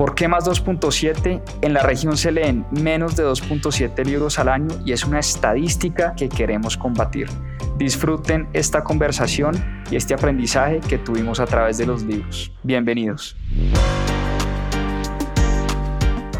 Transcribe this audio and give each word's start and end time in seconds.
¿Por 0.00 0.14
qué 0.14 0.28
más 0.28 0.46
2.7? 0.46 1.42
En 1.60 1.74
la 1.74 1.82
región 1.82 2.16
se 2.16 2.32
leen 2.32 2.64
menos 2.70 3.16
de 3.16 3.22
2.7 3.22 4.02
libros 4.06 4.38
al 4.38 4.48
año 4.48 4.68
y 4.82 4.92
es 4.92 5.04
una 5.04 5.18
estadística 5.18 6.14
que 6.14 6.30
queremos 6.30 6.78
combatir. 6.78 7.28
Disfruten 7.76 8.48
esta 8.54 8.82
conversación 8.82 9.82
y 9.90 9.96
este 9.96 10.14
aprendizaje 10.14 10.80
que 10.80 10.96
tuvimos 10.96 11.38
a 11.38 11.44
través 11.44 11.76
de 11.76 11.84
los 11.84 12.02
libros. 12.02 12.50
Bienvenidos. 12.62 13.36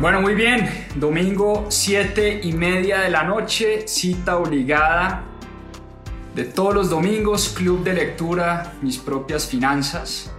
Bueno, 0.01 0.23
muy 0.23 0.35
bien. 0.35 0.67
Domingo 0.95 1.67
7 1.69 2.41
y 2.43 2.55
media 2.55 3.01
de 3.01 3.11
la 3.11 3.25
noche, 3.25 3.87
cita 3.87 4.39
obligada 4.39 5.25
de 6.35 6.45
todos 6.45 6.75
los 6.75 6.89
domingos, 6.89 7.51
Club 7.51 7.85
de 7.85 7.93
Lectura, 7.93 8.73
Mis 8.81 8.97
Propias 8.97 9.47
Finanzas. 9.47 10.35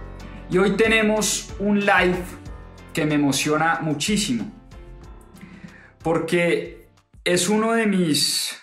Y 0.50 0.58
hoy 0.58 0.72
tenemos 0.72 1.54
un 1.60 1.78
live 1.78 2.41
que 2.92 3.06
me 3.06 3.14
emociona 3.14 3.80
muchísimo, 3.80 4.50
porque 6.02 6.88
es 7.24 7.48
uno 7.48 7.72
de 7.72 7.86
mis 7.86 8.58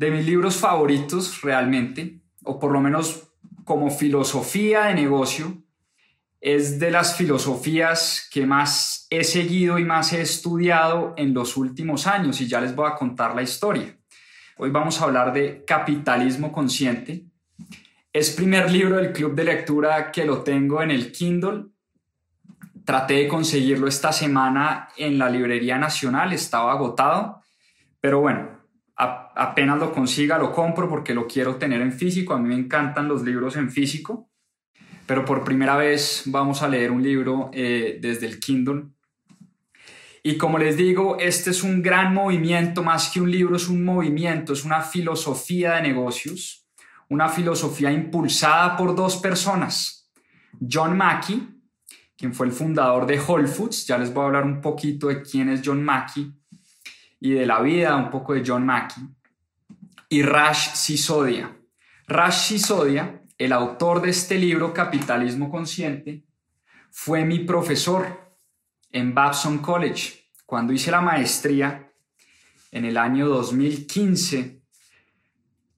de 0.00 0.10
mis 0.10 0.24
libros 0.24 0.56
favoritos 0.56 1.42
realmente, 1.42 2.22
o 2.42 2.58
por 2.58 2.72
lo 2.72 2.80
menos 2.80 3.34
como 3.64 3.90
filosofía 3.90 4.84
de 4.84 4.94
negocio, 4.94 5.62
es 6.40 6.78
de 6.80 6.90
las 6.90 7.16
filosofías 7.16 8.26
que 8.32 8.46
más 8.46 9.06
he 9.10 9.24
seguido 9.24 9.78
y 9.78 9.84
más 9.84 10.14
he 10.14 10.22
estudiado 10.22 11.12
en 11.18 11.34
los 11.34 11.58
últimos 11.58 12.06
años 12.06 12.40
y 12.40 12.48
ya 12.48 12.62
les 12.62 12.74
voy 12.74 12.88
a 12.88 12.94
contar 12.94 13.34
la 13.34 13.42
historia. 13.42 13.94
Hoy 14.56 14.70
vamos 14.70 15.00
a 15.00 15.04
hablar 15.04 15.34
de 15.34 15.64
capitalismo 15.66 16.50
consciente. 16.50 17.26
Es 18.10 18.30
primer 18.30 18.70
libro 18.70 18.96
del 18.96 19.12
club 19.12 19.34
de 19.34 19.44
lectura 19.44 20.10
que 20.10 20.24
lo 20.24 20.42
tengo 20.42 20.82
en 20.82 20.90
el 20.90 21.12
Kindle. 21.12 21.66
Traté 22.84 23.14
de 23.14 23.28
conseguirlo 23.28 23.86
esta 23.86 24.12
semana 24.12 24.88
en 24.96 25.18
la 25.18 25.28
Librería 25.28 25.78
Nacional, 25.78 26.32
estaba 26.32 26.72
agotado, 26.72 27.42
pero 28.00 28.20
bueno, 28.20 28.60
apenas 28.96 29.78
lo 29.78 29.92
consiga 29.92 30.38
lo 30.38 30.52
compro 30.52 30.88
porque 30.88 31.14
lo 31.14 31.26
quiero 31.26 31.56
tener 31.56 31.80
en 31.80 31.92
físico. 31.92 32.34
A 32.34 32.38
mí 32.38 32.48
me 32.48 32.54
encantan 32.54 33.08
los 33.08 33.22
libros 33.22 33.56
en 33.56 33.70
físico, 33.70 34.30
pero 35.06 35.24
por 35.24 35.44
primera 35.44 35.76
vez 35.76 36.24
vamos 36.26 36.62
a 36.62 36.68
leer 36.68 36.90
un 36.90 37.02
libro 37.02 37.50
eh, 37.52 37.98
desde 38.00 38.26
el 38.26 38.38
Kindle. 38.38 38.84
Y 40.22 40.36
como 40.36 40.58
les 40.58 40.76
digo, 40.76 41.16
este 41.18 41.50
es 41.50 41.62
un 41.62 41.82
gran 41.82 42.12
movimiento, 42.12 42.82
más 42.82 43.10
que 43.10 43.20
un 43.20 43.30
libro, 43.30 43.56
es 43.56 43.68
un 43.68 43.84
movimiento, 43.84 44.52
es 44.52 44.64
una 44.64 44.82
filosofía 44.82 45.76
de 45.76 45.82
negocios, 45.82 46.68
una 47.08 47.28
filosofía 47.28 47.90
impulsada 47.90 48.76
por 48.76 48.94
dos 48.94 49.16
personas. 49.16 50.10
John 50.60 50.96
Mackey, 50.96 51.59
quien 52.20 52.34
fue 52.34 52.48
el 52.48 52.52
fundador 52.52 53.06
de 53.06 53.18
Whole 53.18 53.48
Foods, 53.48 53.86
ya 53.86 53.96
les 53.96 54.12
voy 54.12 54.24
a 54.24 54.26
hablar 54.26 54.44
un 54.44 54.60
poquito 54.60 55.06
de 55.06 55.22
quién 55.22 55.48
es 55.48 55.62
John 55.64 55.82
Mackey, 55.82 56.30
y 57.18 57.30
de 57.30 57.46
la 57.46 57.62
vida 57.62 57.96
un 57.96 58.10
poco 58.10 58.34
de 58.34 58.42
John 58.46 58.66
Mackey, 58.66 59.02
y 60.10 60.20
Rash 60.20 60.74
Sisodia. 60.74 61.56
Rash 62.06 62.48
Sisodia, 62.48 63.22
el 63.38 63.54
autor 63.54 64.02
de 64.02 64.10
este 64.10 64.36
libro 64.36 64.74
Capitalismo 64.74 65.50
Consciente, 65.50 66.26
fue 66.90 67.24
mi 67.24 67.38
profesor 67.38 68.34
en 68.92 69.14
Babson 69.14 69.60
College. 69.60 70.28
Cuando 70.44 70.74
hice 70.74 70.90
la 70.90 71.00
maestría 71.00 71.90
en 72.70 72.84
el 72.84 72.98
año 72.98 73.28
2015, 73.28 74.60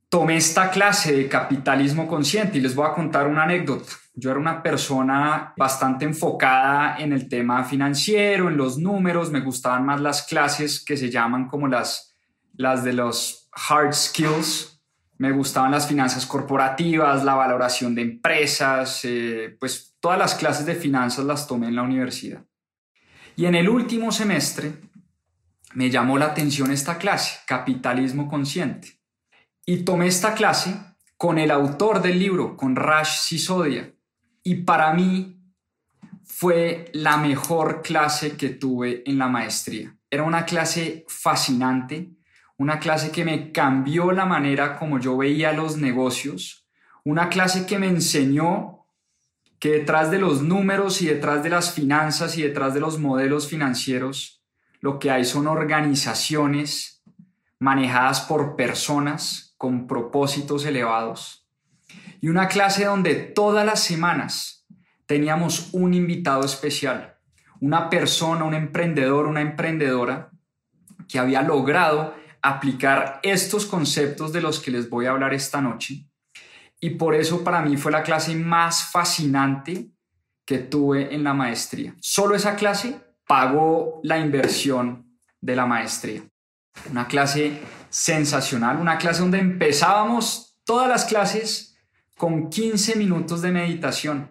tomé 0.09 0.39
esta 0.39 0.73
clase 0.73 1.15
de 1.15 1.29
capitalismo 1.29 2.09
consciente 2.09 2.59
y 2.59 2.63
les 2.63 2.75
voy 2.75 2.89
a 2.89 2.95
contar 2.95 3.29
una 3.29 3.45
anécdota. 3.45 4.02
Yo 4.15 4.31
era 4.31 4.39
una 4.39 4.63
persona 4.63 5.55
bastante 5.57 6.05
enfocada 6.05 6.99
en 6.99 7.13
el 7.13 7.29
tema 7.29 7.65
financiero, 7.65 8.49
en 8.49 8.59
los 8.59 8.79
números, 8.79 9.31
me 9.31 9.41
gustaban 9.41 9.87
más 9.87 10.01
las 10.01 10.23
clases 10.23 10.85
que 10.85 10.97
se 10.97 11.11
llaman 11.11 11.49
como 11.49 11.67
las, 11.67 12.15
las 12.55 12.85
de 12.85 12.93
los 12.93 13.49
hard 13.53 13.95
skills. 13.95 14.81
Me 15.17 15.33
gustaban 15.33 15.71
las 15.71 15.87
finanzas 15.87 16.27
corporativas, 16.27 17.25
la 17.25 17.35
valoración 17.35 17.95
de 17.95 18.03
empresas, 18.03 19.01
eh, 19.05 19.57
pues 19.59 19.95
todas 20.01 20.19
las 20.19 20.35
clases 20.35 20.67
de 20.67 20.75
finanzas 20.75 21.25
las 21.25 21.47
tomé 21.47 21.69
en 21.69 21.77
la 21.77 21.83
universidad. 21.83 22.45
Y 23.37 23.47
en 23.47 23.55
el 23.55 23.69
último 23.69 24.13
semestre 24.13 24.75
me 25.75 25.91
llamó 25.91 26.19
la 26.19 26.27
atención 26.27 26.71
esta 26.71 26.99
clase, 26.99 27.39
Capitalismo 27.47 28.29
Consciente. 28.29 29.01
Y 29.65 29.85
tomé 29.85 30.09
esta 30.09 30.35
clase 30.35 30.75
con 31.17 31.39
el 31.39 31.51
autor 31.51 32.03
del 32.03 32.19
libro, 32.19 32.57
con 32.57 32.77
Rash 32.77 33.21
Sisodia. 33.21 33.95
Y 34.43 34.57
para 34.63 34.93
mí 34.93 35.41
fue 36.25 36.91
la 36.93 37.17
mejor 37.17 37.83
clase 37.83 38.37
que 38.37 38.49
tuve 38.49 39.03
en 39.07 39.19
la 39.19 39.29
maestría. 39.29 39.97
Era 40.11 40.25
una 40.25 40.45
clase 40.45 41.05
fascinante, 41.09 42.11
una 42.57 42.79
clase 42.79 43.11
que 43.11 43.25
me 43.25 43.53
cambió 43.53 44.13
la 44.13 44.27
manera 44.27 44.79
como 44.79 44.99
yo 44.99 45.17
veía 45.17 45.53
los 45.53 45.77
negocios, 45.77 46.67
una 47.05 47.29
clase 47.29 47.67
que 47.67 47.79
me 47.79 47.89
enseñó 47.89 48.87
que 49.59 49.71
detrás 49.71 50.11
de 50.11 50.19
los 50.19 50.43
números 50.43 51.03
y 51.03 51.07
detrás 51.07 51.43
de 51.43 51.51
las 51.51 51.73
finanzas 51.73 52.37
y 52.37 52.43
detrás 52.43 52.75
de 52.75 52.81
los 52.81 52.99
modelos 52.99 53.49
financieros, 53.49 54.43
lo 54.81 54.99
que 54.99 55.11
hay 55.11 55.25
son 55.25 55.47
organizaciones 55.47 57.03
manejadas 57.61 58.23
por 58.23 58.57
personas 58.57 59.55
con 59.57 59.87
propósitos 59.87 60.65
elevados 60.65 61.42
y 62.23 62.29
una 62.29 62.47
clase 62.47 62.85
donde 62.85 63.17
todas 63.17 63.67
las 63.67 63.81
semanas 63.81 64.65
teníamos 65.07 65.71
un 65.73 65.93
invitado 65.93 66.45
especial, 66.45 67.19
una 67.61 67.91
persona, 67.91 68.45
un 68.45 68.55
emprendedor, 68.55 69.27
una 69.27 69.41
emprendedora 69.41 70.31
que 71.09 71.19
había 71.19 71.43
logrado 71.43 72.15
aplicar 72.41 73.19
estos 73.25 73.67
conceptos 73.67 74.33
de 74.33 74.41
los 74.41 74.61
que 74.61 74.71
les 74.71 74.89
voy 74.89 75.07
a 75.07 75.11
hablar 75.11 75.35
esta 75.35 75.61
noche. 75.61 76.07
Y 76.81 76.91
por 76.91 77.17
eso 77.17 77.43
para 77.43 77.61
mí 77.61 77.77
fue 77.77 77.91
la 77.91 78.05
clase 78.05 78.37
más 78.37 78.85
fascinante 78.85 79.91
que 80.45 80.59
tuve 80.59 81.13
en 81.13 81.25
la 81.25 81.35
maestría. 81.35 81.97
Solo 82.01 82.37
esa 82.37 82.55
clase 82.55 83.01
pagó 83.27 84.01
la 84.05 84.19
inversión 84.19 85.19
de 85.41 85.57
la 85.57 85.67
maestría. 85.67 86.23
Una 86.89 87.09
clase 87.09 87.61
sensacional, 87.91 88.79
una 88.79 88.97
clase 88.97 89.23
donde 89.23 89.41
empezábamos 89.41 90.57
todas 90.65 90.89
las 90.89 91.05
clases 91.05 91.72
con 92.23 92.51
15 92.51 92.95
minutos 92.95 93.43
de 93.43 93.51
meditación. 93.51 94.31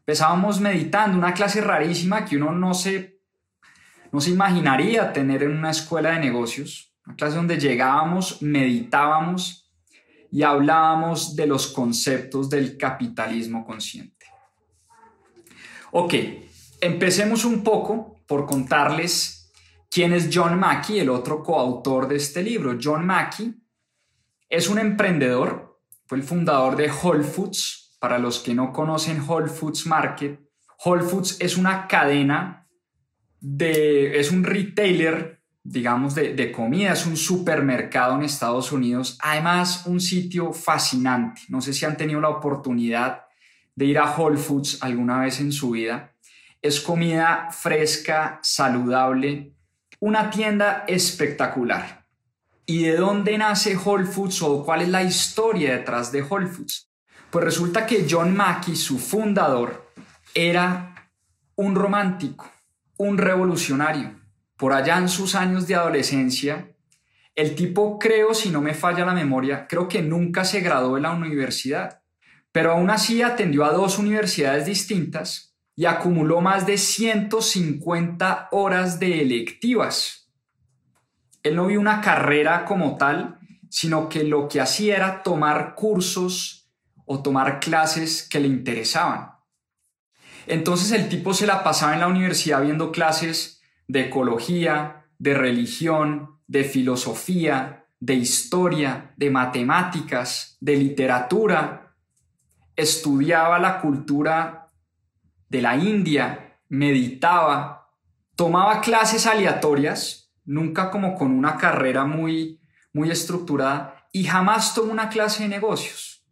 Empezábamos 0.00 0.60
meditando, 0.60 1.16
una 1.16 1.32
clase 1.32 1.62
rarísima 1.62 2.26
que 2.26 2.36
uno 2.36 2.52
no 2.52 2.74
se, 2.74 3.22
no 4.12 4.20
se 4.20 4.28
imaginaría 4.28 5.10
tener 5.10 5.44
en 5.44 5.52
una 5.52 5.70
escuela 5.70 6.10
de 6.10 6.20
negocios, 6.20 6.94
una 7.06 7.16
clase 7.16 7.36
donde 7.36 7.58
llegábamos, 7.58 8.42
meditábamos 8.42 9.72
y 10.30 10.42
hablábamos 10.42 11.34
de 11.34 11.46
los 11.46 11.68
conceptos 11.68 12.50
del 12.50 12.76
capitalismo 12.76 13.64
consciente. 13.64 14.26
Ok, 15.92 16.12
empecemos 16.78 17.46
un 17.46 17.64
poco 17.64 18.20
por 18.26 18.44
contarles 18.44 19.50
quién 19.88 20.12
es 20.12 20.28
John 20.30 20.58
Mackey, 20.58 20.98
el 20.98 21.08
otro 21.08 21.42
coautor 21.42 22.06
de 22.06 22.16
este 22.16 22.42
libro. 22.42 22.76
John 22.78 23.06
Mackey 23.06 23.54
es 24.46 24.68
un 24.68 24.78
emprendedor 24.78 25.69
fue 26.10 26.18
el 26.18 26.24
fundador 26.24 26.74
de 26.74 26.90
Whole 26.90 27.22
Foods. 27.22 27.96
Para 28.00 28.18
los 28.18 28.40
que 28.40 28.52
no 28.52 28.72
conocen 28.72 29.22
Whole 29.28 29.48
Foods 29.48 29.86
Market, 29.86 30.40
Whole 30.84 31.04
Foods 31.04 31.36
es 31.40 31.56
una 31.56 31.86
cadena 31.86 32.66
de, 33.38 34.18
es 34.18 34.32
un 34.32 34.42
retailer, 34.42 35.40
digamos, 35.62 36.16
de, 36.16 36.34
de 36.34 36.50
comida, 36.50 36.94
es 36.94 37.06
un 37.06 37.16
supermercado 37.16 38.16
en 38.16 38.24
Estados 38.24 38.72
Unidos. 38.72 39.18
Además, 39.22 39.86
un 39.86 40.00
sitio 40.00 40.52
fascinante. 40.52 41.42
No 41.48 41.60
sé 41.60 41.72
si 41.72 41.84
han 41.84 41.96
tenido 41.96 42.20
la 42.20 42.30
oportunidad 42.30 43.26
de 43.76 43.84
ir 43.84 43.98
a 44.00 44.12
Whole 44.12 44.36
Foods 44.36 44.82
alguna 44.82 45.20
vez 45.20 45.38
en 45.38 45.52
su 45.52 45.70
vida. 45.70 46.16
Es 46.60 46.80
comida 46.80 47.50
fresca, 47.52 48.40
saludable, 48.42 49.54
una 50.00 50.28
tienda 50.28 50.82
espectacular. 50.88 51.99
¿Y 52.70 52.84
de 52.84 52.98
dónde 52.98 53.36
nace 53.36 53.76
Whole 53.76 54.06
Foods 54.06 54.42
o 54.42 54.64
cuál 54.64 54.82
es 54.82 54.88
la 54.88 55.02
historia 55.02 55.76
detrás 55.76 56.12
de 56.12 56.22
Whole 56.22 56.46
Foods? 56.46 56.88
Pues 57.28 57.44
resulta 57.44 57.84
que 57.84 58.06
John 58.08 58.32
Mackey, 58.36 58.76
su 58.76 59.00
fundador, 59.00 59.90
era 60.36 61.10
un 61.56 61.74
romántico, 61.74 62.48
un 62.96 63.18
revolucionario. 63.18 64.14
Por 64.56 64.72
allá 64.72 64.98
en 64.98 65.08
sus 65.08 65.34
años 65.34 65.66
de 65.66 65.74
adolescencia, 65.74 66.72
El 67.34 67.56
tipo, 67.56 67.98
creo, 67.98 68.34
si 68.34 68.50
no 68.50 68.60
me 68.60 68.72
falla 68.72 69.04
la 69.04 69.14
memoria, 69.14 69.66
creo 69.66 69.88
que 69.88 70.00
nunca 70.00 70.44
se 70.44 70.60
graduó 70.60 70.94
de 70.94 71.00
la 71.00 71.10
universidad, 71.10 72.02
pero 72.52 72.70
aún 72.70 72.90
así 72.90 73.20
atendió 73.20 73.64
a 73.64 73.72
dos 73.72 73.98
universidades 73.98 74.66
distintas 74.66 75.56
y 75.74 75.86
acumuló 75.86 76.40
más 76.40 76.66
de 76.66 76.78
150 76.78 78.48
horas 78.52 79.00
de 79.00 79.22
electivas. 79.22 80.19
Él 81.42 81.56
no 81.56 81.66
vio 81.66 81.80
una 81.80 82.00
carrera 82.00 82.64
como 82.64 82.96
tal, 82.96 83.38
sino 83.68 84.08
que 84.08 84.24
lo 84.24 84.48
que 84.48 84.60
hacía 84.60 84.96
era 84.96 85.22
tomar 85.22 85.74
cursos 85.74 86.68
o 87.06 87.22
tomar 87.22 87.60
clases 87.60 88.28
que 88.28 88.40
le 88.40 88.48
interesaban. 88.48 89.32
Entonces 90.46 90.90
el 90.92 91.08
tipo 91.08 91.32
se 91.34 91.46
la 91.46 91.62
pasaba 91.62 91.94
en 91.94 92.00
la 92.00 92.08
universidad 92.08 92.62
viendo 92.62 92.90
clases 92.92 93.62
de 93.86 94.06
ecología, 94.06 95.06
de 95.18 95.34
religión, 95.34 96.38
de 96.46 96.64
filosofía, 96.64 97.86
de 98.00 98.14
historia, 98.14 99.12
de 99.16 99.30
matemáticas, 99.30 100.56
de 100.60 100.76
literatura. 100.76 101.94
Estudiaba 102.74 103.58
la 103.58 103.80
cultura 103.80 104.68
de 105.48 105.62
la 105.62 105.76
India, 105.76 106.58
meditaba, 106.68 107.92
tomaba 108.34 108.80
clases 108.80 109.26
aleatorias, 109.26 110.19
nunca 110.50 110.90
como 110.90 111.14
con 111.14 111.30
una 111.30 111.56
carrera 111.56 112.04
muy, 112.04 112.60
muy 112.92 113.08
estructurada, 113.08 114.08
y 114.12 114.24
jamás 114.24 114.74
tomó 114.74 114.90
una 114.90 115.08
clase 115.08 115.44
de 115.44 115.48
negocios. 115.48 116.26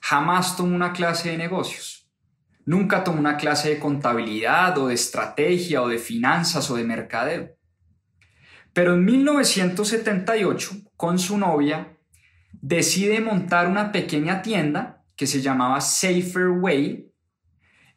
Jamás 0.00 0.56
tomó 0.56 0.74
una 0.74 0.92
clase 0.92 1.30
de 1.30 1.38
negocios. 1.38 2.10
Nunca 2.66 3.04
tomó 3.04 3.20
una 3.20 3.36
clase 3.36 3.68
de 3.68 3.78
contabilidad 3.78 4.76
o 4.76 4.88
de 4.88 4.94
estrategia 4.94 5.82
o 5.82 5.88
de 5.88 5.98
finanzas 5.98 6.68
o 6.68 6.74
de 6.74 6.82
mercadeo. 6.82 7.54
Pero 8.72 8.94
en 8.94 9.04
1978, 9.04 10.70
con 10.96 11.20
su 11.20 11.38
novia, 11.38 11.96
decide 12.60 13.20
montar 13.20 13.68
una 13.68 13.92
pequeña 13.92 14.42
tienda 14.42 15.04
que 15.14 15.28
se 15.28 15.42
llamaba 15.42 15.80
Safer 15.80 16.48
Way. 16.48 17.08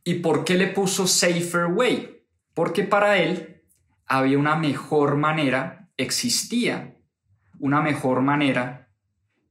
¿Y 0.04 0.14
por 0.16 0.46
qué 0.46 0.54
le 0.54 0.68
puso 0.68 1.08
Safer 1.08 1.66
Way? 1.66 2.28
Porque 2.54 2.84
para 2.84 3.18
él 3.18 3.53
había 4.08 4.38
una 4.38 4.56
mejor 4.56 5.18
manera, 5.18 5.90
existía 5.98 6.96
una 7.60 7.82
mejor 7.82 8.22
manera 8.22 8.90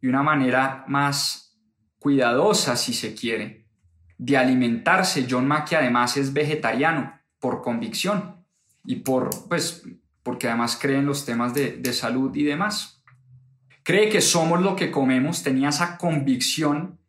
y 0.00 0.08
una 0.08 0.22
manera 0.22 0.84
más 0.88 1.58
cuidadosa, 1.98 2.76
si 2.76 2.92
se 2.92 3.14
quiere, 3.14 3.66
de 4.18 4.36
alimentarse. 4.36 5.26
John 5.28 5.46
Mackey 5.46 5.78
además 5.78 6.16
es 6.16 6.32
vegetariano 6.32 7.18
por 7.38 7.62
convicción 7.62 8.44
y 8.84 8.96
por, 8.96 9.30
pues, 9.48 9.84
porque 10.22 10.48
además 10.48 10.78
cree 10.80 10.98
en 10.98 11.06
los 11.06 11.24
temas 11.24 11.54
de, 11.54 11.78
de 11.78 11.92
salud 11.92 12.34
y 12.34 12.42
demás. 12.42 13.02
Cree 13.84 14.08
que 14.08 14.20
somos 14.20 14.60
lo 14.60 14.76
que 14.76 14.90
comemos, 14.90 15.42
tenía 15.42 15.70
esa 15.70 15.96
convicción 15.96 17.00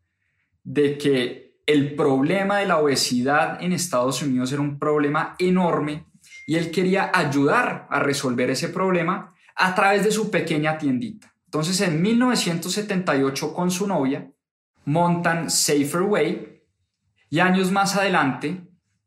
de 0.63 0.98
que 0.98 1.60
el 1.66 1.95
problema 1.95 2.60
de 2.60 2.66
la 2.66 2.78
obesidad 2.78 3.62
en 3.62 3.74
Estados 3.74 4.22
Unidos 4.22 4.51
era 4.51 4.62
un 4.62 4.80
problema 4.80 5.36
enorme 5.40 6.06
y 6.45 6.56
él 6.56 6.72
quería 6.72 7.12
ayudar 7.13 7.88
a 7.90 8.00
resolver 8.00 8.50
ese 8.50 8.69
problema 8.69 9.34
a 9.56 9.75
través 9.75 10.04
de 10.04 10.12
su 10.12 10.30
pequeña 10.31 10.78
tiendita. 10.78 11.34
Entonces 11.45 11.80
en 11.81 12.01
1978 12.01 13.54
con 13.54 13.72
su 13.72 13.88
novia 13.88 14.30
montan 14.86 15.50
Safer 15.50 16.01
Way, 16.01 16.54
y 17.34 17.40
años 17.40 17.72
más 17.72 17.95
adelante 17.95 18.62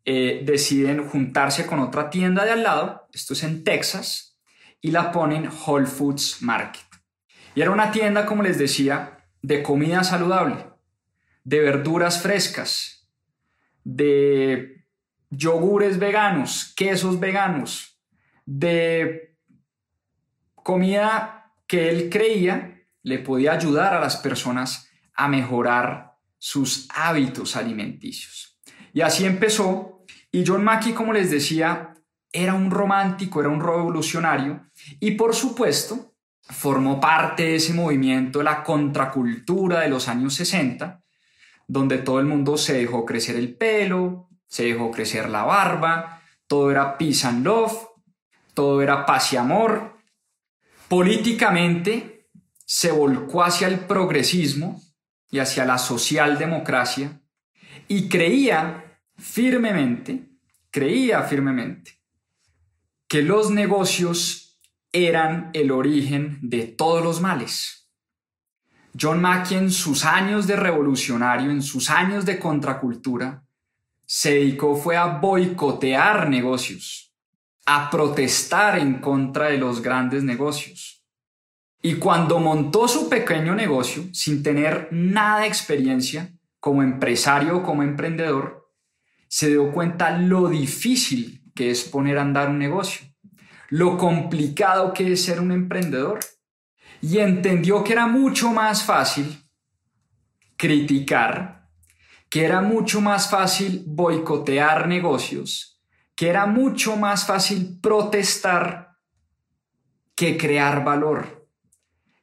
eh, 0.05 0.43
deciden 0.45 1.09
juntarse 1.09 1.65
con 1.65 1.79
otra 1.79 2.11
tienda 2.11 2.45
de 2.45 2.51
al 2.51 2.65
lado, 2.65 3.09
esto 3.13 3.35
es 3.35 3.45
en 3.45 3.63
Texas, 3.63 4.37
y 4.81 4.91
la 4.91 5.13
ponen 5.13 5.49
Whole 5.49 5.87
Foods 5.87 6.43
Market. 6.43 6.83
Y 7.55 7.63
era 7.63 7.71
una 7.71 7.93
tienda, 7.93 8.27
como 8.27 8.43
les 8.43 8.59
decía, 8.59 9.19
de 9.43 9.63
comida 9.63 10.03
saludable, 10.03 10.57
de 11.45 11.61
verduras 11.61 12.21
frescas, 12.21 13.09
de 13.85 14.86
yogures 15.31 15.99
veganos, 15.99 16.73
quesos 16.77 17.19
veganos, 17.21 18.01
de 18.45 19.37
comida 20.55 21.53
que 21.67 21.89
él 21.89 22.09
creía 22.11 22.83
le 23.03 23.19
podía 23.19 23.53
ayudar 23.53 23.95
a 23.95 24.01
las 24.01 24.17
personas 24.17 24.89
a 25.15 25.29
mejorar 25.29 26.15
sus 26.39 26.89
hábitos 26.95 27.57
alimenticios. 27.57 28.59
Y 28.93 29.01
así 29.01 29.25
empezó. 29.25 30.05
Y 30.31 30.45
John 30.47 30.65
Mackey, 30.65 30.93
como 30.93 31.13
les 31.13 31.31
decía, 31.31 31.95
era 32.33 32.55
un 32.55 32.71
romántico, 32.71 33.41
era 33.41 33.49
un 33.49 33.61
revolucionario 33.61 34.67
y 35.01 35.13
por 35.13 35.35
supuesto 35.35 36.15
formó 36.41 37.01
parte 37.01 37.45
de 37.45 37.57
ese 37.57 37.73
movimiento, 37.75 38.43
la 38.43 38.63
contracultura 38.63 39.81
de 39.81 39.89
los 39.89 40.09
años 40.09 40.35
60, 40.35 41.03
donde 41.67 41.99
todo 41.99 42.21
el 42.21 42.27
mundo 42.27 42.57
se 42.57 42.75
dejó 42.75 43.05
crecer 43.05 43.37
el 43.37 43.57
pelo, 43.57 44.29
se 44.47 44.65
dejó 44.65 44.91
crecer 44.91 45.29
la 45.29 45.45
barba, 45.45 46.23
todo 46.47 46.71
era 46.71 46.97
peace 46.97 47.27
and 47.27 47.45
love, 47.45 47.73
todo 48.55 48.83
era 48.83 49.05
paz 49.05 49.33
y 49.33 49.37
amor. 49.37 49.99
Políticamente 50.89 52.29
se 52.65 52.91
volcó 52.93 53.45
hacia 53.45 53.69
el 53.69 53.81
progresismo 53.81 54.81
y 55.31 55.39
hacia 55.39 55.65
la 55.65 55.79
socialdemocracia 55.79 57.21
y 57.89 58.09
creía 58.09 59.01
firmemente, 59.19 60.31
creía 60.71 61.23
firmemente 61.23 62.01
que 63.09 63.23
los 63.23 63.51
negocios 63.51 64.61
eran 64.93 65.51
el 65.53 65.71
origen 65.71 66.39
de 66.43 66.67
todos 66.67 67.03
los 67.05 67.21
males. 67.21 67.91
John 68.99 69.21
Mackey 69.21 69.59
en 69.59 69.71
sus 69.71 70.05
años 70.05 70.47
de 70.47 70.57
revolucionario, 70.57 71.51
en 71.51 71.63
sus 71.63 71.91
años 71.91 72.25
de 72.25 72.39
contracultura, 72.39 73.46
se 74.07 74.35
dedicó 74.35 74.77
fue 74.77 74.97
a 74.97 75.07
boicotear 75.07 76.31
negocios, 76.31 77.15
a 77.67 77.91
protestar 77.91 78.79
en 78.79 79.01
contra 79.01 79.49
de 79.49 79.59
los 79.59 79.83
grandes 79.83 80.23
negocios 80.23 80.97
y 81.87 82.01
cuando 82.01 82.41
montó 82.41 82.89
su 82.89 83.09
pequeño 83.09 83.55
negocio, 83.55 84.13
sin 84.13 84.43
tener 84.43 84.89
nada 84.91 85.43
de 85.43 85.47
experiencia 85.47 86.33
como 86.59 86.83
empresario 86.83 87.59
o 87.59 87.63
como 87.63 87.85
emprendedor, 87.85 88.73
se 89.29 89.51
dio 89.51 89.71
cuenta 89.71 90.19
lo 90.19 90.49
difícil 90.49 91.45
que 91.55 91.71
es 91.71 91.85
poner 91.85 92.19
a 92.19 92.23
andar 92.23 92.49
un 92.49 92.59
negocio, 92.59 93.07
lo 93.69 93.99
complicado 93.99 94.93
que 94.93 95.13
es 95.13 95.25
ser 95.25 95.41
un 95.41 95.53
emprendedor. 95.53 96.19
Y 97.01 97.19
entendió 97.19 97.85
que 97.85 97.93
era 97.93 98.09
mucho 98.09 98.51
más 98.51 98.83
fácil 98.83 99.45
criticar, 100.57 101.66
que 102.29 102.45
era 102.45 102.61
mucho 102.61 103.01
más 103.01 103.31
fácil 103.31 103.85
boicotear 103.87 104.89
negocios, 104.89 105.81
que 106.15 106.29
era 106.29 106.47
mucho 106.47 106.97
más 106.97 107.27
fácil 107.27 107.79
protestar 107.81 108.97
que 110.15 110.37
crear 110.37 110.83
valor 110.85 111.37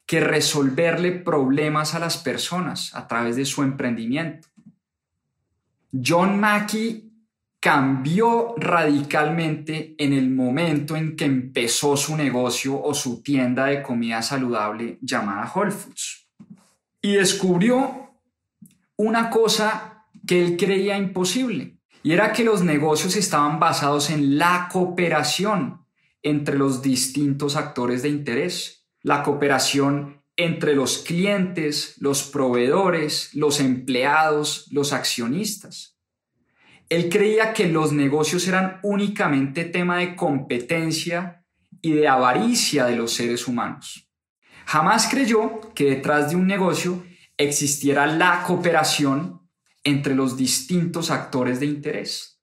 que 0.06 0.20
resolverle 0.20 1.12
problemas 1.12 1.96
a 1.96 2.00
las 2.00 2.18
personas 2.18 2.94
a 2.94 3.08
través 3.08 3.36
de 3.36 3.46
su 3.46 3.64
emprendimiento. 3.64 4.48
John 5.92 6.40
Mackey 6.40 7.12
cambió 7.60 8.56
radicalmente 8.58 9.96
en 9.98 10.12
el 10.14 10.30
momento 10.30 10.96
en 10.96 11.16
que 11.16 11.26
empezó 11.26 11.96
su 11.96 12.18
negocio 12.18 12.82
o 12.82 12.94
su 12.94 13.24
tienda 13.24 13.66
de 13.66 13.82
comida 13.82 14.22
saludable 14.22 14.98
llamada 15.02 15.52
Whole 15.54 15.72
Foods. 15.72 16.28
Y 17.02 17.14
descubrió 17.14 18.12
una 18.98 19.30
cosa 19.30 19.93
que 20.28 20.44
él 20.44 20.58
creía 20.58 20.98
imposible, 20.98 21.78
y 22.02 22.14
era 22.14 22.34
que 22.34 22.44
los 22.44 22.64
negocios 22.64 23.16
estaban 23.16 23.60
basados 23.60 24.10
en 24.10 24.38
la 24.38 24.70
cooperación 24.72 25.86
entre 26.22 26.58
los 26.58 26.82
distintos 26.82 27.56
actores 27.56 28.02
de 28.04 28.10
interés 28.10 28.84
la 29.04 29.22
cooperación 29.22 30.24
entre 30.36 30.74
los 30.74 31.00
clientes, 31.00 31.96
los 32.00 32.24
proveedores, 32.24 33.30
los 33.34 33.60
empleados, 33.60 34.68
los 34.72 34.94
accionistas. 34.94 36.00
Él 36.90 37.10
creía 37.10 37.54
que 37.54 37.68
los 37.68 37.92
negocios 37.92 38.48
eran 38.48 38.80
únicamente 38.82 39.66
tema 39.66 39.98
de 39.98 40.16
competencia 40.16 41.46
y 41.82 41.92
de 41.92 42.08
avaricia 42.08 42.86
de 42.86 42.96
los 42.96 43.12
seres 43.14 43.48
humanos. 43.48 44.10
Jamás 44.66 45.08
creyó 45.08 45.74
que 45.76 45.86
detrás 45.86 46.30
de 46.30 46.38
un 46.38 46.48
negocio 46.48 47.04
existiera 47.38 48.08
la 48.08 48.44
cooperación 48.44 49.42
entre 49.84 50.16
los 50.16 50.38
distintos 50.38 51.12
actores 51.12 51.60
de 51.60 51.66
interés. 51.68 52.42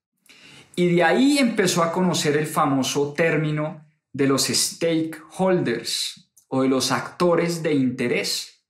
Y 0.75 0.95
de 0.95 1.03
ahí 1.03 1.37
empezó 1.37 1.83
a 1.83 1.91
conocer 1.91 2.37
el 2.37 2.47
famoso 2.47 3.13
término 3.13 3.85
de 4.13 4.27
los 4.27 4.47
stakeholders, 4.47 6.31
o 6.53 6.63
de 6.63 6.67
los 6.69 6.91
actores 6.91 7.63
de 7.63 7.73
interés. 7.73 8.65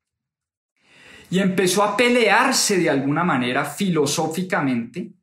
Y 1.32 1.40
empezó 1.40 1.84
a 1.84 1.98
pelearse 1.98 2.78
de 2.78 2.90
alguna 2.90 3.24
manera 3.24 3.66
filosóficamente 3.66 5.14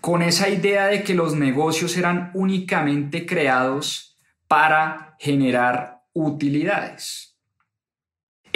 con 0.00 0.22
esa 0.22 0.48
idea 0.48 0.86
de 0.86 1.02
que 1.02 1.14
los 1.14 1.34
negocios 1.34 1.96
eran 1.96 2.30
únicamente 2.34 3.26
creados 3.26 4.16
para 4.46 5.16
generar 5.18 6.02
utilidades. 6.12 7.25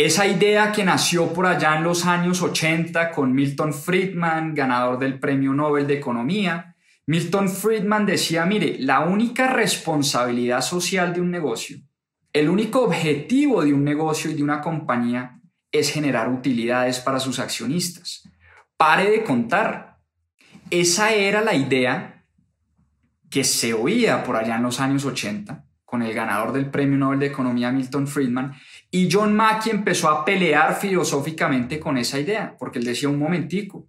Esa 0.02 0.26
idea 0.26 0.72
que 0.72 0.82
nació 0.82 1.30
por 1.30 1.44
allá 1.44 1.76
en 1.76 1.84
los 1.84 2.06
años 2.06 2.40
80 2.40 3.10
con 3.10 3.34
Milton 3.34 3.74
Friedman, 3.74 4.54
ganador 4.54 4.98
del 4.98 5.18
Premio 5.18 5.52
Nobel 5.52 5.86
de 5.86 5.98
Economía, 5.98 6.74
Milton 7.04 7.50
Friedman 7.50 8.06
decía, 8.06 8.46
mire, 8.46 8.78
la 8.78 9.00
única 9.00 9.48
responsabilidad 9.48 10.62
social 10.62 11.12
de 11.12 11.20
un 11.20 11.30
negocio, 11.30 11.76
el 12.32 12.48
único 12.48 12.82
objetivo 12.82 13.62
de 13.62 13.74
un 13.74 13.84
negocio 13.84 14.30
y 14.30 14.34
de 14.34 14.42
una 14.42 14.62
compañía 14.62 15.38
es 15.70 15.92
generar 15.92 16.30
utilidades 16.30 16.98
para 17.00 17.20
sus 17.20 17.38
accionistas. 17.38 18.26
Pare 18.78 19.10
de 19.10 19.22
contar. 19.22 19.98
Esa 20.70 21.12
era 21.12 21.42
la 21.42 21.54
idea 21.54 22.24
que 23.28 23.44
se 23.44 23.74
oía 23.74 24.24
por 24.24 24.36
allá 24.36 24.56
en 24.56 24.62
los 24.62 24.80
años 24.80 25.04
80 25.04 25.66
con 25.84 26.02
el 26.02 26.14
ganador 26.14 26.52
del 26.52 26.70
Premio 26.70 26.96
Nobel 26.96 27.18
de 27.18 27.26
Economía 27.26 27.72
Milton 27.72 28.06
Friedman 28.06 28.54
y 28.90 29.08
John 29.10 29.34
Mackey 29.34 29.70
empezó 29.70 30.08
a 30.08 30.24
pelear 30.24 30.74
filosóficamente 30.74 31.78
con 31.78 31.96
esa 31.96 32.18
idea, 32.18 32.56
porque 32.58 32.80
él 32.80 32.84
decía 32.84 33.08
un 33.08 33.18
momentico, 33.18 33.88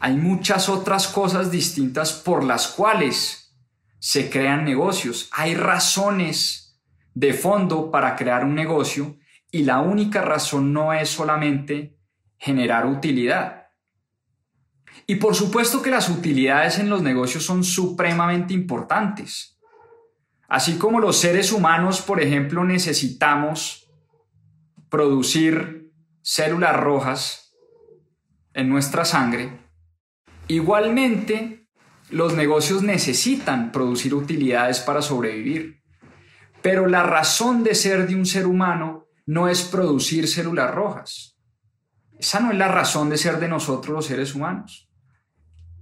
hay 0.00 0.14
muchas 0.16 0.68
otras 0.68 1.08
cosas 1.08 1.50
distintas 1.50 2.12
por 2.12 2.42
las 2.44 2.68
cuales 2.68 3.56
se 3.98 4.30
crean 4.30 4.64
negocios. 4.64 5.28
Hay 5.32 5.54
razones 5.54 6.80
de 7.14 7.32
fondo 7.32 7.90
para 7.90 8.16
crear 8.16 8.44
un 8.44 8.54
negocio 8.54 9.16
y 9.50 9.64
la 9.64 9.80
única 9.80 10.22
razón 10.22 10.72
no 10.72 10.92
es 10.92 11.08
solamente 11.08 11.96
generar 12.38 12.86
utilidad. 12.86 13.66
Y 15.06 15.16
por 15.16 15.34
supuesto 15.34 15.80
que 15.82 15.90
las 15.90 16.08
utilidades 16.08 16.78
en 16.78 16.90
los 16.90 17.02
negocios 17.02 17.44
son 17.44 17.64
supremamente 17.64 18.52
importantes. 18.52 19.58
Así 20.48 20.76
como 20.76 21.00
los 21.00 21.18
seres 21.18 21.52
humanos, 21.52 22.00
por 22.00 22.20
ejemplo, 22.20 22.64
necesitamos 22.64 23.87
producir 24.88 25.92
células 26.22 26.76
rojas 26.76 27.54
en 28.54 28.68
nuestra 28.68 29.04
sangre, 29.04 29.68
Igualmente, 30.48 31.68
los 32.08 32.32
negocios 32.32 32.82
necesitan 32.82 33.70
producir 33.70 34.14
utilidades 34.14 34.80
para 34.80 35.02
sobrevivir, 35.02 35.82
pero 36.62 36.86
la 36.86 37.02
razón 37.02 37.62
de 37.62 37.74
ser 37.74 38.08
de 38.08 38.14
un 38.14 38.24
ser 38.24 38.46
humano 38.46 39.06
no 39.26 39.48
es 39.48 39.62
producir 39.62 40.26
células 40.26 40.74
rojas. 40.74 41.36
Esa 42.18 42.40
no 42.40 42.50
es 42.50 42.56
la 42.56 42.68
razón 42.68 43.10
de 43.10 43.18
ser 43.18 43.38
de 43.38 43.48
nosotros 43.48 43.94
los 43.94 44.06
seres 44.06 44.34
humanos. 44.34 44.88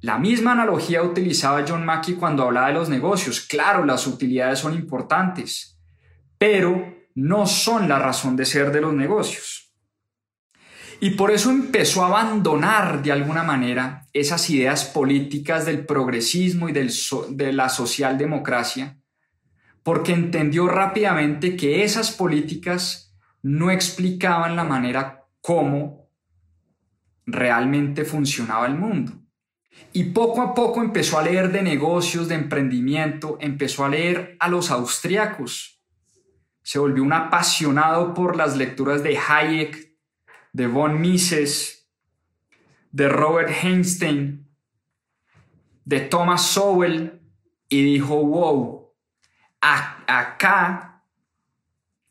La 0.01 0.19
misma 0.19 0.53
analogía 0.53 1.01
utilizaba 1.03 1.65
John 1.67 1.87
Mackey 1.87 2.15
cuando 2.15 2.43
hablaba 2.43 2.67
de 2.67 2.75
los 2.75 2.89
negocios. 2.89 3.41
Claro, 3.41 3.85
las 3.85 4.09
utilidades 4.09 4.59
son 4.59 4.75
importantes, 4.75 5.79
pero 6.39 6.96
no 7.17 7.47
son 7.47 7.89
la 7.89 7.99
razón 7.99 8.37
de 8.37 8.45
ser 8.45 8.71
de 8.71 8.83
los 8.83 8.95
negocios. 8.95 9.73
Y 11.01 11.11
por 11.11 11.31
eso 11.31 11.51
empezó 11.51 12.05
a 12.05 12.07
abandonar 12.07 13.03
de 13.03 13.11
alguna 13.11 13.43
manera 13.43 14.07
esas 14.13 14.49
ideas 14.51 14.85
políticas 14.85 15.67
del 15.67 15.85
progresismo 15.85 16.69
y 16.69 16.73
de 16.73 17.53
la 17.53 17.69
socialdemocracia, 17.69 18.99
porque 19.83 20.13
entendió 20.13 20.69
rápidamente 20.69 21.57
que 21.57 21.85
esas 21.85 22.11
políticas 22.11 23.15
no 23.43 23.71
explicaban 23.71 24.57
la 24.57 24.65
manera 24.65 25.25
como 25.41 26.11
realmente 27.27 28.05
funcionaba 28.05 28.67
el 28.67 28.75
mundo. 28.75 29.13
Y 29.93 30.05
poco 30.05 30.43
a 30.43 30.55
poco 30.55 30.83
empezó 30.83 31.19
a 31.19 31.23
leer 31.23 31.53
de 31.53 31.63
negocios, 31.63 32.29
de 32.29 32.35
emprendimiento, 32.35 33.39
empezó 33.41 33.85
a 33.85 33.89
leer 33.89 34.37
a 34.41 34.49
los 34.49 34.71
austriacos. 34.71 35.76
Se 36.67 36.81
volvió 36.81 37.05
un 37.05 37.13
apasionado 37.13 38.13
por 38.13 38.35
las 38.35 38.57
lecturas 38.57 39.05
de 39.05 39.17
Hayek, 39.17 39.97
de 40.53 40.67
Von 40.67 41.01
Mises, 41.01 41.89
de 42.91 43.09
Robert 43.09 43.51
Einstein, 43.63 44.49
de 45.85 46.01
Thomas 46.01 46.45
Sowell, 46.45 47.23
y 47.69 47.85
dijo, 47.85 48.17
wow, 48.17 48.93
acá, 49.61 51.05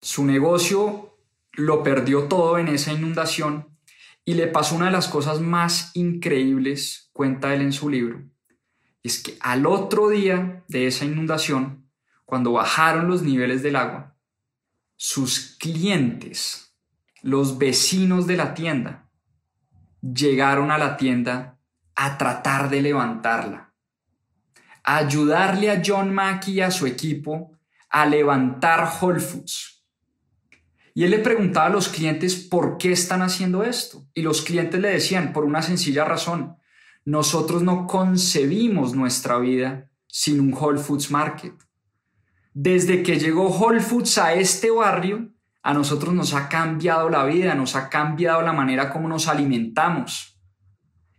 Su 0.00 0.24
negocio 0.24 1.18
lo 1.52 1.82
perdió 1.82 2.24
todo 2.24 2.58
en 2.58 2.68
esa 2.68 2.92
inundación 2.92 3.68
y 4.24 4.34
le 4.34 4.46
pasó 4.46 4.76
una 4.76 4.86
de 4.86 4.92
las 4.92 5.08
cosas 5.08 5.40
más 5.40 5.90
increíbles, 5.94 7.10
cuenta 7.12 7.52
él 7.54 7.62
en 7.62 7.72
su 7.72 7.90
libro. 7.90 8.22
Es 9.02 9.22
que 9.22 9.36
al 9.40 9.66
otro 9.66 10.08
día 10.08 10.64
de 10.68 10.86
esa 10.86 11.04
inundación, 11.04 11.90
cuando 12.24 12.52
bajaron 12.52 13.08
los 13.08 13.22
niveles 13.22 13.62
del 13.62 13.76
agua, 13.76 14.16
sus 14.96 15.56
clientes, 15.58 16.69
los 17.22 17.58
vecinos 17.58 18.26
de 18.26 18.36
la 18.36 18.54
tienda, 18.54 19.08
llegaron 20.00 20.70
a 20.70 20.78
la 20.78 20.96
tienda 20.96 21.58
a 21.94 22.16
tratar 22.16 22.70
de 22.70 22.82
levantarla 22.82 23.70
ayudarle 24.82 25.70
a 25.70 25.82
John 25.84 26.12
Mackey 26.12 26.54
y 26.54 26.60
a 26.60 26.70
su 26.70 26.86
equipo 26.86 27.52
a 27.88 28.06
levantar 28.06 28.88
Whole 29.00 29.20
Foods. 29.20 29.84
Y 30.94 31.04
él 31.04 31.12
le 31.12 31.18
preguntaba 31.18 31.66
a 31.66 31.70
los 31.70 31.88
clientes 31.88 32.34
por 32.34 32.76
qué 32.76 32.92
están 32.92 33.22
haciendo 33.22 33.62
esto. 33.62 34.06
Y 34.14 34.22
los 34.22 34.42
clientes 34.42 34.80
le 34.80 34.88
decían, 34.88 35.32
por 35.32 35.44
una 35.44 35.62
sencilla 35.62 36.04
razón, 36.04 36.56
nosotros 37.04 37.62
no 37.62 37.86
concebimos 37.86 38.94
nuestra 38.94 39.38
vida 39.38 39.88
sin 40.08 40.40
un 40.40 40.52
Whole 40.52 40.80
Foods 40.80 41.10
Market. 41.10 41.54
Desde 42.52 43.02
que 43.02 43.18
llegó 43.18 43.46
Whole 43.48 43.80
Foods 43.80 44.18
a 44.18 44.34
este 44.34 44.70
barrio, 44.70 45.32
a 45.62 45.74
nosotros 45.74 46.14
nos 46.14 46.34
ha 46.34 46.48
cambiado 46.48 47.10
la 47.10 47.24
vida, 47.24 47.54
nos 47.54 47.76
ha 47.76 47.88
cambiado 47.88 48.42
la 48.42 48.52
manera 48.52 48.90
como 48.90 49.08
nos 49.08 49.28
alimentamos. 49.28 50.40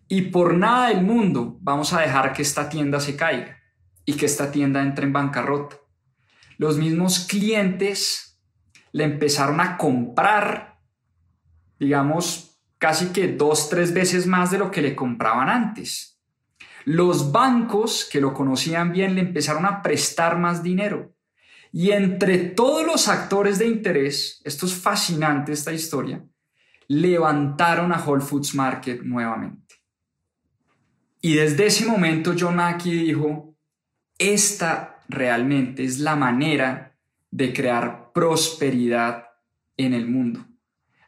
Y 0.08 0.24
por 0.24 0.56
nada 0.56 0.90
del 0.90 1.04
mundo 1.04 1.58
vamos 1.62 1.94
a 1.94 2.02
dejar 2.02 2.34
que 2.34 2.42
esta 2.42 2.70
tienda 2.70 3.00
se 3.00 3.16
caiga 3.16 3.58
y 4.06 4.14
que 4.14 4.26
esta 4.26 4.52
tienda 4.52 4.82
entre 4.82 5.06
en 5.06 5.14
bancarrota. 5.14 5.78
Los 6.58 6.78
mismos 6.78 7.20
clientes 7.20 8.40
le 8.92 9.06
empezaron 9.06 9.62
a 9.62 9.78
comprar, 9.78 10.80
digamos, 11.80 12.60
casi 12.78 13.08
que 13.08 13.30
dos, 13.30 13.70
tres 13.70 13.94
veces 13.94 14.28
más 14.28 14.52
de 14.52 14.58
lo 14.58 14.72
que 14.72 14.82
le 14.82 14.96
compraban 14.96 15.50
antes. 15.50 16.20
Los 16.84 17.32
bancos 17.32 18.08
que 18.12 18.20
lo 18.20 18.34
conocían 18.34 18.92
bien 18.92 19.16
le 19.16 19.22
empezaron 19.22 19.66
a 19.66 19.82
prestar 19.82 20.38
más 20.40 20.64
dinero. 20.64 21.14
Y 21.72 21.92
entre 21.92 22.38
todos 22.38 22.86
los 22.86 23.08
actores 23.08 23.58
de 23.60 23.68
interés, 23.68 24.42
esto 24.44 24.66
es 24.66 24.74
fascinante 24.74 25.54
esta 25.54 25.72
historia, 25.72 26.24
levantaron 26.88 27.94
a 27.94 28.04
Whole 28.04 28.22
Foods 28.22 28.54
Market 28.54 29.02
nuevamente. 29.04 29.76
Y 31.22 31.36
desde 31.36 31.68
ese 31.68 31.86
momento 31.86 32.34
John 32.38 32.58
Mackey 32.58 32.92
dijo, 32.92 33.56
esta 34.18 35.00
realmente 35.08 35.84
es 35.84 36.00
la 36.00 36.16
manera 36.16 36.98
de 37.30 37.54
crear 37.54 38.12
prosperidad 38.14 39.26
en 39.78 39.94
el 39.94 40.08
mundo, 40.10 40.46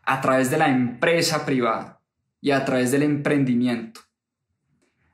a 0.03 0.21
través 0.21 0.49
de 0.49 0.57
la 0.57 0.69
empresa 0.69 1.45
privada 1.45 2.01
y 2.39 2.51
a 2.51 2.63
través 2.63 2.91
del 2.91 3.03
emprendimiento. 3.03 4.01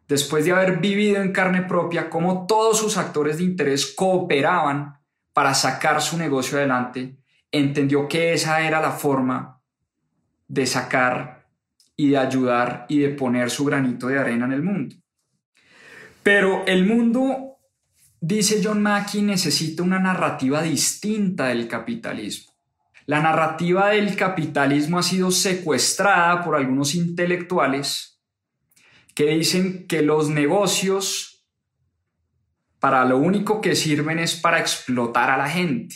Después 0.08 0.46
de 0.46 0.52
haber 0.52 0.80
vivido 0.80 1.22
en 1.22 1.32
carne 1.32 1.64
propia 1.64 2.10
cómo 2.10 2.46
todos 2.46 2.78
sus 2.80 2.98
actores 2.98 3.38
de 3.38 3.44
interés 3.44 3.94
cooperaban 3.96 4.99
para 5.40 5.54
sacar 5.54 6.02
su 6.02 6.18
negocio 6.18 6.58
adelante, 6.58 7.16
entendió 7.50 8.10
que 8.10 8.34
esa 8.34 8.60
era 8.60 8.82
la 8.82 8.92
forma 8.92 9.62
de 10.50 10.66
sacar 10.66 11.48
y 11.96 12.10
de 12.10 12.18
ayudar 12.18 12.86
y 12.90 13.00
de 13.00 13.08
poner 13.08 13.50
su 13.50 13.64
granito 13.64 14.08
de 14.08 14.20
arena 14.20 14.48
en 14.48 14.52
el 14.52 14.64
mundo. 14.64 14.98
Pero 16.24 16.66
el 16.68 16.86
mundo, 16.86 17.58
dice 18.20 18.60
John 18.62 18.82
Mackey, 18.82 19.22
necesita 19.22 19.82
una 19.82 19.98
narrativa 19.98 20.62
distinta 20.62 21.46
del 21.46 21.70
capitalismo. 21.70 22.52
La 23.06 23.22
narrativa 23.22 23.92
del 23.92 24.18
capitalismo 24.18 25.00
ha 25.00 25.04
sido 25.04 25.32
secuestrada 25.32 26.44
por 26.44 26.58
algunos 26.58 26.96
intelectuales 26.96 28.20
que 29.16 29.38
dicen 29.38 29.88
que 29.88 30.02
los 30.02 30.30
negocios 30.30 31.29
para 32.80 33.04
lo 33.06 33.18
único 33.18 33.62
que 33.62 33.76
sirven 33.76 34.20
es 34.20 34.36
para 34.36 34.60
explotar 34.60 35.30
a 35.30 35.38
la 35.38 35.50
gente, 35.50 35.96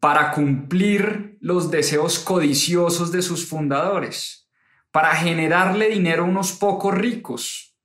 para 0.00 0.32
cumplir 0.32 1.36
los 1.40 1.70
deseos 1.70 2.18
codiciosos 2.18 3.12
de 3.12 3.22
sus 3.22 3.46
fundadores, 3.48 4.48
para 4.90 5.14
generarle 5.14 5.90
dinero 5.90 6.24
a 6.24 6.28
unos 6.28 6.52
pocos 6.52 6.94
ricos. 6.94 7.76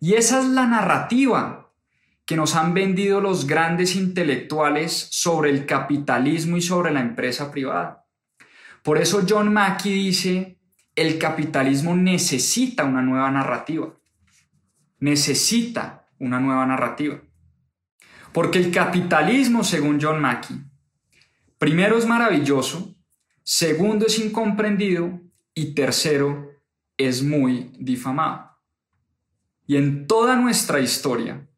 Y 0.00 0.14
esa 0.14 0.40
es 0.40 0.46
la 0.46 0.66
narrativa 0.66 1.72
que 2.24 2.36
nos 2.36 2.54
han 2.54 2.74
vendido 2.74 3.20
los 3.20 3.46
grandes 3.46 3.96
intelectuales 3.96 5.08
sobre 5.10 5.50
el 5.50 5.66
capitalismo 5.66 6.56
y 6.56 6.62
sobre 6.62 6.92
la 6.92 7.00
empresa 7.00 7.50
privada. 7.50 8.06
Por 8.82 8.98
eso 8.98 9.22
John 9.28 9.52
Mackey 9.52 9.92
dice, 9.92 10.58
el 10.94 11.18
capitalismo 11.18 11.94
necesita 11.96 12.84
una 12.84 13.02
nueva 13.02 13.30
narrativa. 13.30 13.92
Necesita 14.98 16.01
una 16.22 16.38
nueva 16.38 16.64
narrativa. 16.64 17.20
Porque 18.32 18.58
el 18.58 18.70
capitalismo, 18.70 19.64
según 19.64 20.00
John 20.00 20.20
Mackey, 20.20 20.56
primero 21.58 21.98
es 21.98 22.06
maravilloso, 22.06 22.96
segundo 23.42 24.06
es 24.06 24.18
incomprendido 24.18 25.20
y 25.52 25.74
tercero 25.74 26.48
es 26.96 27.22
muy 27.22 27.72
difamado. 27.78 28.52
Y 29.66 29.76
en 29.76 30.06
toda 30.06 30.36
nuestra 30.36 30.80
historia, 30.80 31.48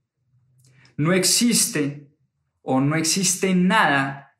no 0.96 1.12
existe 1.12 2.10
o 2.62 2.80
no 2.80 2.96
existe 2.96 3.54
nada 3.54 4.38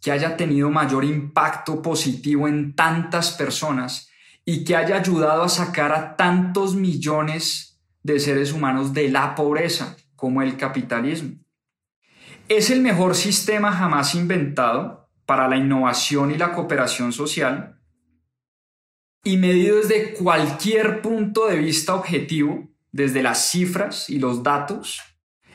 que 0.00 0.10
haya 0.10 0.38
tenido 0.38 0.70
mayor 0.70 1.04
impacto 1.04 1.82
positivo 1.82 2.48
en 2.48 2.74
tantas 2.74 3.32
personas 3.32 4.08
y 4.46 4.64
que 4.64 4.74
haya 4.74 4.96
ayudado 4.96 5.42
a 5.42 5.48
sacar 5.50 5.92
a 5.92 6.16
tantos 6.16 6.74
millones 6.74 7.69
de 8.02 8.20
seres 8.20 8.52
humanos 8.52 8.92
de 8.92 9.08
la 9.08 9.34
pobreza 9.34 9.96
como 10.16 10.42
el 10.42 10.56
capitalismo. 10.56 11.38
Es 12.48 12.70
el 12.70 12.80
mejor 12.80 13.14
sistema 13.14 13.72
jamás 13.72 14.14
inventado 14.14 15.08
para 15.26 15.48
la 15.48 15.56
innovación 15.56 16.30
y 16.30 16.36
la 16.36 16.52
cooperación 16.52 17.12
social 17.12 17.80
y 19.22 19.36
medido 19.36 19.76
desde 19.76 20.14
cualquier 20.14 21.02
punto 21.02 21.46
de 21.46 21.56
vista 21.56 21.94
objetivo, 21.94 22.68
desde 22.90 23.22
las 23.22 23.50
cifras 23.50 24.08
y 24.08 24.18
los 24.18 24.42
datos, 24.42 25.00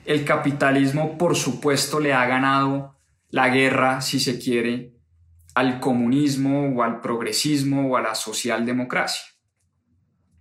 el 0.06 0.24
capitalismo, 0.24 1.18
por 1.18 1.36
supuesto, 1.36 2.00
le 2.00 2.14
ha 2.14 2.26
ganado 2.28 2.96
la 3.30 3.50
guerra, 3.50 4.02
si 4.02 4.20
se 4.20 4.40
quiere, 4.40 4.94
al 5.56 5.80
comunismo 5.80 6.76
o 6.76 6.84
al 6.84 7.02
progresismo 7.02 7.90
o 7.90 7.98
a 7.98 8.02
la 8.02 8.14
socialdemocracia. 8.16 9.35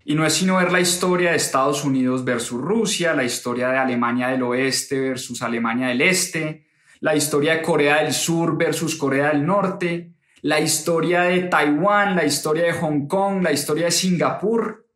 Y 0.04 0.14
no 0.14 0.26
es 0.26 0.34
sino 0.34 0.56
ver 0.56 0.70
la 0.70 0.80
historia 0.80 1.30
de 1.30 1.36
Estados 1.36 1.84
Unidos 1.84 2.24
versus 2.24 2.60
Rusia, 2.60 3.14
la 3.14 3.24
historia 3.24 3.68
de 3.68 3.78
Alemania 3.78 4.28
del 4.28 4.42
Oeste 4.42 5.00
versus 5.00 5.40
Alemania 5.40 5.88
del 5.88 6.02
Este, 6.02 6.66
la 7.00 7.16
historia 7.16 7.56
de 7.56 7.62
Corea 7.62 8.02
del 8.02 8.12
Sur 8.12 8.56
versus 8.58 8.96
Corea 8.96 9.28
del 9.28 9.46
Norte, 9.46 10.12
la 10.42 10.60
historia 10.60 11.22
de 11.22 11.44
Taiwán, 11.44 12.16
la 12.16 12.24
historia 12.24 12.64
de 12.64 12.72
Hong 12.74 13.06
Kong, 13.06 13.42
la 13.42 13.52
historia 13.52 13.86
de 13.86 13.90
Singapur, 13.90 14.86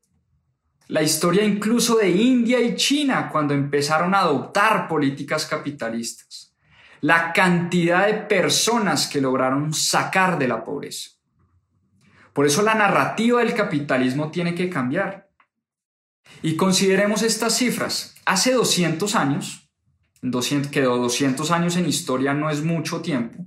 la 0.89 1.03
historia 1.03 1.43
incluso 1.43 1.97
de 1.97 2.11
India 2.11 2.61
y 2.61 2.75
China 2.77 3.31
cuando 3.31 3.55
empezaron 3.55 4.15
a 4.15 4.21
adoptar 4.21 4.89
políticas 4.89 5.47
capitalistas, 5.47 6.55
la 7.01 7.33
cantidad 7.33 8.07
de 8.07 8.15
personas 8.15 9.07
que 9.07 9.21
lograron 9.21 9.73
sacar 9.73 10.39
de 10.39 10.49
la 10.49 10.63
pobreza. 10.63 11.18
Por 12.39 12.47
eso 12.47 12.63
la 12.63 12.77
narrativa 12.77 13.41
del 13.41 13.53
capitalismo 13.53 14.31
tiene 14.31 14.55
que 14.55 14.71
cambiar. 14.71 15.29
Y 16.41 16.55
consideremos 16.55 17.25
estas 17.25 17.57
cifras. 17.59 18.15
Hace 18.27 18.53
200 18.53 19.17
años, 19.17 19.69
200, 20.23 20.71
que 20.71 20.83
200 20.83 21.51
años 21.51 21.77
en 21.77 21.89
historia 21.89 22.35
no 22.35 22.49
es 22.49 22.63
mucho 22.63 23.01
tiempo, 23.01 23.45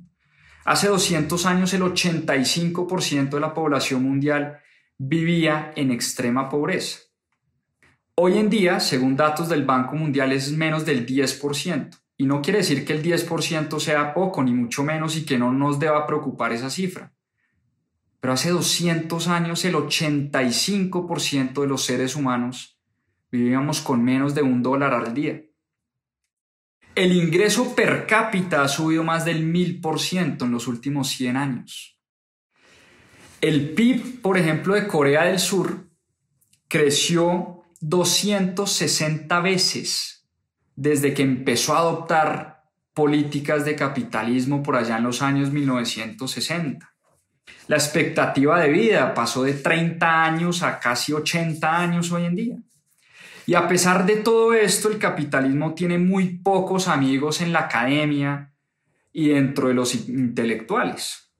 hace 0.65 0.89
200 0.89 1.45
años 1.45 1.73
el 1.73 1.83
85% 1.83 3.29
de 3.29 3.39
la 3.39 3.53
población 3.53 4.03
mundial 4.03 4.59
vivía 4.97 5.71
en 5.77 5.91
extrema 5.91 6.49
pobreza. 6.49 6.99
Hoy 8.15 8.39
en 8.39 8.49
día, 8.49 8.81
según 8.81 9.15
datos 9.15 9.47
del 9.47 9.63
Banco 9.63 9.95
Mundial, 9.95 10.33
es 10.33 10.51
menos 10.51 10.85
del 10.85 11.05
10%. 11.05 11.97
Y 12.17 12.25
no 12.25 12.41
quiere 12.41 12.59
decir 12.59 12.83
que 12.83 12.91
el 12.91 13.01
10% 13.01 13.79
sea 13.79 14.13
poco, 14.13 14.43
ni 14.43 14.51
mucho 14.51 14.83
menos, 14.83 15.15
y 15.15 15.23
que 15.23 15.39
no 15.39 15.53
nos 15.53 15.79
deba 15.79 16.05
preocupar 16.05 16.51
esa 16.51 16.69
cifra. 16.69 17.13
Pero 18.21 18.33
hace 18.33 18.51
200 18.51 19.27
años 19.27 19.65
el 19.65 19.75
85% 19.75 21.61
de 21.61 21.67
los 21.67 21.83
seres 21.83 22.15
humanos 22.15 22.79
vivíamos 23.31 23.81
con 23.81 24.03
menos 24.03 24.35
de 24.35 24.43
un 24.43 24.61
dólar 24.61 24.93
al 24.93 25.13
día. 25.13 25.41
El 26.93 27.13
ingreso 27.13 27.73
per 27.73 28.05
cápita 28.05 28.61
ha 28.61 28.67
subido 28.67 29.03
más 29.03 29.25
del 29.25 29.43
1000% 29.43 30.43
en 30.43 30.51
los 30.51 30.67
últimos 30.67 31.09
100 31.09 31.37
años. 31.37 31.97
El 33.39 33.71
PIB, 33.71 34.21
por 34.21 34.37
ejemplo, 34.37 34.75
de 34.75 34.87
Corea 34.87 35.23
del 35.23 35.39
Sur 35.39 35.89
creció 36.67 37.63
260 37.79 39.39
veces 39.39 40.29
desde 40.75 41.15
que 41.15 41.23
empezó 41.23 41.73
a 41.73 41.79
adoptar 41.79 42.65
políticas 42.93 43.65
de 43.65 43.75
capitalismo 43.75 44.61
por 44.61 44.75
allá 44.75 44.97
en 44.97 45.03
los 45.05 45.23
años 45.23 45.51
1960. 45.51 46.90
La 47.67 47.77
expectativa 47.77 48.59
de 48.59 48.69
vida 48.69 49.13
pasó 49.13 49.43
de 49.43 49.53
30 49.53 50.23
años 50.23 50.63
a 50.63 50.79
casi 50.79 51.13
80 51.13 51.79
años 51.79 52.11
hoy 52.11 52.25
en 52.25 52.35
día. 52.35 52.57
Y 53.45 53.55
a 53.55 53.67
pesar 53.67 54.05
de 54.05 54.17
todo 54.17 54.53
esto, 54.53 54.89
el 54.89 54.97
capitalismo 54.97 55.73
tiene 55.73 55.97
muy 55.97 56.37
pocos 56.39 56.87
amigos 56.87 57.41
en 57.41 57.53
la 57.53 57.61
academia 57.61 58.53
y 59.11 59.29
dentro 59.29 59.67
de 59.67 59.73
los 59.73 59.95
intelectuales. 59.95 61.31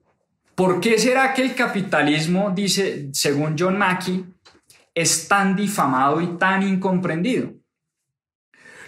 ¿Por 0.54 0.80
qué 0.80 0.98
será 0.98 1.32
que 1.32 1.42
el 1.42 1.54
capitalismo, 1.54 2.52
dice, 2.54 3.08
según 3.12 3.56
John 3.58 3.78
Mackey, 3.78 4.24
es 4.94 5.26
tan 5.26 5.56
difamado 5.56 6.20
y 6.20 6.36
tan 6.36 6.62
incomprendido? 6.62 7.52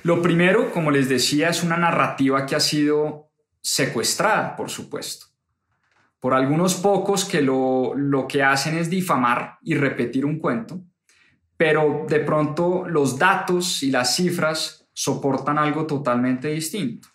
Lo 0.02 0.20
primero, 0.20 0.70
como 0.70 0.90
les 0.90 1.08
decía, 1.08 1.48
es 1.48 1.62
una 1.62 1.78
narrativa 1.78 2.44
que 2.44 2.56
ha 2.56 2.60
sido 2.60 3.30
secuestrada, 3.62 4.54
por 4.54 4.68
supuesto, 4.68 5.26
por 6.24 6.32
algunos 6.32 6.76
pocos 6.76 7.26
que 7.26 7.42
lo, 7.42 7.92
lo 7.94 8.26
que 8.26 8.42
hacen 8.42 8.78
es 8.78 8.88
difamar 8.88 9.58
y 9.62 9.74
repetir 9.74 10.24
un 10.24 10.38
cuento, 10.38 10.80
pero 11.54 12.06
de 12.08 12.20
pronto 12.20 12.88
los 12.88 13.18
datos 13.18 13.82
y 13.82 13.90
las 13.90 14.16
cifras 14.16 14.88
soportan 14.94 15.58
algo 15.58 15.84
totalmente 15.86 16.48
distinto. 16.48 17.08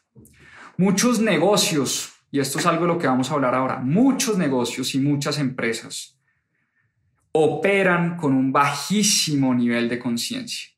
Muchos 0.78 1.19
negocios, 1.19 2.13
y 2.30 2.39
esto 2.39 2.60
es 2.60 2.67
algo 2.67 2.84
de 2.84 2.89
lo 2.89 3.00
que 3.00 3.08
vamos 3.08 3.32
a 3.32 3.34
hablar 3.34 3.56
ahora, 3.56 3.80
muchos 3.80 4.38
negocios 4.38 4.93
y 4.93 5.00
muchas 5.00 5.39
empresas 5.39 6.15
operan 7.32 8.15
con 8.15 8.34
un 8.34 8.52
bajísimo 8.52 9.56
nivel 9.56 9.89
de 9.89 9.98
conciencia. 9.98 10.69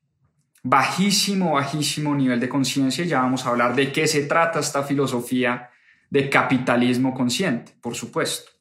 Bajísimo, 0.63 1.55
bajísimo 1.55 2.15
nivel 2.15 2.39
de 2.39 2.47
conciencia. 2.47 3.03
Ya 3.03 3.23
vamos 3.23 3.45
a 3.45 3.49
hablar 3.49 3.75
de 3.75 3.91
qué 3.91 4.07
se 4.07 4.23
trata 4.23 4.61
esta 4.61 4.83
filosofía 4.83 5.70
de 6.11 6.29
capitalismo 6.29 7.15
consciente, 7.15 7.73
por 7.81 7.95
supuesto. 7.95 8.51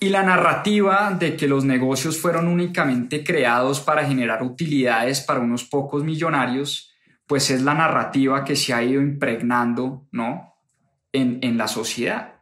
Y 0.00 0.08
la 0.08 0.24
narrativa 0.24 1.16
de 1.16 1.36
que 1.36 1.46
los 1.46 1.64
negocios 1.64 2.20
fueron 2.20 2.48
únicamente 2.48 3.22
creados 3.22 3.80
para 3.80 4.04
generar 4.04 4.42
utilidades 4.42 5.20
para 5.20 5.38
unos 5.38 5.62
pocos 5.62 6.02
millonarios, 6.02 6.92
pues 7.28 7.50
es 7.50 7.62
la 7.62 7.74
narrativa 7.74 8.44
que 8.44 8.56
se 8.56 8.74
ha 8.74 8.82
ido 8.82 9.00
impregnando 9.00 10.08
¿no? 10.10 10.56
en, 11.12 11.38
en 11.42 11.56
la 11.56 11.68
sociedad. 11.68 12.40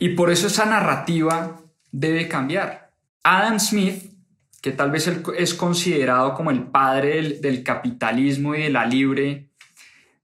Y 0.00 0.10
por 0.10 0.30
eso 0.30 0.48
esa 0.48 0.66
narrativa 0.66 1.60
debe 1.92 2.28
cambiar. 2.28 2.90
Adam 3.22 3.58
Smith, 3.60 4.12
que 4.60 4.72
tal 4.72 4.90
vez 4.90 5.10
es 5.36 5.54
considerado 5.54 6.34
como 6.34 6.50
el 6.50 6.64
padre 6.64 7.38
del, 7.40 7.62
capitalismo 7.62 8.54
y 8.54 8.62
de 8.62 8.70
la 8.70 8.86
libre, 8.86 9.50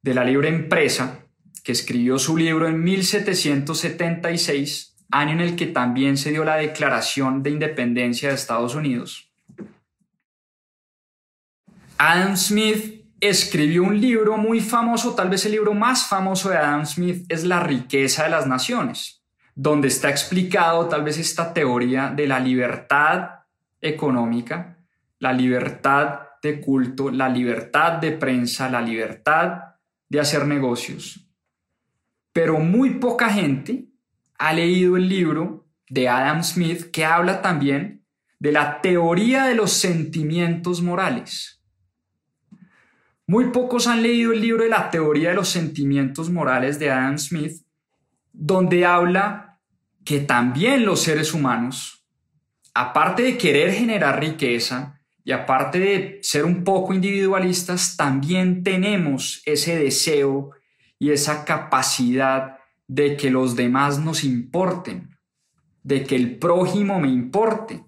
de 0.02 0.14
la 0.14 0.24
libre 0.24 0.48
empresa, 0.48 1.23
que 1.64 1.72
escribió 1.72 2.20
su 2.20 2.36
libro 2.36 2.68
en 2.68 2.84
1776, 2.84 4.94
año 5.10 5.32
en 5.32 5.40
el 5.40 5.56
que 5.56 5.66
también 5.66 6.16
se 6.18 6.30
dio 6.30 6.44
la 6.44 6.56
Declaración 6.56 7.42
de 7.42 7.48
Independencia 7.50 8.28
de 8.28 8.34
Estados 8.34 8.74
Unidos. 8.74 9.30
Adam 11.96 12.36
Smith 12.36 13.06
escribió 13.18 13.82
un 13.82 13.98
libro 13.98 14.36
muy 14.36 14.60
famoso, 14.60 15.14
tal 15.14 15.30
vez 15.30 15.46
el 15.46 15.52
libro 15.52 15.72
más 15.72 16.06
famoso 16.06 16.50
de 16.50 16.58
Adam 16.58 16.84
Smith 16.84 17.24
es 17.30 17.44
La 17.44 17.60
riqueza 17.60 18.24
de 18.24 18.30
las 18.30 18.46
naciones, 18.46 19.22
donde 19.54 19.88
está 19.88 20.10
explicado 20.10 20.86
tal 20.88 21.02
vez 21.02 21.16
esta 21.18 21.54
teoría 21.54 22.12
de 22.14 22.26
la 22.26 22.40
libertad 22.40 23.30
económica, 23.80 24.76
la 25.18 25.32
libertad 25.32 26.20
de 26.42 26.60
culto, 26.60 27.10
la 27.10 27.30
libertad 27.30 27.92
de 27.92 28.12
prensa, 28.12 28.68
la 28.68 28.82
libertad 28.82 29.76
de 30.10 30.20
hacer 30.20 30.46
negocios. 30.46 31.23
Pero 32.34 32.58
muy 32.58 32.96
poca 32.96 33.30
gente 33.30 33.86
ha 34.38 34.52
leído 34.52 34.96
el 34.96 35.08
libro 35.08 35.68
de 35.88 36.08
Adam 36.08 36.42
Smith 36.42 36.90
que 36.90 37.04
habla 37.04 37.40
también 37.40 38.04
de 38.40 38.50
la 38.50 38.82
teoría 38.82 39.44
de 39.44 39.54
los 39.54 39.70
sentimientos 39.72 40.82
morales. 40.82 41.62
Muy 43.28 43.52
pocos 43.52 43.86
han 43.86 44.02
leído 44.02 44.32
el 44.32 44.40
libro 44.40 44.64
de 44.64 44.68
la 44.68 44.90
teoría 44.90 45.28
de 45.28 45.36
los 45.36 45.48
sentimientos 45.48 46.28
morales 46.28 46.80
de 46.80 46.90
Adam 46.90 47.18
Smith, 47.18 47.62
donde 48.32 48.84
habla 48.84 49.60
que 50.04 50.18
también 50.18 50.84
los 50.84 51.02
seres 51.02 51.34
humanos, 51.34 52.04
aparte 52.74 53.22
de 53.22 53.38
querer 53.38 53.72
generar 53.72 54.18
riqueza 54.18 55.00
y 55.22 55.30
aparte 55.30 55.78
de 55.78 56.18
ser 56.20 56.44
un 56.44 56.64
poco 56.64 56.92
individualistas, 56.94 57.96
también 57.96 58.64
tenemos 58.64 59.40
ese 59.46 59.78
deseo 59.78 60.50
y 61.04 61.10
esa 61.10 61.44
capacidad 61.44 62.56
de 62.88 63.14
que 63.18 63.30
los 63.30 63.56
demás 63.56 63.98
nos 63.98 64.24
importen, 64.24 65.18
de 65.82 66.02
que 66.04 66.16
el 66.16 66.38
prójimo 66.38 66.98
me 66.98 67.08
importe 67.08 67.84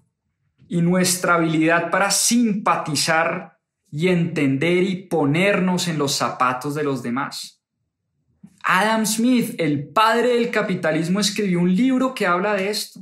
y 0.67 0.83
nuestra 0.83 1.33
habilidad 1.33 1.89
para 1.89 2.11
simpatizar 2.11 3.57
y 3.89 4.09
entender 4.09 4.83
y 4.83 5.07
ponernos 5.07 5.87
en 5.87 5.97
los 5.97 6.13
zapatos 6.13 6.75
de 6.75 6.83
los 6.83 7.01
demás. 7.01 7.63
Adam 8.63 9.03
Smith, 9.07 9.55
el 9.57 9.87
padre 9.87 10.35
del 10.35 10.51
capitalismo, 10.51 11.19
escribió 11.19 11.59
un 11.59 11.75
libro 11.75 12.13
que 12.13 12.27
habla 12.27 12.53
de 12.53 12.69
esto, 12.69 12.99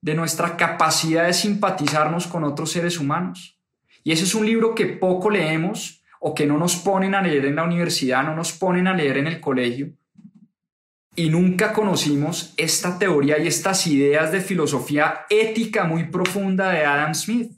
de 0.00 0.14
nuestra 0.14 0.56
capacidad 0.56 1.26
de 1.26 1.34
simpatizarnos 1.34 2.26
con 2.26 2.44
otros 2.44 2.72
seres 2.72 2.98
humanos. 2.98 3.60
Y 4.02 4.12
ese 4.12 4.24
es 4.24 4.34
un 4.34 4.46
libro 4.46 4.74
que 4.74 4.86
poco 4.86 5.28
leemos 5.28 6.02
o 6.26 6.34
que 6.34 6.46
no 6.46 6.56
nos 6.56 6.76
ponen 6.76 7.14
a 7.14 7.20
leer 7.20 7.44
en 7.44 7.56
la 7.56 7.64
universidad, 7.64 8.24
no 8.24 8.34
nos 8.34 8.52
ponen 8.52 8.86
a 8.86 8.94
leer 8.94 9.18
en 9.18 9.26
el 9.26 9.40
colegio. 9.40 9.92
Y 11.14 11.28
nunca 11.28 11.74
conocimos 11.74 12.54
esta 12.56 12.98
teoría 12.98 13.38
y 13.38 13.46
estas 13.46 13.86
ideas 13.86 14.32
de 14.32 14.40
filosofía 14.40 15.26
ética 15.28 15.84
muy 15.84 16.04
profunda 16.04 16.70
de 16.70 16.82
Adam 16.86 17.14
Smith. 17.14 17.52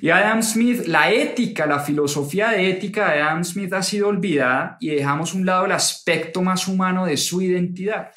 Y 0.00 0.10
Adam 0.10 0.42
Smith, 0.42 0.86
la 0.86 1.12
ética, 1.12 1.66
la 1.66 1.78
filosofía 1.78 2.48
de 2.48 2.68
ética 2.68 3.12
de 3.12 3.22
Adam 3.22 3.44
Smith 3.44 3.72
ha 3.74 3.84
sido 3.84 4.08
olvidada 4.08 4.76
y 4.80 4.88
dejamos 4.88 5.32
a 5.32 5.36
un 5.36 5.46
lado 5.46 5.66
el 5.66 5.72
aspecto 5.72 6.42
más 6.42 6.66
humano 6.66 7.06
de 7.06 7.16
su 7.16 7.40
identidad. 7.40 8.10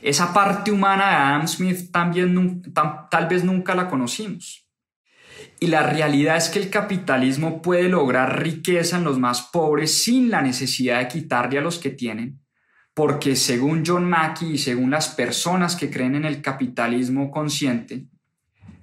Esa 0.00 0.32
parte 0.32 0.70
humana 0.70 1.08
de 1.08 1.16
Adam 1.16 1.48
Smith 1.48 1.90
también 1.90 2.62
tal 3.10 3.26
vez 3.26 3.42
nunca 3.42 3.74
la 3.74 3.88
conocimos. 3.88 4.61
Y 5.62 5.68
la 5.68 5.84
realidad 5.84 6.38
es 6.38 6.48
que 6.48 6.58
el 6.58 6.70
capitalismo 6.70 7.62
puede 7.62 7.88
lograr 7.88 8.42
riqueza 8.42 8.96
en 8.96 9.04
los 9.04 9.20
más 9.20 9.42
pobres 9.42 10.02
sin 10.02 10.28
la 10.28 10.42
necesidad 10.42 10.98
de 10.98 11.06
quitarle 11.06 11.56
a 11.56 11.62
los 11.62 11.78
que 11.78 11.90
tienen, 11.90 12.40
porque 12.94 13.36
según 13.36 13.84
John 13.86 14.10
Mackey 14.10 14.54
y 14.54 14.58
según 14.58 14.90
las 14.90 15.10
personas 15.10 15.76
que 15.76 15.88
creen 15.88 16.16
en 16.16 16.24
el 16.24 16.42
capitalismo 16.42 17.30
consciente, 17.30 18.08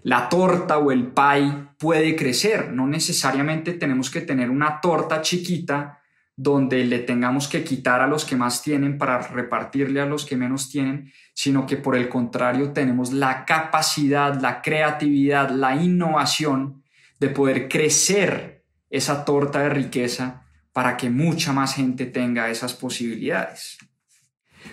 la 0.04 0.30
torta 0.30 0.78
o 0.78 0.94
el 0.94 1.08
pie 1.08 1.52
puede 1.78 2.15
crecer. 2.15 2.72
No 2.72 2.88
necesariamente 2.88 3.74
tenemos 3.74 4.10
que 4.10 4.22
tener 4.22 4.50
una 4.50 4.80
torta 4.80 5.22
chiquita 5.22 5.98
donde 6.41 6.86
le 6.86 6.99
tengamos 6.99 7.49
que 7.49 7.65
quitar 7.65 7.99
a 7.99 8.08
los 8.08 8.23
que 8.23 8.38
más 8.38 8.63
tienen 8.63 8.97
para 8.97 9.19
repartirle 9.19 9.99
a 9.99 10.06
los 10.06 10.25
que 10.25 10.38
menos 10.38 10.69
tienen, 10.69 11.12
sino 11.34 11.65
que 11.65 11.75
por 11.75 11.97
el 11.97 12.08
contrario 12.08 12.71
tenemos 12.71 13.12
la 13.12 13.43
capacidad, 13.43 14.39
la 14.39 14.62
creatividad, 14.62 15.49
la 15.49 15.75
innovación 15.75 16.82
de 17.19 17.28
poder 17.28 17.67
crecer 17.67 18.63
esa 18.89 19.25
torta 19.25 19.60
de 19.60 19.69
riqueza 19.69 20.45
para 20.71 20.95
que 20.95 21.10
mucha 21.10 21.52
más 21.52 21.75
gente 21.75 22.06
tenga 22.06 22.49
esas 22.49 22.73
posibilidades. 22.73 23.78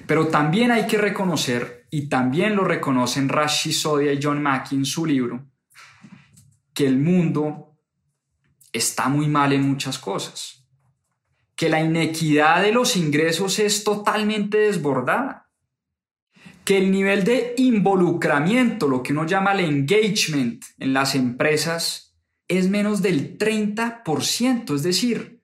Pero 0.07 0.29
también 0.29 0.71
hay 0.71 0.87
que 0.87 0.99
reconocer, 0.99 1.89
y 1.91 2.09
también 2.09 2.55
lo 2.55 2.63
reconocen 2.63 3.29
Rashi 3.29 3.73
Sodia 3.73 4.13
y 4.13 4.21
John 4.23 4.41
Mackey 4.41 4.79
en 4.79 4.85
su 4.85 5.05
libro, 5.05 5.51
que 6.73 6.87
el 6.87 6.97
mundo 6.97 7.77
está 8.73 9.09
muy 9.09 9.27
mal 9.27 9.53
en 9.53 9.63
muchas 9.63 9.99
cosas, 9.99 10.66
que 11.57 11.69
la 11.69 11.81
inequidad 11.81 12.63
de 12.63 12.73
los 12.73 12.97
ingresos 12.97 13.59
es 13.59 13.83
totalmente 13.83 14.59
desbordada, 14.59 15.51
que 16.65 16.79
el 16.79 16.91
nivel 16.91 17.25
de 17.25 17.55
involucramiento, 17.57 18.89
lo 18.89 19.03
que 19.03 19.13
uno 19.13 19.27
llama 19.27 19.53
el 19.53 19.61
engagement 19.61 20.65
en 20.79 20.93
las 20.93 21.15
empresas, 21.15 22.17
es 22.49 22.69
menos 22.69 23.03
del 23.03 23.39
30%, 23.39 24.75
es 24.75 24.83
decir, 24.83 25.41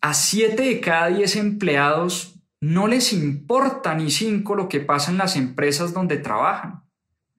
a 0.00 0.14
7 0.14 0.62
de 0.62 0.80
cada 0.80 1.08
10 1.08 1.36
empleados 1.36 2.38
no 2.60 2.88
les 2.88 3.12
importa 3.12 3.94
ni 3.94 4.10
cinco 4.10 4.56
lo 4.56 4.68
que 4.68 4.80
pasa 4.80 5.12
en 5.12 5.18
las 5.18 5.36
empresas 5.36 5.92
donde 5.92 6.16
trabajan. 6.16 6.82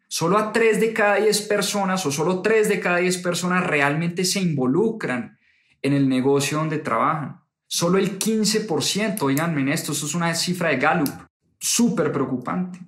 Solo 0.07 0.37
a 0.37 0.53
tres 0.53 0.79
de 0.79 0.93
cada 0.93 1.15
diez 1.15 1.41
personas 1.41 2.05
o 2.05 2.11
solo 2.11 2.41
tres 2.41 2.69
de 2.69 2.79
cada 2.79 2.97
diez 2.97 3.17
personas 3.17 3.67
realmente 3.67 4.23
se 4.23 4.39
involucran 4.39 5.37
en 5.81 5.93
el 5.93 6.07
negocio 6.07 6.57
donde 6.57 6.79
trabajan. 6.79 7.38
Solo 7.71 7.99
el 7.99 8.17
15%, 8.17 9.21
oiganme 9.21 9.61
en 9.61 9.69
esto, 9.69 9.91
eso 9.91 10.07
es 10.07 10.15
una 10.15 10.33
cifra 10.33 10.69
de 10.69 10.77
Gallup, 10.77 11.27
súper 11.59 12.11
preocupante. 12.11 12.79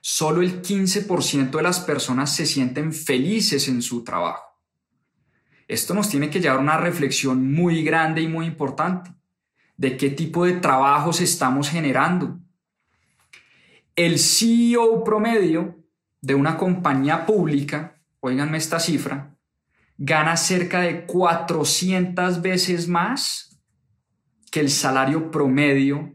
Solo 0.00 0.40
el 0.40 0.62
15% 0.62 1.50
de 1.50 1.62
las 1.64 1.80
personas 1.80 2.32
se 2.32 2.46
sienten 2.46 2.92
felices 2.92 3.66
en 3.66 3.82
su 3.82 4.04
trabajo. 4.04 4.56
Esto 5.66 5.94
nos 5.94 6.08
tiene 6.08 6.30
que 6.30 6.40
llevar 6.40 6.58
a 6.58 6.62
una 6.62 6.76
reflexión 6.76 7.52
muy 7.52 7.82
grande 7.82 8.20
y 8.22 8.28
muy 8.28 8.46
importante 8.46 9.12
de 9.76 9.96
qué 9.96 10.10
tipo 10.10 10.44
de 10.44 10.52
trabajos 10.52 11.20
estamos 11.20 11.68
generando. 11.68 12.38
El 13.96 14.20
CEO 14.20 15.02
promedio 15.02 15.76
de 16.20 16.36
una 16.36 16.56
compañía 16.56 17.26
pública, 17.26 18.00
oiganme 18.20 18.58
esta 18.58 18.78
cifra, 18.78 19.36
gana 19.96 20.36
cerca 20.36 20.82
de 20.82 21.04
400 21.04 22.40
veces 22.40 22.86
más 22.86 23.47
que 24.50 24.60
el 24.60 24.70
salario 24.70 25.30
promedio 25.30 26.14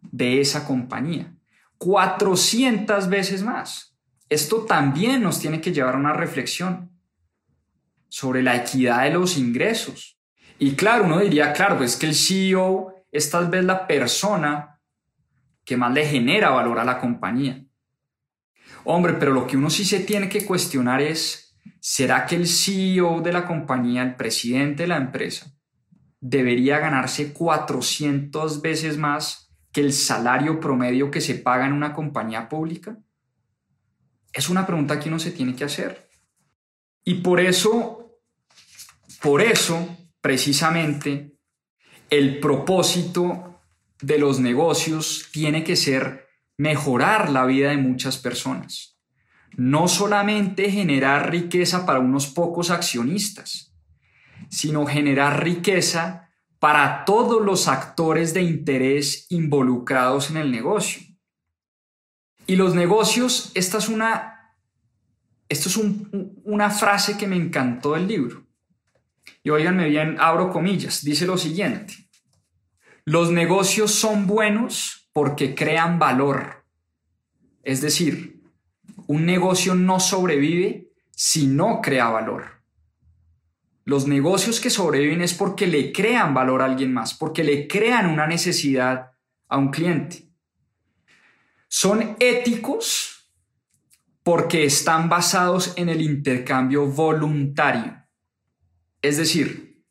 de 0.00 0.40
esa 0.40 0.66
compañía. 0.66 1.34
400 1.78 3.08
veces 3.08 3.42
más. 3.42 3.96
Esto 4.28 4.64
también 4.64 5.22
nos 5.22 5.40
tiene 5.40 5.60
que 5.60 5.72
llevar 5.72 5.94
a 5.94 5.98
una 5.98 6.12
reflexión 6.12 6.90
sobre 8.08 8.42
la 8.42 8.56
equidad 8.56 9.04
de 9.04 9.10
los 9.10 9.38
ingresos. 9.38 10.18
Y 10.58 10.72
claro, 10.72 11.04
uno 11.04 11.20
diría, 11.20 11.52
claro, 11.52 11.78
pues 11.78 11.96
que 11.96 12.06
el 12.06 12.14
CEO 12.14 12.94
es 13.12 13.30
tal 13.30 13.48
vez 13.48 13.64
la 13.64 13.86
persona 13.86 14.80
que 15.64 15.76
más 15.76 15.92
le 15.92 16.06
genera 16.06 16.50
valor 16.50 16.78
a 16.78 16.84
la 16.84 16.98
compañía. 16.98 17.64
Hombre, 18.84 19.14
pero 19.14 19.32
lo 19.32 19.46
que 19.46 19.56
uno 19.56 19.70
sí 19.70 19.84
se 19.84 20.00
tiene 20.00 20.28
que 20.28 20.44
cuestionar 20.44 21.00
es, 21.00 21.54
¿será 21.80 22.26
que 22.26 22.36
el 22.36 22.48
CEO 22.48 23.20
de 23.20 23.32
la 23.32 23.46
compañía, 23.46 24.02
el 24.02 24.16
presidente 24.16 24.84
de 24.84 24.88
la 24.88 24.96
empresa, 24.96 25.54
debería 26.20 26.78
ganarse 26.78 27.32
400 27.32 28.62
veces 28.62 28.96
más 28.96 29.52
que 29.72 29.80
el 29.80 29.92
salario 29.92 30.60
promedio 30.60 31.10
que 31.10 31.20
se 31.20 31.34
paga 31.34 31.66
en 31.66 31.72
una 31.72 31.92
compañía 31.92 32.48
pública? 32.48 32.98
Es 34.32 34.48
una 34.48 34.66
pregunta 34.66 34.98
que 35.00 35.08
uno 35.08 35.18
se 35.18 35.30
tiene 35.30 35.54
que 35.54 35.64
hacer. 35.64 36.10
Y 37.04 37.14
por 37.14 37.40
eso, 37.40 38.20
por 39.22 39.40
eso, 39.40 39.96
precisamente, 40.20 41.38
el 42.10 42.40
propósito 42.40 43.60
de 44.00 44.18
los 44.18 44.40
negocios 44.40 45.28
tiene 45.32 45.64
que 45.64 45.76
ser 45.76 46.26
mejorar 46.56 47.30
la 47.30 47.46
vida 47.46 47.70
de 47.70 47.76
muchas 47.76 48.18
personas. 48.18 48.98
No 49.56 49.88
solamente 49.88 50.70
generar 50.70 51.30
riqueza 51.30 51.86
para 51.86 52.00
unos 52.00 52.26
pocos 52.26 52.70
accionistas, 52.70 53.67
sino 54.48 54.86
generar 54.86 55.42
riqueza 55.42 56.30
para 56.58 57.04
todos 57.04 57.44
los 57.44 57.68
actores 57.68 58.34
de 58.34 58.42
interés 58.42 59.26
involucrados 59.30 60.30
en 60.30 60.38
el 60.38 60.50
negocio. 60.50 61.02
Y 62.46 62.56
los 62.56 62.74
negocios, 62.74 63.52
esta 63.54 63.78
es 63.78 63.88
una 63.88 64.38
esto 65.48 65.68
es 65.68 65.78
una 66.44 66.70
frase 66.70 67.16
que 67.16 67.26
me 67.26 67.36
encantó 67.36 67.94
del 67.94 68.06
libro. 68.06 68.46
Y 69.42 69.50
oiganme 69.50 69.88
bien, 69.88 70.16
abro 70.20 70.50
comillas, 70.50 71.02
dice 71.02 71.26
lo 71.26 71.38
siguiente. 71.38 71.94
Los 73.04 73.30
negocios 73.30 73.92
son 73.92 74.26
buenos 74.26 75.08
porque 75.12 75.54
crean 75.54 75.98
valor. 75.98 76.66
Es 77.62 77.80
decir, 77.80 78.42
un 79.06 79.24
negocio 79.24 79.74
no 79.74 80.00
sobrevive 80.00 80.92
si 81.12 81.46
no 81.46 81.80
crea 81.80 82.10
valor. 82.10 82.57
Los 83.88 84.06
negocios 84.06 84.60
que 84.60 84.68
sobreviven 84.68 85.22
es 85.22 85.32
porque 85.32 85.66
le 85.66 85.92
crean 85.92 86.34
valor 86.34 86.60
a 86.60 86.66
alguien 86.66 86.92
más, 86.92 87.14
porque 87.14 87.42
le 87.42 87.66
crean 87.66 88.04
una 88.04 88.26
necesidad 88.26 89.12
a 89.48 89.56
un 89.56 89.70
cliente. 89.70 90.28
Son 91.68 92.14
éticos 92.20 93.32
porque 94.22 94.64
están 94.64 95.08
basados 95.08 95.72
en 95.76 95.88
el 95.88 96.02
intercambio 96.02 96.84
voluntario. 96.84 98.04
Es 99.00 99.16
decir, 99.16 99.82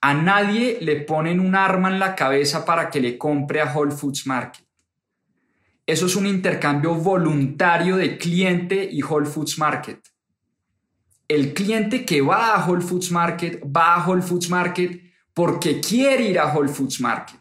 a 0.00 0.14
nadie 0.14 0.78
le 0.80 1.00
ponen 1.00 1.40
un 1.40 1.56
arma 1.56 1.88
en 1.88 1.98
la 1.98 2.14
cabeza 2.14 2.64
para 2.64 2.88
que 2.88 3.00
le 3.00 3.18
compre 3.18 3.60
a 3.60 3.74
Whole 3.74 3.90
Foods 3.90 4.28
Market. 4.28 4.64
Eso 5.86 6.06
es 6.06 6.14
un 6.14 6.28
intercambio 6.28 6.94
voluntario 6.94 7.96
de 7.96 8.16
cliente 8.16 8.88
y 8.88 9.02
Whole 9.02 9.26
Foods 9.26 9.58
Market 9.58 10.09
el 11.30 11.54
cliente 11.54 12.04
que 12.04 12.20
va 12.22 12.56
a 12.56 12.66
Whole 12.66 12.82
Foods 12.82 13.12
Market 13.12 13.62
va 13.64 13.94
a 13.94 14.04
Whole 14.04 14.20
Foods 14.20 14.50
Market 14.50 15.00
porque 15.32 15.80
quiere 15.80 16.24
ir 16.24 16.40
a 16.40 16.52
Whole 16.52 16.68
Foods 16.68 17.00
Market. 17.00 17.40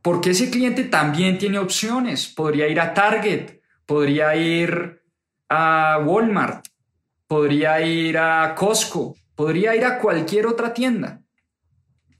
Porque 0.00 0.30
ese 0.30 0.50
cliente 0.50 0.84
también 0.84 1.36
tiene 1.36 1.58
opciones. 1.58 2.26
Podría 2.26 2.66
ir 2.68 2.80
a 2.80 2.94
Target, 2.94 3.60
podría 3.84 4.34
ir 4.36 5.02
a 5.50 6.00
Walmart, 6.02 6.66
podría 7.26 7.78
ir 7.82 8.16
a 8.16 8.54
Costco, 8.54 9.16
podría 9.34 9.76
ir 9.76 9.84
a 9.84 9.98
cualquier 9.98 10.46
otra 10.46 10.72
tienda. 10.72 11.20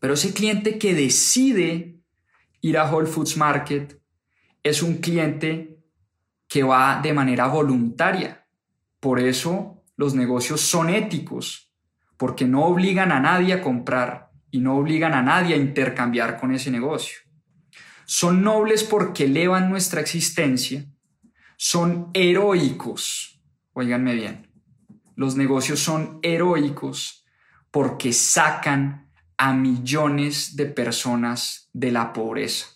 Pero 0.01 0.13
ese 0.13 0.35
cliente 0.35 0.79
que 0.79 0.95
decide 0.95 1.97
ir 2.61 2.77
a 2.77 2.93
Whole 2.93 3.07
Foods 3.07 3.39
Market 3.39 3.99
es 4.63 4.83
un 4.83 4.99
cliente 4.99 5.79
que 6.47 6.63
va 6.63 7.01
de 7.03 7.15
manera 7.15 7.47
voluntaria. 7.47 8.47
Por 9.01 9.19
eso 9.19 9.82
los 10.03 10.17
negocios 10.17 10.61
son 10.61 10.91
éticos 10.91 11.73
porque 12.17 12.45
no 12.45 12.65
obligan 12.65 13.13
a 13.13 13.21
nadie 13.21 13.53
a 13.53 13.63
comprar 13.63 14.33
y 14.51 14.59
no 14.59 14.77
obligan 14.77 15.15
a 15.15 15.23
nadie 15.23 15.55
a 15.55 15.59
intercambiar 15.59 16.41
con 16.41 16.53
ese 16.53 16.73
negocio. 16.73 17.19
Son 18.05 18.43
nobles 18.43 18.83
porque 18.83 19.27
elevan 19.27 19.71
nuestra 19.71 20.01
existencia. 20.01 20.85
Son 21.57 22.11
heroicos. 22.15 23.41
Óiganme 23.75 24.17
bien. 24.17 24.51
Los 25.15 25.37
negocios 25.37 25.79
son 25.79 26.19
heroicos 26.23 27.25
porque 27.71 28.13
sacan 28.13 29.09
a 29.37 29.53
millones 29.53 30.57
de 30.57 30.67
personas 30.67 31.71
de 31.73 31.93
la 31.93 32.13
pobreza. 32.13 32.67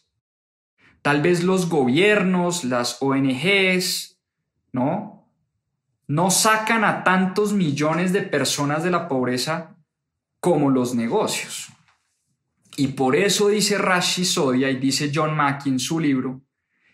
Tal 1.02 1.22
vez 1.22 1.42
los 1.42 1.68
gobiernos, 1.68 2.62
las 2.62 3.02
ONGs, 3.02 4.20
¿no? 4.70 5.15
No 6.08 6.30
sacan 6.30 6.84
a 6.84 7.02
tantos 7.02 7.52
millones 7.52 8.12
de 8.12 8.22
personas 8.22 8.84
de 8.84 8.90
la 8.90 9.08
pobreza 9.08 9.76
como 10.40 10.70
los 10.70 10.94
negocios. 10.94 11.68
Y 12.76 12.88
por 12.88 13.16
eso 13.16 13.48
dice 13.48 13.78
Rashi 13.78 14.24
Sodia 14.24 14.70
y 14.70 14.76
dice 14.76 15.10
John 15.12 15.34
Mackey 15.34 15.72
en 15.72 15.80
su 15.80 15.98
libro 15.98 16.42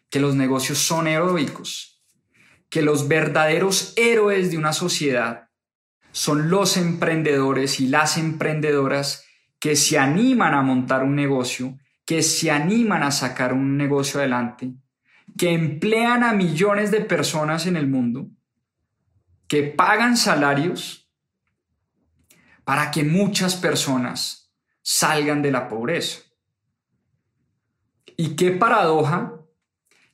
que 0.09 0.21
los 0.21 0.35
negocios 0.35 0.79
son 0.79 1.09
heroicos, 1.09 2.03
que 2.69 2.83
los 2.83 3.09
verdaderos 3.09 3.93
héroes 3.97 4.51
de 4.51 4.59
una 4.59 4.73
sociedad 4.73 5.49
son 6.13 6.51
los 6.51 6.77
emprendedores 6.77 7.81
y 7.81 7.89
las 7.89 8.17
emprendedoras 8.17 9.25
que 9.59 9.77
se 9.77 9.99
animan 9.99 10.55
a 10.55 10.63
montar 10.63 11.03
un 11.03 11.17
negocio, 11.17 11.79
que 12.05 12.23
se 12.23 12.51
animan 12.51 13.03
a 13.03 13.11
sacar 13.11 13.53
un 13.53 13.77
negocio 13.77 14.21
adelante, 14.21 14.75
que 15.37 15.53
emplean 15.53 16.23
a 16.23 16.33
millones 16.33 16.91
de 16.91 17.01
personas 17.01 17.67
en 17.67 17.77
el 17.77 17.89
mundo 17.89 18.29
que 19.53 19.65
pagan 19.65 20.17
salarios 20.17 21.13
para 22.65 22.91
que 22.91 23.05
muchas 23.05 23.55
personas 23.55 24.51
salgan 24.81 25.43
de 25.43 25.51
la 25.51 25.69
pobreza. 25.69 26.23
Y 28.17 28.35
qué 28.35 28.53
paradoja 28.53 29.35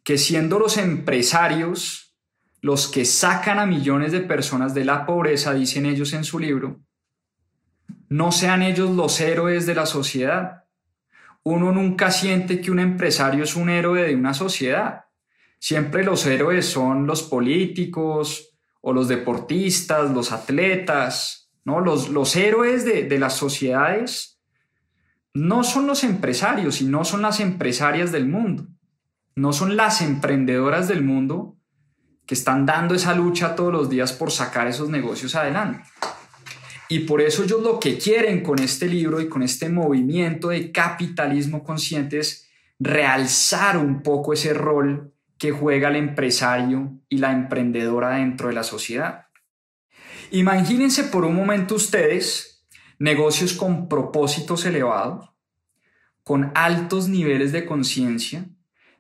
que 0.03 0.19
siendo 0.19 0.59
los 0.59 0.77
empresarios 0.77 2.17
los 2.63 2.89
que 2.89 3.05
sacan 3.05 3.61
a 3.61 3.67
millones 3.67 4.11
de 4.11 4.23
personas 4.23 4.75
de 4.75 4.85
la 4.85 5.07
pobreza, 5.07 5.55
dicen 5.55 5.87
ellos 5.87 6.15
en 6.15 6.25
su 6.25 6.41
libro, 6.41 6.81
no 8.09 8.33
sean 8.33 8.63
ellos 8.63 8.91
los 8.91 9.21
héroes 9.21 9.67
de 9.67 9.77
la 9.77 9.87
sociedad. 9.87 10.65
Uno 11.45 11.71
nunca 11.71 12.11
siente 12.11 12.61
que 12.61 12.73
un 12.73 12.81
empresario 12.81 13.45
es 13.45 13.55
un 13.55 13.71
héroe 13.71 14.03
de 14.03 14.17
una 14.17 14.35
sociedad. 14.35 15.05
Siempre 15.61 16.03
los 16.03 16.27
héroes 16.27 16.67
son 16.67 17.07
los 17.07 17.23
políticos, 17.23 18.49
o 18.89 18.95
los 18.95 19.07
deportistas, 19.07 20.13
los 20.13 20.33
atletas, 20.33 21.51
¿no? 21.63 21.81
Los, 21.81 22.09
los 22.09 22.35
héroes 22.37 22.87
de, 22.87 23.03
de 23.03 23.19
las 23.19 23.35
sociedades 23.35 24.41
no 25.35 25.63
son 25.63 25.87
los 25.87 26.05
empresarios 26.05 26.81
y 26.81 26.87
no 26.87 27.05
son 27.05 27.21
las 27.21 27.39
empresarias 27.41 28.13
del 28.13 28.27
mundo, 28.27 28.67
no 29.37 29.53
son 29.53 29.77
las 29.77 30.01
emprendedoras 30.01 30.89
del 30.89 31.05
mundo 31.05 31.59
que 32.25 32.33
están 32.33 32.65
dando 32.65 32.95
esa 32.95 33.15
lucha 33.15 33.55
todos 33.55 33.75
los 33.75 33.91
días 33.91 34.15
por 34.15 34.31
sacar 34.31 34.67
esos 34.67 34.89
negocios 34.89 35.35
adelante. 35.35 35.85
Y 36.89 37.01
por 37.01 37.21
eso 37.21 37.45
ellos 37.45 37.63
lo 37.63 37.79
que 37.79 37.99
quieren 37.99 38.43
con 38.43 38.59
este 38.59 38.87
libro 38.87 39.21
y 39.21 39.29
con 39.29 39.43
este 39.43 39.69
movimiento 39.69 40.49
de 40.49 40.73
capitalismo 40.73 41.63
consciente 41.63 42.21
es 42.21 42.49
realzar 42.79 43.77
un 43.77 44.03
poco 44.03 44.33
ese 44.33 44.55
rol 44.55 45.13
que 45.39 45.53
juega 45.53 45.89
el 45.89 45.97
empresario 45.97 46.99
y 47.09 47.19
la 47.19 47.33
emprendedora 47.33 48.17
dentro 48.17 48.49
de 48.49 48.55
la 48.55 48.65
sociedad. 48.65 49.27
Imagínense 50.31 51.05
por 51.05 51.25
un 51.25 51.35
momento 51.35 51.77
ustedes 51.77 52.67
negocios 52.99 53.53
con 53.53 53.89
propósitos 53.89 54.67
elevados, 54.67 55.31
con 56.25 56.51
altos 56.55 57.09
niveles 57.09 57.53
de 57.53 57.65
conciencia, 57.65 58.47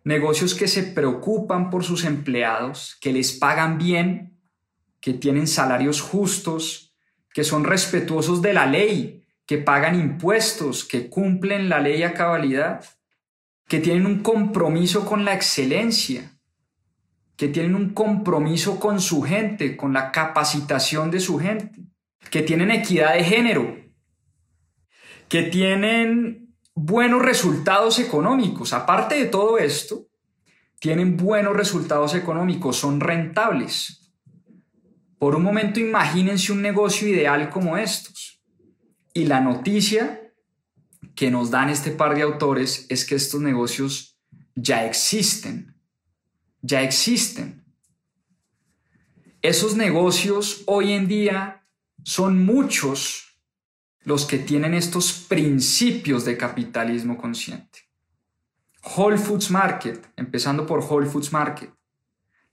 negocios 0.05 0.55
que 0.55 0.68
se 0.68 0.85
preocupan 0.85 1.68
por 1.68 1.85
sus 1.85 2.05
empleados, 2.05 2.96
que 3.01 3.12
les 3.12 3.33
pagan 3.33 3.77
bien, 3.77 4.38
que 5.01 5.12
tienen 5.12 5.46
salarios 5.46 6.01
justos, 6.01 6.94
que 7.35 7.44
son 7.44 7.64
respetuosos 7.64 8.40
de 8.40 8.55
la 8.55 8.66
ley, 8.66 9.27
que 9.44 9.59
pagan 9.59 9.98
impuestos, 10.01 10.85
que 10.85 11.09
cumplen 11.09 11.68
la 11.68 11.81
ley 11.81 12.03
a 12.05 12.14
cabalidad 12.14 12.85
que 13.68 13.78
tienen 13.81 14.07
un 14.07 14.22
compromiso 14.22 15.04
con 15.04 15.24
la 15.24 15.35
excelencia, 15.35 16.33
que 17.37 17.48
tienen 17.48 17.74
un 17.74 17.90
compromiso 17.92 18.81
con 18.81 19.00
su 19.00 19.22
gente, 19.22 19.76
con 19.76 19.92
la 19.92 20.11
capacitación 20.11 21.11
de 21.11 21.20
su 21.20 21.38
gente, 21.38 21.85
que 22.31 22.42
tienen 22.42 22.70
equidad 22.70 23.14
de 23.14 23.24
género, 23.24 23.76
que 25.28 25.42
tienen 25.42 26.54
buenos 26.74 27.22
resultados 27.22 27.98
económicos. 27.98 28.72
Aparte 28.72 29.16
de 29.16 29.26
todo 29.26 29.59
esto, 29.59 30.07
tienen 30.81 31.16
buenos 31.16 31.54
resultados 31.54 32.14
económicos, 32.14 32.76
son 32.76 33.00
rentables. 33.00 34.12
Por 35.18 35.35
un 35.35 35.42
momento 35.42 35.78
imagínense 35.78 36.52
un 36.52 36.62
negocio 36.62 37.07
ideal 37.07 37.50
como 37.50 37.76
estos. 37.76 38.40
Y 39.12 39.26
la 39.26 39.40
noticia 39.40 40.28
que 41.18 41.33
nos 41.33 41.50
dan 41.50 41.68
este 41.68 41.90
par 41.90 42.14
de 42.14 42.22
autores 42.22 42.87
es 42.88 43.04
que 43.04 43.16
estos 43.16 43.40
negocios 43.40 44.16
ya 44.54 44.87
existen, 44.87 45.74
ya 46.62 46.83
existen. 46.83 47.64
Esos 49.42 49.74
negocios 49.74 50.62
hoy 50.66 50.92
en 50.92 51.09
día 51.09 51.66
son 52.04 52.46
muchos 52.46 53.37
los 54.02 54.26
que 54.26 54.38
tienen 54.38 54.74
estos 54.74 55.12
principios 55.12 56.24
de 56.24 56.37
capitalismo 56.37 57.18
consciente. 57.18 57.81
Whole 58.96 59.18
Foods 59.18 59.50
Market, 59.50 60.12
empezando 60.14 60.66
por 60.66 60.85
Whole 60.88 61.09
Foods 61.09 61.33
Market, 61.33 61.74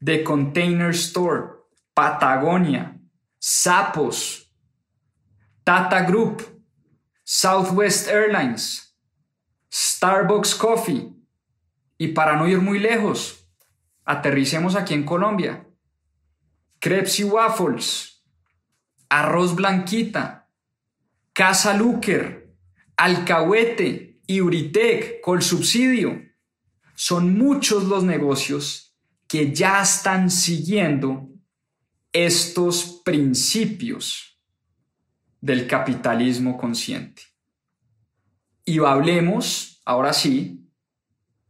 The 0.03 0.23
Container 0.23 0.89
Store, 0.89 1.49
Patagonia, 1.93 2.99
Sapos, 3.37 4.51
Tata 5.63 6.01
Group, 6.01 6.54
Southwest 7.27 8.07
Airlines, 8.07 8.95
Starbucks 9.73 10.53
Coffee 10.53 11.11
y 11.97 12.09
para 12.09 12.35
no 12.35 12.47
ir 12.47 12.61
muy 12.61 12.77
lejos, 12.77 13.49
aterricemos 14.03 14.75
aquí 14.75 14.93
en 14.93 15.03
Colombia. 15.03 15.67
Crepes 16.79 17.19
y 17.19 17.23
Waffles, 17.23 18.23
Arroz 19.09 19.55
Blanquita, 19.55 20.51
Casa 21.33 21.73
Luker, 21.73 22.55
Alcahuete, 22.95 24.21
Iuritec, 24.27 25.19
Colsubsidio. 25.21 26.21
Son 26.93 27.35
muchos 27.35 27.85
los 27.85 28.03
negocios 28.03 28.95
que 29.27 29.51
ya 29.51 29.81
están 29.81 30.29
siguiendo 30.29 31.27
estos 32.13 33.01
principios 33.03 34.34
del 35.45 35.67
capitalismo 35.67 36.57
consciente. 36.57 37.21
Y 38.65 38.79
hablemos, 38.79 39.79
ahora 39.85 40.11
sí, 40.11 40.67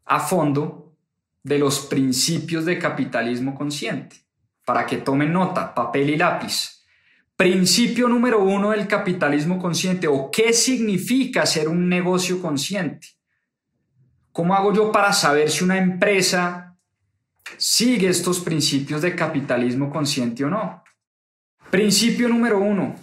a 0.03 0.19
fondo 0.19 0.97
de 1.41 1.59
los 1.59 1.79
principios 1.85 2.65
de 2.65 2.77
capitalismo 2.77 3.55
consciente, 3.55 4.17
para 4.65 4.85
que 4.85 4.97
tomen 4.97 5.31
nota, 5.31 5.73
papel 5.73 6.09
y 6.09 6.17
lápiz. 6.17 6.83
Principio 7.37 8.09
número 8.09 8.43
uno 8.43 8.71
del 8.71 8.85
capitalismo 8.85 9.57
consciente 9.57 10.09
o 10.09 10.29
qué 10.29 10.51
significa 10.51 11.45
ser 11.45 11.69
un 11.69 11.87
negocio 11.87 12.41
consciente. 12.41 13.07
¿Cómo 14.33 14.55
hago 14.55 14.73
yo 14.73 14.91
para 14.91 15.13
saber 15.13 15.49
si 15.49 15.63
una 15.63 15.77
empresa 15.77 16.75
sigue 17.55 18.09
estos 18.09 18.41
principios 18.41 19.01
de 19.01 19.15
capitalismo 19.15 19.89
consciente 19.89 20.43
o 20.43 20.49
no? 20.49 20.83
Principio 21.71 22.27
número 22.27 22.59
uno, 22.59 22.95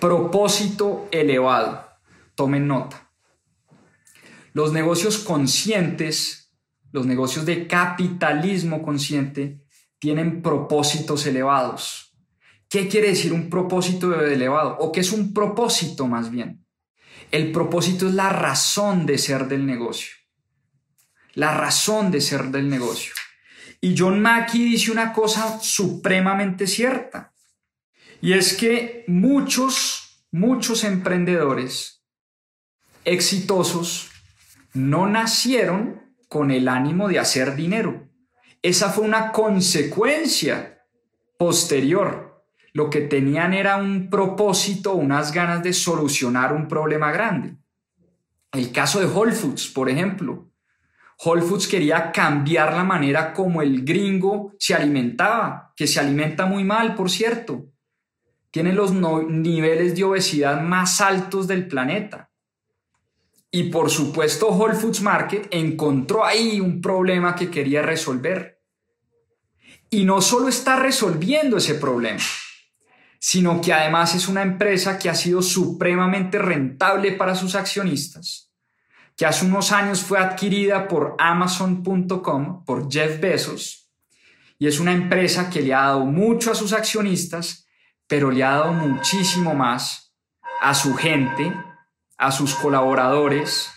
propósito 0.00 1.08
elevado. 1.10 1.86
Tomen 2.34 2.66
nota. 2.66 3.10
Los 4.52 4.72
negocios 4.72 5.18
conscientes, 5.18 6.52
los 6.92 7.06
negocios 7.06 7.44
de 7.46 7.66
capitalismo 7.66 8.82
consciente, 8.82 9.62
tienen 9.98 10.42
propósitos 10.42 11.26
elevados. 11.26 12.14
¿Qué 12.68 12.88
quiere 12.88 13.08
decir 13.08 13.32
un 13.32 13.48
propósito 13.48 14.20
elevado? 14.20 14.76
¿O 14.78 14.92
qué 14.92 15.00
es 15.00 15.12
un 15.12 15.32
propósito 15.32 16.06
más 16.06 16.30
bien? 16.30 16.64
El 17.30 17.52
propósito 17.52 18.06
es 18.08 18.14
la 18.14 18.28
razón 18.28 19.06
de 19.06 19.18
ser 19.18 19.48
del 19.48 19.66
negocio. 19.66 20.14
La 21.34 21.54
razón 21.54 22.10
de 22.10 22.20
ser 22.20 22.44
del 22.46 22.68
negocio. 22.68 23.12
Y 23.80 23.94
John 23.96 24.20
Mackey 24.20 24.64
dice 24.64 24.90
una 24.90 25.12
cosa 25.12 25.60
supremamente 25.60 26.66
cierta. 26.66 27.34
Y 28.20 28.32
es 28.32 28.54
que 28.54 29.04
muchos, 29.06 30.26
muchos 30.30 30.84
emprendedores 30.84 32.04
exitosos 33.04 34.10
no 34.74 35.06
nacieron 35.06 36.02
con 36.28 36.50
el 36.50 36.68
ánimo 36.68 37.08
de 37.08 37.18
hacer 37.18 37.54
dinero. 37.54 38.08
Esa 38.62 38.90
fue 38.90 39.04
una 39.04 39.32
consecuencia 39.32 40.84
posterior. 41.38 42.44
Lo 42.72 42.90
que 42.90 43.02
tenían 43.02 43.54
era 43.54 43.76
un 43.76 44.10
propósito, 44.10 44.94
unas 44.94 45.32
ganas 45.32 45.62
de 45.62 45.72
solucionar 45.72 46.52
un 46.52 46.68
problema 46.68 47.12
grande. 47.12 47.56
El 48.52 48.72
caso 48.72 49.00
de 49.00 49.06
Whole 49.06 49.32
Foods, 49.32 49.68
por 49.68 49.88
ejemplo. 49.88 50.50
Whole 51.24 51.42
Foods 51.42 51.68
quería 51.68 52.12
cambiar 52.12 52.74
la 52.74 52.84
manera 52.84 53.32
como 53.32 53.62
el 53.62 53.84
gringo 53.84 54.52
se 54.58 54.74
alimentaba, 54.74 55.72
que 55.74 55.86
se 55.86 56.00
alimenta 56.00 56.44
muy 56.46 56.64
mal, 56.64 56.94
por 56.94 57.10
cierto. 57.10 57.72
Tiene 58.56 58.72
los 58.72 58.90
niveles 58.90 59.94
de 59.94 60.04
obesidad 60.04 60.62
más 60.62 61.02
altos 61.02 61.46
del 61.46 61.68
planeta. 61.68 62.30
Y 63.50 63.64
por 63.64 63.90
supuesto, 63.90 64.48
Whole 64.48 64.74
Foods 64.74 65.02
Market 65.02 65.48
encontró 65.50 66.24
ahí 66.24 66.58
un 66.58 66.80
problema 66.80 67.34
que 67.34 67.50
quería 67.50 67.82
resolver. 67.82 68.62
Y 69.90 70.04
no 70.04 70.22
solo 70.22 70.48
está 70.48 70.76
resolviendo 70.76 71.58
ese 71.58 71.74
problema, 71.74 72.22
sino 73.18 73.60
que 73.60 73.74
además 73.74 74.14
es 74.14 74.26
una 74.26 74.40
empresa 74.40 74.98
que 74.98 75.10
ha 75.10 75.14
sido 75.14 75.42
supremamente 75.42 76.38
rentable 76.38 77.12
para 77.12 77.34
sus 77.34 77.56
accionistas, 77.56 78.54
que 79.18 79.26
hace 79.26 79.44
unos 79.44 79.70
años 79.70 80.00
fue 80.00 80.18
adquirida 80.18 80.88
por 80.88 81.14
Amazon.com, 81.18 82.64
por 82.64 82.90
Jeff 82.90 83.20
Bezos, 83.20 83.90
y 84.58 84.66
es 84.66 84.80
una 84.80 84.94
empresa 84.94 85.50
que 85.50 85.60
le 85.60 85.74
ha 85.74 85.82
dado 85.82 86.06
mucho 86.06 86.50
a 86.50 86.54
sus 86.54 86.72
accionistas, 86.72 87.65
pero 88.06 88.30
le 88.30 88.44
ha 88.44 88.50
dado 88.50 88.72
muchísimo 88.72 89.54
más 89.54 90.14
a 90.60 90.74
su 90.74 90.94
gente 90.94 91.52
a 92.16 92.32
sus 92.32 92.54
colaboradores, 92.54 93.70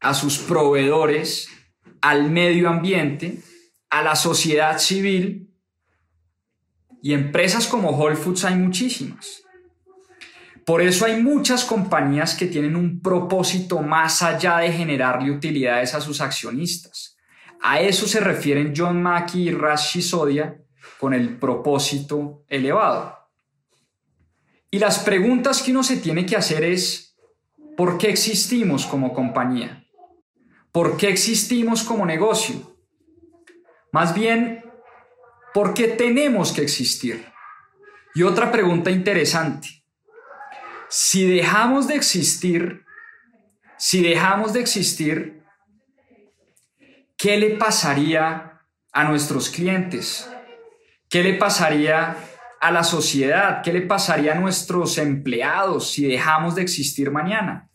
a 0.00 0.14
sus 0.14 0.38
proveedores, 0.38 1.48
al 2.00 2.30
medio 2.30 2.68
ambiente, 2.68 3.38
a 3.90 4.02
la 4.02 4.14
sociedad 4.14 4.78
civil. 4.78 5.50
Y 7.02 7.12
empresas 7.14 7.66
como 7.66 7.90
Whole 7.90 8.16
Foods 8.16 8.44
hay 8.44 8.56
muchísimas. 8.56 9.42
Por 10.66 10.82
eso 10.82 11.06
hay 11.06 11.22
muchas 11.22 11.64
compañías 11.64 12.34
que 12.34 12.46
tienen 12.46 12.76
un 12.76 13.00
propósito 13.00 13.80
más 13.80 14.22
allá 14.22 14.58
de 14.58 14.70
generarle 14.70 15.30
utilidades 15.30 15.94
a 15.94 16.00
sus 16.00 16.20
accionistas. 16.20 17.16
A 17.62 17.80
eso 17.80 18.06
se 18.06 18.20
refieren 18.20 18.74
John 18.76 19.02
Mackey 19.02 19.48
y 19.48 19.52
Rashi 19.52 20.02
Sodia 20.02 20.60
con 21.00 21.14
el 21.14 21.38
propósito 21.38 22.44
elevado. 22.48 23.17
Y 24.70 24.78
las 24.78 24.98
preguntas 25.00 25.62
que 25.62 25.70
uno 25.70 25.82
se 25.82 25.96
tiene 25.96 26.26
que 26.26 26.36
hacer 26.36 26.64
es, 26.64 27.08
¿Por 27.78 27.96
qué 27.96 28.10
existimos 28.10 28.86
como 28.86 29.14
compañía? 29.14 29.84
¿Por 30.72 30.96
qué 30.96 31.10
existimos 31.10 31.84
como 31.84 32.04
negocio? 32.04 32.76
Más 33.92 34.12
bien, 34.16 34.64
¿por 35.54 35.74
qué 35.74 35.86
tenemos 35.86 36.50
que 36.50 36.62
existir? 36.62 37.24
Y 38.16 38.24
otra 38.24 38.50
pregunta 38.50 38.90
interesante. 38.90 39.68
Si 40.88 41.24
dejamos 41.24 41.86
de 41.86 41.94
existir, 41.94 42.84
si 43.76 44.02
dejamos 44.02 44.52
de 44.54 44.58
existir, 44.58 45.44
¿qué 47.16 47.36
le 47.36 47.50
pasaría 47.50 48.60
a 48.90 49.04
nuestros 49.04 49.50
clientes? 49.50 50.28
¿Qué 51.08 51.22
le 51.22 51.34
pasaría 51.34 52.16
a 52.60 52.70
la 52.70 52.84
sociedad? 52.84 53.62
¿Qué 53.62 53.72
le 53.72 53.82
pasaría 53.82 54.32
a 54.32 54.40
nuestros 54.40 54.98
empleados 54.98 55.90
si 55.92 56.06
dejamos 56.06 56.54
de 56.54 56.62
existir 56.62 57.10
mañana? 57.10 57.70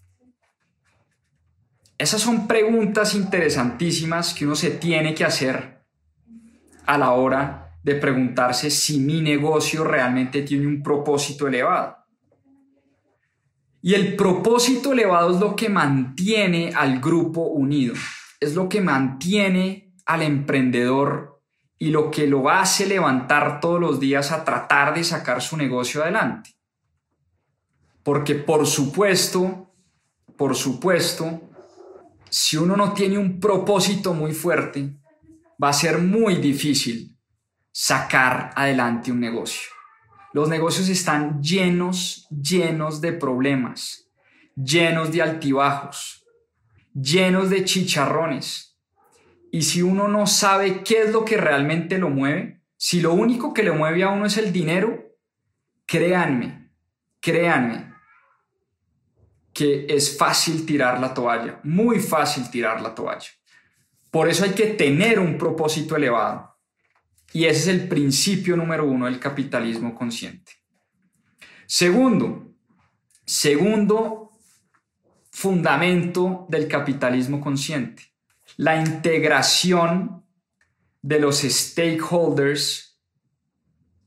Esas 1.97 2.21
son 2.21 2.47
preguntas 2.47 3.15
interesantísimas 3.15 4.33
que 4.33 4.45
uno 4.45 4.55
se 4.55 4.71
tiene 4.71 5.13
que 5.13 5.25
hacer 5.25 5.83
a 6.85 6.97
la 6.97 7.11
hora 7.11 7.77
de 7.83 7.95
preguntarse 7.95 8.69
si 8.69 8.99
mi 8.99 9.21
negocio 9.21 9.83
realmente 9.83 10.41
tiene 10.41 10.67
un 10.67 10.81
propósito 10.81 11.47
elevado. 11.47 11.97
Y 13.81 13.93
el 13.93 14.15
propósito 14.15 14.93
elevado 14.93 15.33
es 15.33 15.39
lo 15.39 15.55
que 15.55 15.67
mantiene 15.67 16.71
al 16.73 16.99
grupo 17.01 17.41
unido, 17.41 17.93
es 18.39 18.55
lo 18.55 18.69
que 18.69 18.79
mantiene 18.79 19.93
al 20.05 20.21
emprendedor 20.21 21.32
y 21.83 21.89
lo 21.89 22.09
que 22.09 22.27
lo 22.27 22.49
hace 22.49 22.85
levantar 22.85 23.59
todos 23.59 23.77
los 23.77 23.99
días 23.99 24.31
a 24.31 24.45
tratar 24.45 24.93
de 24.93 25.03
sacar 25.03 25.41
su 25.41 25.57
negocio 25.57 26.01
adelante. 26.01 26.55
Porque 28.03 28.35
por 28.35 28.65
supuesto, 28.65 29.69
por 30.37 30.55
supuesto, 30.55 31.41
si 32.29 32.55
uno 32.55 32.77
no 32.77 32.93
tiene 32.93 33.17
un 33.17 33.37
propósito 33.37 34.13
muy 34.13 34.31
fuerte, 34.31 34.95
va 35.61 35.67
a 35.67 35.73
ser 35.73 35.97
muy 35.97 36.35
difícil 36.35 37.17
sacar 37.69 38.51
adelante 38.55 39.11
un 39.11 39.19
negocio. 39.19 39.69
Los 40.31 40.47
negocios 40.47 40.87
están 40.87 41.43
llenos, 41.43 42.29
llenos 42.29 43.01
de 43.01 43.11
problemas, 43.11 44.09
llenos 44.55 45.11
de 45.11 45.21
altibajos, 45.21 46.23
llenos 46.93 47.49
de 47.49 47.65
chicharrones. 47.65 48.72
Y 49.53 49.61
si 49.61 49.83
uno 49.83 50.07
no 50.07 50.25
sabe 50.25 50.81
qué 50.83 51.03
es 51.03 51.11
lo 51.11 51.23
que 51.23 51.37
realmente 51.37 51.99
lo 51.99 52.09
mueve, 52.09 52.63
si 52.75 53.01
lo 53.01 53.13
único 53.13 53.53
que 53.53 53.61
le 53.61 53.71
mueve 53.71 54.01
a 54.01 54.09
uno 54.09 54.25
es 54.25 54.37
el 54.37 54.51
dinero, 54.51 55.15
créanme, 55.85 56.71
créanme, 57.19 57.93
que 59.53 59.85
es 59.87 60.17
fácil 60.17 60.65
tirar 60.65 60.99
la 60.99 61.13
toalla, 61.13 61.59
muy 61.61 61.99
fácil 61.99 62.49
tirar 62.49 62.81
la 62.81 62.95
toalla. 62.95 63.29
Por 64.09 64.27
eso 64.27 64.43
hay 64.43 64.53
que 64.53 64.65
tener 64.65 65.19
un 65.19 65.37
propósito 65.37 65.95
elevado. 65.95 66.57
Y 67.31 67.45
ese 67.45 67.59
es 67.59 67.67
el 67.67 67.87
principio 67.87 68.57
número 68.57 68.87
uno 68.87 69.05
del 69.05 69.19
capitalismo 69.19 69.93
consciente. 69.93 70.53
Segundo, 71.67 72.55
segundo 73.23 74.31
fundamento 75.29 76.47
del 76.49 76.67
capitalismo 76.67 77.39
consciente, 77.39 78.12
la 78.57 78.79
integración 78.81 80.25
de 81.01 81.19
los 81.19 81.41
stakeholders 81.41 82.99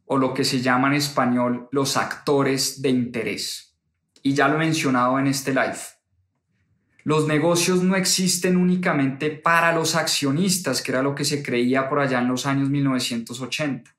o 0.06 0.18
lo 0.18 0.32
que 0.32 0.44
se 0.44 0.60
llama 0.60 0.88
en 0.88 0.94
español 0.94 1.68
los 1.72 1.96
actores 1.96 2.80
de 2.80 2.90
interés 2.90 3.66
y 4.22 4.34
ya 4.34 4.48
lo 4.48 4.56
he 4.56 4.58
mencionado 4.58 5.18
en 5.18 5.28
este 5.28 5.52
live. 5.52 5.78
Los 7.04 7.28
negocios 7.28 7.84
no 7.84 7.94
existen 7.94 8.56
únicamente 8.56 9.30
para 9.30 9.72
los 9.72 9.94
accionistas, 9.94 10.82
que 10.82 10.90
era 10.90 11.02
lo 11.02 11.14
que 11.14 11.24
se 11.24 11.44
creía 11.44 11.88
por 11.88 12.00
allá 12.00 12.18
en 12.18 12.26
los 12.26 12.46
años 12.46 12.68
1980. 12.68 13.94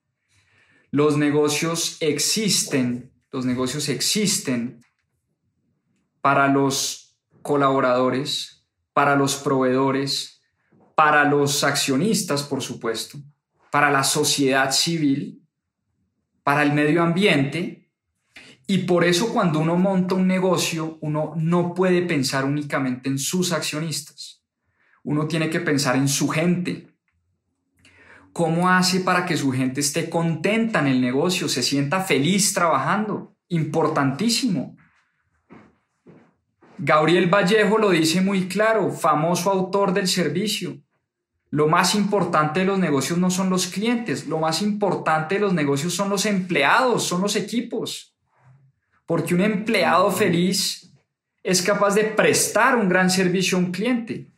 Los 0.90 1.16
negocios 1.16 1.96
existen, 2.00 3.10
los 3.30 3.46
negocios 3.46 3.88
existen 3.88 4.84
para 6.20 6.48
los 6.48 7.18
colaboradores, 7.40 8.66
para 8.92 9.16
los 9.16 9.36
proveedores, 9.36 10.37
para 10.98 11.22
los 11.22 11.62
accionistas, 11.62 12.42
por 12.42 12.60
supuesto, 12.60 13.20
para 13.70 13.88
la 13.88 14.02
sociedad 14.02 14.72
civil 14.72 15.44
para 16.42 16.64
el 16.64 16.72
medio 16.72 17.04
ambiente 17.04 17.88
y 18.66 18.78
por 18.78 19.04
eso 19.04 19.32
cuando 19.32 19.60
uno 19.60 19.76
monta 19.76 20.16
un 20.16 20.26
negocio, 20.26 20.98
uno 21.02 21.34
no 21.36 21.72
puede 21.72 22.02
pensar 22.02 22.44
únicamente 22.44 23.08
en 23.08 23.20
sus 23.20 23.52
accionistas. 23.52 24.42
Uno 25.04 25.28
tiene 25.28 25.48
que 25.50 25.60
pensar 25.60 25.94
en 25.94 26.08
su 26.08 26.26
gente. 26.26 26.96
¿Cómo 28.32 28.68
hace 28.68 28.98
para 28.98 29.24
que 29.24 29.36
su 29.36 29.52
gente 29.52 29.80
esté 29.80 30.10
contenta 30.10 30.80
en 30.80 30.88
el 30.88 31.00
negocio, 31.00 31.48
se 31.48 31.62
sienta 31.62 32.00
feliz 32.00 32.52
trabajando? 32.52 33.36
Importantísimo. 33.48 34.76
Gabriel 36.76 37.32
Vallejo 37.32 37.78
lo 37.78 37.90
dice 37.90 38.20
muy 38.20 38.48
claro, 38.48 38.90
famoso 38.90 39.50
autor 39.52 39.92
del 39.92 40.08
servicio. 40.08 40.82
Lo 41.50 41.66
más 41.66 41.94
importante 41.94 42.60
de 42.60 42.66
los 42.66 42.78
negocios 42.78 43.18
no 43.18 43.30
son 43.30 43.48
los 43.48 43.68
clientes, 43.68 44.26
lo 44.26 44.38
más 44.38 44.60
importante 44.60 45.36
de 45.36 45.40
los 45.40 45.54
negocios 45.54 45.94
son 45.94 46.10
los 46.10 46.26
empleados, 46.26 47.04
son 47.04 47.22
los 47.22 47.36
equipos. 47.36 48.14
Porque 49.06 49.34
un 49.34 49.40
empleado 49.40 50.10
feliz 50.10 50.92
es 51.42 51.62
capaz 51.62 51.94
de 51.94 52.04
prestar 52.04 52.76
un 52.76 52.88
gran 52.88 53.10
servicio 53.10 53.56
a 53.56 53.60
un 53.60 53.72
cliente. 53.72 54.30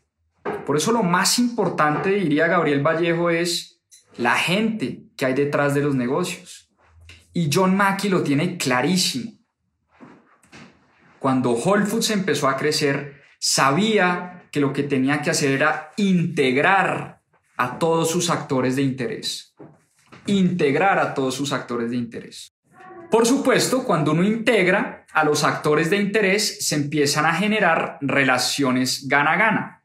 Por 0.65 0.77
eso 0.77 0.93
lo 0.93 1.03
más 1.03 1.41
importante, 1.41 2.11
diría 2.11 2.47
Gabriel 2.47 2.87
Vallejo, 2.87 3.31
es 3.31 3.83
la 4.17 4.37
gente 4.37 5.03
que 5.17 5.27
hay 5.27 5.35
detrás 5.35 5.75
de 5.75 5.81
los 5.81 5.97
negocios. 5.97 6.71
Y 7.33 7.51
John 7.53 7.77
Mackey 7.77 8.09
lo 8.09 8.23
tiene 8.23 8.57
clarísimo. 8.57 9.33
Cuando 11.19 11.51
Whole 11.51 11.87
Foods 11.87 12.11
empezó 12.11 12.49
a 12.49 12.57
crecer, 12.57 13.21
sabía 13.39 14.40
que 14.51 14.61
lo 14.61 14.73
que 14.73 14.83
tenía 14.83 15.23
que 15.23 15.31
hacer 15.31 15.53
era 15.53 15.93
integrar 15.97 17.21
a 17.57 17.79
todos 17.79 18.11
sus 18.11 18.31
actores 18.31 18.77
de 18.77 18.83
interés. 18.83 19.55
Integrar 20.27 20.99
a 20.99 21.15
todos 21.15 21.35
sus 21.35 21.53
actores 21.53 21.91
de 21.91 21.97
interés. 21.97 22.53
Por 23.11 23.27
supuesto, 23.27 23.85
cuando 23.85 24.13
uno 24.13 24.23
integra 24.23 25.05
a 25.13 25.25
los 25.25 25.43
actores 25.43 25.91
de 25.91 25.97
interés, 25.97 26.67
se 26.67 26.77
empiezan 26.77 27.27
a 27.27 27.35
generar 27.35 27.99
relaciones 28.01 29.09
gana-gana. 29.09 29.83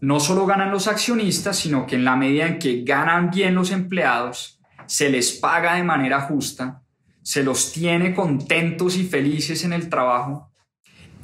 No 0.00 0.18
solo 0.18 0.46
ganan 0.46 0.70
los 0.70 0.88
accionistas, 0.88 1.58
sino 1.58 1.86
que 1.86 1.96
en 1.96 2.04
la 2.04 2.16
medida 2.16 2.46
en 2.46 2.58
que 2.58 2.82
ganan 2.82 3.30
bien 3.30 3.54
los 3.54 3.70
empleados, 3.70 4.60
se 4.86 5.08
les 5.08 5.32
paga 5.32 5.74
de 5.74 5.84
manera 5.84 6.22
justa, 6.22 6.82
se 7.22 7.42
los 7.42 7.72
tiene 7.72 8.14
contentos 8.14 8.96
y 8.96 9.04
felices 9.04 9.64
en 9.64 9.72
el 9.72 9.88
trabajo, 9.88 10.50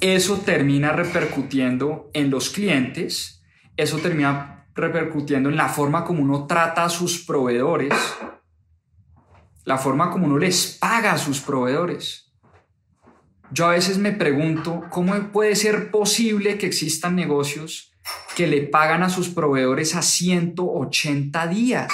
eso 0.01 0.37
termina 0.39 0.91
repercutiendo 0.91 2.09
en 2.13 2.29
los 2.31 2.49
clientes, 2.49 3.43
eso 3.77 3.99
termina 3.99 4.67
repercutiendo 4.73 5.49
en 5.49 5.55
la 5.55 5.69
forma 5.69 6.03
como 6.03 6.23
uno 6.23 6.47
trata 6.47 6.83
a 6.83 6.89
sus 6.89 7.23
proveedores, 7.23 7.93
la 9.63 9.77
forma 9.77 10.09
como 10.09 10.25
uno 10.25 10.39
les 10.39 10.77
paga 10.79 11.13
a 11.13 11.17
sus 11.17 11.39
proveedores. 11.39 12.33
Yo 13.51 13.67
a 13.67 13.71
veces 13.71 13.97
me 13.97 14.11
pregunto 14.11 14.83
cómo 14.89 15.13
puede 15.31 15.55
ser 15.55 15.91
posible 15.91 16.57
que 16.57 16.65
existan 16.65 17.15
negocios 17.15 17.91
que 18.35 18.47
le 18.47 18.61
pagan 18.61 19.03
a 19.03 19.09
sus 19.09 19.29
proveedores 19.29 19.95
a 19.95 20.01
180 20.01 21.47
días. 21.47 21.91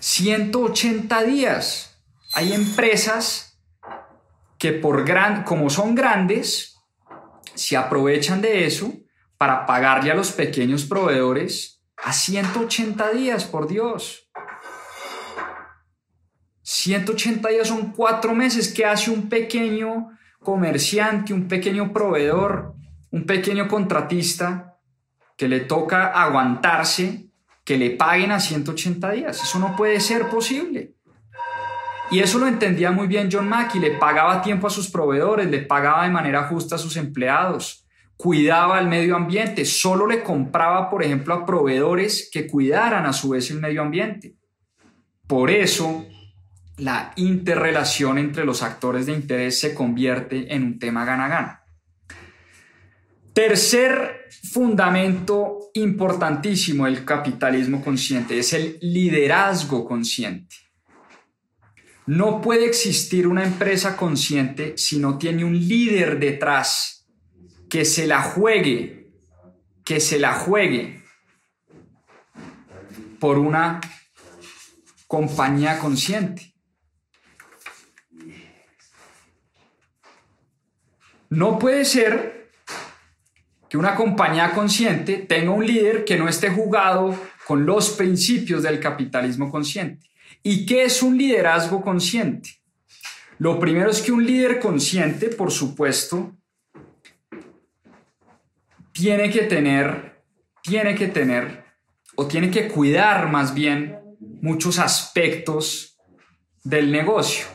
180 0.00 1.22
días. 1.22 2.02
Hay 2.32 2.52
empresas 2.52 3.53
que 4.64 4.72
por 4.72 5.04
gran, 5.04 5.44
como 5.44 5.68
son 5.68 5.94
grandes, 5.94 6.80
se 7.54 7.76
aprovechan 7.76 8.40
de 8.40 8.64
eso 8.64 8.94
para 9.36 9.66
pagarle 9.66 10.10
a 10.10 10.14
los 10.14 10.32
pequeños 10.32 10.86
proveedores 10.86 11.84
a 12.02 12.14
180 12.14 13.10
días, 13.10 13.44
por 13.44 13.68
Dios. 13.68 14.30
180 16.62 17.46
días 17.46 17.68
son 17.68 17.92
cuatro 17.92 18.34
meses. 18.34 18.72
¿Qué 18.72 18.86
hace 18.86 19.10
un 19.10 19.28
pequeño 19.28 20.08
comerciante, 20.40 21.34
un 21.34 21.46
pequeño 21.46 21.92
proveedor, 21.92 22.74
un 23.10 23.26
pequeño 23.26 23.68
contratista 23.68 24.78
que 25.36 25.46
le 25.46 25.60
toca 25.60 26.06
aguantarse 26.06 27.28
que 27.64 27.76
le 27.76 27.90
paguen 27.90 28.32
a 28.32 28.40
180 28.40 29.10
días? 29.10 29.42
Eso 29.42 29.58
no 29.58 29.76
puede 29.76 30.00
ser 30.00 30.30
posible. 30.30 30.94
Y 32.10 32.20
eso 32.20 32.38
lo 32.38 32.46
entendía 32.46 32.90
muy 32.90 33.06
bien 33.06 33.28
John 33.32 33.48
Mackey, 33.48 33.80
le 33.80 33.92
pagaba 33.92 34.42
tiempo 34.42 34.66
a 34.66 34.70
sus 34.70 34.90
proveedores, 34.90 35.50
le 35.50 35.60
pagaba 35.60 36.04
de 36.04 36.10
manera 36.10 36.46
justa 36.48 36.76
a 36.76 36.78
sus 36.78 36.96
empleados, 36.96 37.86
cuidaba 38.16 38.78
el 38.78 38.88
medio 38.88 39.16
ambiente, 39.16 39.64
solo 39.64 40.06
le 40.06 40.22
compraba, 40.22 40.90
por 40.90 41.02
ejemplo, 41.02 41.34
a 41.34 41.46
proveedores 41.46 42.28
que 42.32 42.46
cuidaran 42.46 43.06
a 43.06 43.12
su 43.12 43.30
vez 43.30 43.50
el 43.50 43.60
medio 43.60 43.82
ambiente. 43.82 44.36
Por 45.26 45.50
eso, 45.50 46.06
la 46.76 47.12
interrelación 47.16 48.18
entre 48.18 48.44
los 48.44 48.62
actores 48.62 49.06
de 49.06 49.12
interés 49.12 49.58
se 49.58 49.74
convierte 49.74 50.54
en 50.54 50.64
un 50.64 50.78
tema 50.78 51.04
gana-gana. 51.04 51.62
Tercer 53.32 54.28
fundamento 54.52 55.70
importantísimo 55.74 56.84
del 56.84 57.04
capitalismo 57.04 57.82
consciente 57.82 58.38
es 58.38 58.52
el 58.52 58.78
liderazgo 58.80 59.84
consciente. 59.84 60.63
No 62.06 62.42
puede 62.42 62.66
existir 62.66 63.26
una 63.26 63.44
empresa 63.44 63.96
consciente 63.96 64.76
si 64.76 64.98
no 64.98 65.16
tiene 65.16 65.44
un 65.44 65.58
líder 65.58 66.18
detrás 66.18 67.06
que 67.70 67.84
se 67.84 68.06
la 68.06 68.22
juegue, 68.22 69.10
que 69.84 70.00
se 70.00 70.18
la 70.18 70.34
juegue 70.34 71.02
por 73.18 73.38
una 73.38 73.80
compañía 75.06 75.78
consciente. 75.78 76.54
No 81.30 81.58
puede 81.58 81.84
ser 81.84 82.50
que 83.68 83.78
una 83.78 83.94
compañía 83.94 84.52
consciente 84.52 85.16
tenga 85.18 85.50
un 85.50 85.66
líder 85.66 86.04
que 86.04 86.16
no 86.18 86.28
esté 86.28 86.50
jugado 86.50 87.18
con 87.46 87.64
los 87.64 87.90
principios 87.90 88.62
del 88.62 88.78
capitalismo 88.78 89.50
consciente. 89.50 90.13
¿Y 90.46 90.66
qué 90.66 90.84
es 90.84 91.02
un 91.02 91.16
liderazgo 91.16 91.80
consciente? 91.80 92.50
Lo 93.38 93.58
primero 93.58 93.90
es 93.90 94.02
que 94.02 94.12
un 94.12 94.26
líder 94.26 94.60
consciente, 94.60 95.28
por 95.28 95.50
supuesto, 95.50 96.36
tiene 98.92 99.30
que 99.30 99.44
tener, 99.44 100.22
tiene 100.62 100.94
que 100.94 101.08
tener, 101.08 101.64
o 102.14 102.26
tiene 102.26 102.50
que 102.50 102.68
cuidar 102.68 103.30
más 103.30 103.54
bien 103.54 103.98
muchos 104.42 104.78
aspectos 104.78 105.98
del 106.62 106.92
negocio. 106.92 107.46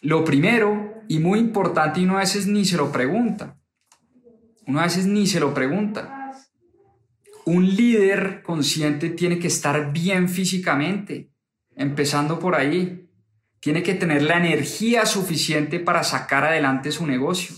Lo 0.00 0.24
primero, 0.24 1.02
y 1.08 1.18
muy 1.18 1.40
importante, 1.40 1.98
y 1.98 2.04
uno 2.04 2.18
a 2.18 2.20
veces 2.20 2.46
ni 2.46 2.64
se 2.64 2.76
lo 2.76 2.92
pregunta, 2.92 3.58
uno 4.68 4.78
a 4.78 4.84
veces 4.84 5.06
ni 5.06 5.26
se 5.26 5.40
lo 5.40 5.52
pregunta, 5.52 6.32
un 7.44 7.74
líder 7.74 8.40
consciente 8.44 9.10
tiene 9.10 9.40
que 9.40 9.48
estar 9.48 9.92
bien 9.92 10.28
físicamente 10.28 11.33
empezando 11.76 12.38
por 12.38 12.54
ahí. 12.54 13.08
Tiene 13.60 13.82
que 13.82 13.94
tener 13.94 14.22
la 14.22 14.36
energía 14.36 15.06
suficiente 15.06 15.80
para 15.80 16.04
sacar 16.04 16.44
adelante 16.44 16.92
su 16.92 17.06
negocio. 17.06 17.54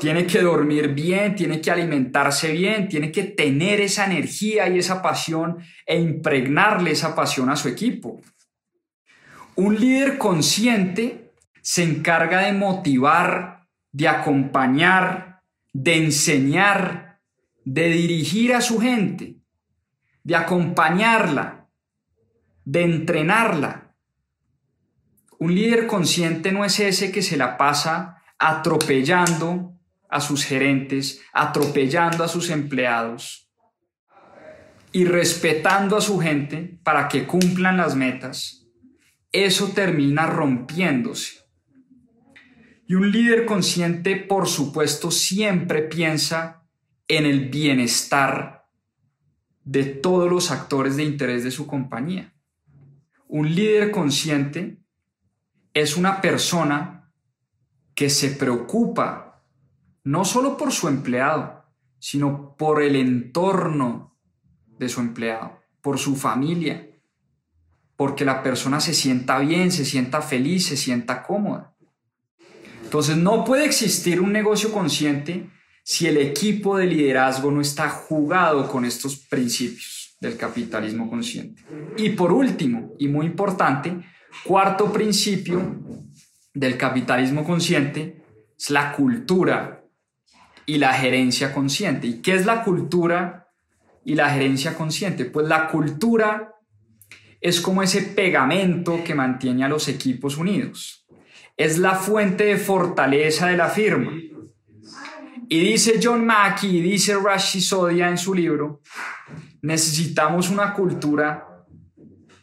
Tiene 0.00 0.26
que 0.26 0.40
dormir 0.40 0.88
bien, 0.88 1.34
tiene 1.34 1.60
que 1.60 1.70
alimentarse 1.70 2.52
bien, 2.52 2.88
tiene 2.88 3.10
que 3.10 3.24
tener 3.24 3.80
esa 3.80 4.04
energía 4.04 4.68
y 4.68 4.78
esa 4.78 5.02
pasión 5.02 5.58
e 5.86 5.98
impregnarle 5.98 6.90
esa 6.90 7.14
pasión 7.14 7.50
a 7.50 7.56
su 7.56 7.68
equipo. 7.68 8.20
Un 9.56 9.78
líder 9.78 10.18
consciente 10.18 11.32
se 11.62 11.82
encarga 11.82 12.40
de 12.40 12.52
motivar, 12.52 13.66
de 13.92 14.08
acompañar, 14.08 15.42
de 15.72 15.96
enseñar, 15.96 17.20
de 17.64 17.88
dirigir 17.88 18.54
a 18.54 18.60
su 18.60 18.80
gente, 18.80 19.36
de 20.24 20.36
acompañarla, 20.36 21.59
de 22.64 22.82
entrenarla. 22.82 23.94
Un 25.38 25.54
líder 25.54 25.86
consciente 25.86 26.52
no 26.52 26.64
es 26.64 26.80
ese 26.80 27.10
que 27.10 27.22
se 27.22 27.36
la 27.36 27.56
pasa 27.56 28.22
atropellando 28.38 29.78
a 30.08 30.20
sus 30.20 30.44
gerentes, 30.44 31.22
atropellando 31.32 32.24
a 32.24 32.28
sus 32.28 32.50
empleados 32.50 33.50
y 34.92 35.04
respetando 35.04 35.96
a 35.96 36.00
su 36.00 36.18
gente 36.18 36.78
para 36.82 37.08
que 37.08 37.26
cumplan 37.26 37.76
las 37.76 37.94
metas. 37.94 38.66
Eso 39.32 39.68
termina 39.68 40.26
rompiéndose. 40.26 41.40
Y 42.86 42.94
un 42.94 43.12
líder 43.12 43.46
consciente, 43.46 44.16
por 44.16 44.48
supuesto, 44.48 45.12
siempre 45.12 45.82
piensa 45.82 46.66
en 47.06 47.24
el 47.24 47.48
bienestar 47.48 48.66
de 49.64 49.84
todos 49.84 50.28
los 50.28 50.50
actores 50.50 50.96
de 50.96 51.04
interés 51.04 51.44
de 51.44 51.52
su 51.52 51.68
compañía. 51.68 52.34
Un 53.32 53.54
líder 53.54 53.92
consciente 53.92 54.82
es 55.72 55.96
una 55.96 56.20
persona 56.20 57.12
que 57.94 58.10
se 58.10 58.30
preocupa 58.30 59.44
no 60.02 60.24
solo 60.24 60.56
por 60.56 60.72
su 60.72 60.88
empleado, 60.88 61.64
sino 62.00 62.56
por 62.56 62.82
el 62.82 62.96
entorno 62.96 64.18
de 64.66 64.88
su 64.88 64.98
empleado, 64.98 65.60
por 65.80 66.00
su 66.00 66.16
familia, 66.16 66.90
porque 67.94 68.24
la 68.24 68.42
persona 68.42 68.80
se 68.80 68.94
sienta 68.94 69.38
bien, 69.38 69.70
se 69.70 69.84
sienta 69.84 70.22
feliz, 70.22 70.66
se 70.66 70.76
sienta 70.76 71.22
cómoda. 71.22 71.76
Entonces 72.82 73.16
no 73.16 73.44
puede 73.44 73.64
existir 73.64 74.20
un 74.20 74.32
negocio 74.32 74.72
consciente 74.72 75.48
si 75.84 76.08
el 76.08 76.16
equipo 76.16 76.76
de 76.76 76.86
liderazgo 76.86 77.52
no 77.52 77.60
está 77.60 77.90
jugado 77.90 78.66
con 78.66 78.84
estos 78.84 79.14
principios 79.14 79.99
del 80.20 80.36
capitalismo 80.36 81.08
consciente. 81.08 81.62
Y 81.96 82.10
por 82.10 82.32
último, 82.32 82.92
y 82.98 83.08
muy 83.08 83.26
importante, 83.26 83.96
cuarto 84.44 84.92
principio 84.92 85.80
del 86.52 86.76
capitalismo 86.76 87.42
consciente 87.42 88.22
es 88.58 88.70
la 88.70 88.92
cultura 88.92 89.84
y 90.66 90.76
la 90.78 90.92
gerencia 90.92 91.52
consciente. 91.52 92.06
¿Y 92.06 92.20
qué 92.20 92.34
es 92.34 92.44
la 92.44 92.62
cultura 92.62 93.48
y 94.04 94.14
la 94.14 94.30
gerencia 94.30 94.74
consciente? 94.74 95.24
Pues 95.24 95.48
la 95.48 95.68
cultura 95.68 96.54
es 97.40 97.60
como 97.60 97.82
ese 97.82 98.02
pegamento 98.02 99.02
que 99.02 99.14
mantiene 99.14 99.64
a 99.64 99.68
los 99.68 99.88
equipos 99.88 100.36
unidos. 100.36 101.06
Es 101.56 101.78
la 101.78 101.94
fuente 101.94 102.44
de 102.44 102.58
fortaleza 102.58 103.46
de 103.46 103.56
la 103.56 103.68
firma. 103.68 104.12
Y 105.48 105.58
dice 105.58 105.98
John 106.00 106.24
Mackey, 106.24 106.80
dice 106.80 107.16
Rashi 107.16 107.60
Sodia 107.60 108.08
en 108.08 108.18
su 108.18 108.34
libro, 108.34 108.82
necesitamos 109.62 110.50
una 110.50 110.72
cultura 110.72 111.64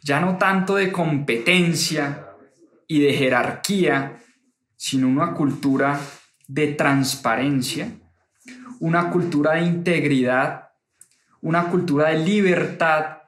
ya 0.02 0.20
no 0.20 0.38
tanto 0.38 0.76
de 0.76 0.90
competencia 0.90 2.26
y 2.86 3.00
de 3.00 3.12
jerarquía, 3.12 4.22
sino 4.76 5.08
una 5.08 5.34
cultura 5.34 6.00
de 6.46 6.68
transparencia, 6.68 7.90
una 8.80 9.10
cultura 9.10 9.54
de 9.54 9.62
integridad, 9.62 10.70
una 11.42 11.68
cultura 11.68 12.08
de 12.08 12.20
libertad 12.20 13.18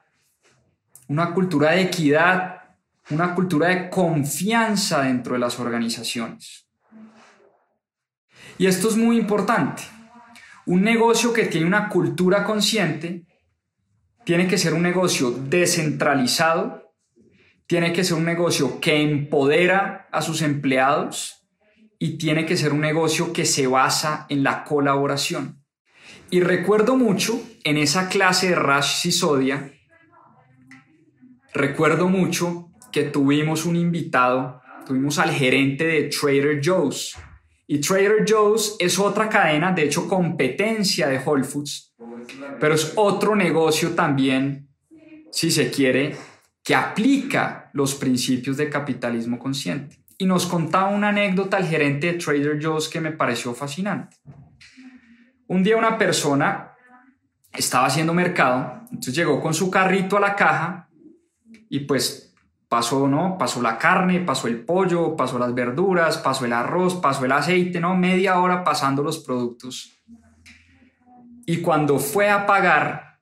una 1.11 1.33
cultura 1.33 1.71
de 1.71 1.81
equidad, 1.81 2.61
una 3.09 3.35
cultura 3.35 3.67
de 3.67 3.89
confianza 3.89 5.01
dentro 5.01 5.33
de 5.33 5.39
las 5.39 5.59
organizaciones. 5.59 6.65
Y 8.57 8.65
esto 8.65 8.87
es 8.87 8.95
muy 8.95 9.17
importante. 9.17 9.83
Un 10.65 10.81
negocio 10.83 11.33
que 11.33 11.47
tiene 11.47 11.67
una 11.67 11.89
cultura 11.89 12.45
consciente 12.45 13.25
tiene 14.25 14.47
que 14.47 14.57
ser 14.57 14.73
un 14.73 14.83
negocio 14.83 15.31
descentralizado, 15.31 16.93
tiene 17.67 17.93
que 17.93 18.03
ser 18.03 18.17
un 18.17 18.25
negocio 18.25 18.79
que 18.79 19.01
empodera 19.01 20.07
a 20.11 20.21
sus 20.21 20.41
empleados 20.41 21.47
y 21.99 22.17
tiene 22.17 22.45
que 22.45 22.57
ser 22.57 22.73
un 22.73 22.81
negocio 22.81 23.33
que 23.33 23.45
se 23.45 23.67
basa 23.67 24.25
en 24.29 24.43
la 24.43 24.63
colaboración. 24.63 25.63
Y 26.29 26.41
recuerdo 26.41 26.95
mucho 26.95 27.41
en 27.63 27.77
esa 27.77 28.09
clase 28.09 28.49
de 28.49 28.55
Rash 28.55 29.01
Sisodia 29.01 29.71
Recuerdo 31.53 32.07
mucho 32.07 32.71
que 32.93 33.03
tuvimos 33.03 33.65
un 33.65 33.75
invitado, 33.75 34.61
tuvimos 34.87 35.19
al 35.19 35.31
gerente 35.31 35.85
de 35.85 36.03
Trader 36.03 36.61
Joe's. 36.63 37.17
Y 37.67 37.79
Trader 37.79 38.25
Joe's 38.27 38.75
es 38.79 38.99
otra 38.99 39.29
cadena, 39.29 39.71
de 39.71 39.83
hecho 39.83 40.07
competencia 40.07 41.07
de 41.07 41.19
Whole 41.19 41.43
Foods, 41.43 41.93
pero 42.59 42.75
es 42.75 42.93
otro 42.95 43.35
negocio 43.35 43.91
también, 43.91 44.67
si 45.31 45.51
se 45.51 45.71
quiere, 45.71 46.15
que 46.63 46.75
aplica 46.75 47.69
los 47.73 47.95
principios 47.95 48.57
de 48.57 48.69
capitalismo 48.69 49.39
consciente. 49.39 49.97
Y 50.17 50.25
nos 50.25 50.45
contaba 50.45 50.89
una 50.89 51.09
anécdota 51.09 51.57
al 51.57 51.65
gerente 51.65 52.07
de 52.07 52.13
Trader 52.19 52.59
Joe's 52.61 52.89
que 52.89 53.01
me 53.01 53.11
pareció 53.11 53.53
fascinante. 53.53 54.17
Un 55.47 55.63
día 55.63 55.77
una 55.77 55.97
persona 55.97 56.73
estaba 57.53 57.87
haciendo 57.87 58.13
mercado, 58.13 58.81
entonces 58.91 59.15
llegó 59.15 59.41
con 59.41 59.53
su 59.53 59.71
carrito 59.71 60.17
a 60.17 60.21
la 60.21 60.35
caja 60.35 60.89
y 61.69 61.81
pues 61.81 62.30
pasó, 62.71 63.09
¿no? 63.09 63.37
Pasó 63.37 63.61
la 63.61 63.77
carne, 63.77 64.21
pasó 64.21 64.47
el 64.47 64.61
pollo, 64.63 65.17
pasó 65.17 65.37
las 65.37 65.53
verduras, 65.53 66.17
pasó 66.19 66.45
el 66.45 66.53
arroz, 66.53 66.95
pasó 66.95 67.25
el 67.25 67.33
aceite, 67.33 67.81
¿no? 67.81 67.97
Media 67.97 68.39
hora 68.39 68.63
pasando 68.63 69.03
los 69.03 69.19
productos. 69.19 70.01
Y 71.45 71.57
cuando 71.57 71.99
fue 71.99 72.29
a 72.29 72.45
pagar, 72.45 73.19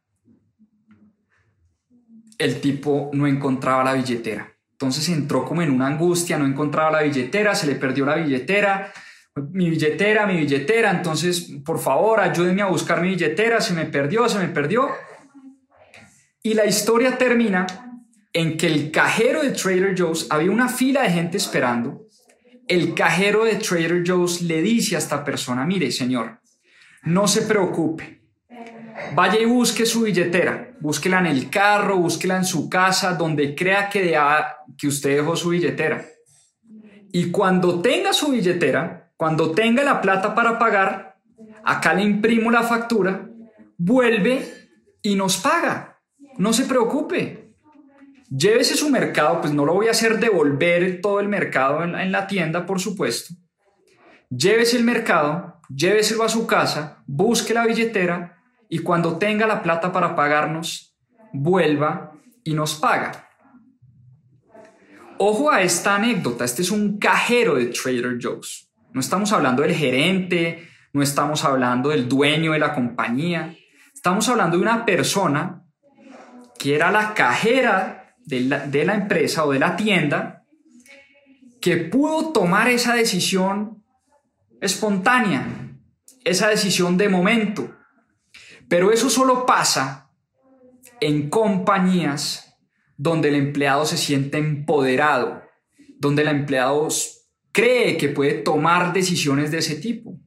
el 2.38 2.62
tipo 2.62 3.10
no 3.12 3.26
encontraba 3.26 3.84
la 3.84 3.94
billetera. 3.94 4.54
Entonces 4.74 5.10
entró 5.10 5.44
como 5.46 5.64
en 5.64 5.72
una 5.72 5.88
angustia, 5.88 6.38
no 6.38 6.46
encontraba 6.46 6.92
la 6.92 7.02
billetera, 7.02 7.56
se 7.56 7.66
le 7.66 7.74
perdió 7.74 8.06
la 8.06 8.18
billetera, 8.18 8.94
mi 9.52 9.72
billetera, 9.72 10.28
mi 10.28 10.38
billetera, 10.38 10.92
entonces 10.92 11.52
por 11.66 11.80
favor 11.80 12.20
ayúdenme 12.20 12.62
a 12.62 12.68
buscar 12.68 13.02
mi 13.02 13.10
billetera, 13.10 13.62
se 13.62 13.74
me 13.74 13.86
perdió, 13.86 14.30
se 14.30 14.38
me 14.38 14.50
perdió. 14.50 14.90
Y 16.44 16.54
la 16.54 16.68
historia 16.68 17.18
termina 17.18 17.89
en 18.34 18.58
que 18.58 18.68
el 18.68 18.92
cajero 18.92 19.42
de 19.42 19.52
Trader 19.52 19.96
Joe's, 19.98 20.28
había 20.30 20.52
una 20.52 20.70
fila 20.70 21.04
de 21.04 21.12
gente 21.12 21.38
esperando, 21.38 22.06
el 22.68 22.94
cajero 22.94 23.46
de 23.46 23.56
Trader 23.56 24.04
Joe's 24.06 24.42
le 24.42 24.62
dice 24.62 24.96
a 24.96 25.00
esta 25.00 25.24
persona, 25.24 25.66
mire 25.66 25.92
señor, 25.92 26.40
no 27.04 27.28
se 27.28 27.44
preocupe, 27.44 28.22
vaya 29.16 29.40
y 29.40 29.46
busque 29.46 29.86
su 29.86 30.04
billetera, 30.04 30.76
búsquela 30.80 31.20
en 31.20 31.26
el 31.26 31.50
carro, 31.50 31.98
búsquela 31.98 32.38
en 32.38 32.46
su 32.46 32.70
casa, 32.70 33.16
donde 33.16 33.56
crea 33.56 33.90
que, 33.90 34.16
que 34.78 34.88
usted 34.88 35.18
dejó 35.18 35.36
su 35.36 35.50
billetera. 35.50 36.06
Y 37.12 37.32
cuando 37.32 37.82
tenga 37.82 38.14
su 38.14 38.32
billetera, 38.32 39.12
cuando 39.18 39.52
tenga 39.52 39.84
la 39.84 40.00
plata 40.00 40.36
para 40.36 40.60
pagar, 40.60 41.18
acá 41.64 41.94
le 41.96 42.04
imprimo 42.04 42.52
la 42.52 42.64
factura, 42.64 43.28
vuelve 43.78 44.70
y 45.02 45.16
nos 45.16 45.38
paga. 45.38 46.00
No 46.38 46.54
se 46.54 46.66
preocupe. 46.66 47.49
Llévese 48.30 48.76
su 48.76 48.90
mercado, 48.90 49.42
pues 49.42 49.54
no 49.54 49.66
lo 49.66 49.74
voy 49.74 49.88
a 49.88 49.92
hacer 49.92 50.20
devolver 50.20 51.02
todo 51.02 51.20
el 51.20 51.28
mercado 51.28 51.84
en, 51.84 52.12
la 52.12 52.28
tienda, 52.28 52.66
por 52.66 52.80
supuesto. 52.80 53.34
Llévese 54.30 54.78
el 54.78 54.84
mercado, 54.84 55.60
lléveselo 55.68 56.24
a 56.24 56.30
su 56.30 56.46
casa, 56.46 57.04
busque 57.08 57.56
la 57.56 57.66
billetera 57.66 58.38
y 58.70 58.80
cuando 58.80 59.18
tenga 59.18 59.48
la 59.48 59.64
plata 59.64 59.92
para 59.92 60.16
pagarnos, 60.16 60.96
vuelva 61.34 62.12
y 62.44 62.54
nos 62.54 62.76
paga. 62.76 63.28
Ojo 65.18 65.52
a 65.52 65.64
esta 65.64 65.96
anécdota, 65.96 66.46
este 66.46 66.62
es 66.62 66.70
un 66.70 67.00
cajero 67.00 67.56
de 67.56 67.66
Trader 67.66 68.20
Joe's. 68.22 68.72
No 68.94 69.02
estamos 69.02 69.34
hablando 69.34 69.64
del 69.64 69.74
gerente, 69.74 70.68
no 70.94 71.02
estamos 71.02 71.44
hablando 71.46 71.90
del 71.90 72.08
dueño 72.08 72.52
de 72.52 72.60
la 72.60 72.76
compañía, 72.76 73.56
estamos 73.94 74.30
hablando 74.30 74.58
de 74.58 74.64
una 74.64 74.86
persona 74.86 75.64
que 76.60 76.76
era 76.76 76.92
la 76.92 77.16
cajera 77.16 77.99
de 78.30 78.86
la, 78.86 78.94
empresa 78.94 79.44
o 79.46 79.52
de 79.52 79.60
la 79.60 79.76
tienda 79.76 80.46
que 81.60 81.78
pudo 81.78 82.32
tomar 82.32 82.70
esa 82.70 82.94
decisión 82.94 83.84
espontánea, 84.62 85.46
esa 86.24 86.48
decisión 86.48 86.98
de 86.98 87.10
momento. 87.10 87.76
Pero 88.68 88.92
eso 88.92 89.10
solo 89.10 89.46
pasa 89.46 90.12
en 91.02 91.30
compañías 91.30 92.56
donde 92.98 93.30
el 93.30 93.36
empleado 93.36 93.86
se 93.86 93.98
siente 93.98 94.38
empoderado, 94.38 95.42
donde 95.98 96.22
el 96.22 96.28
empleado 96.28 96.88
cree 97.52 97.98
que 97.98 98.10
puede 98.10 98.34
tomar 98.34 98.94
decisiones 98.94 99.50
de 99.52 99.58
ese 99.58 99.76
tipo. 99.76 100.20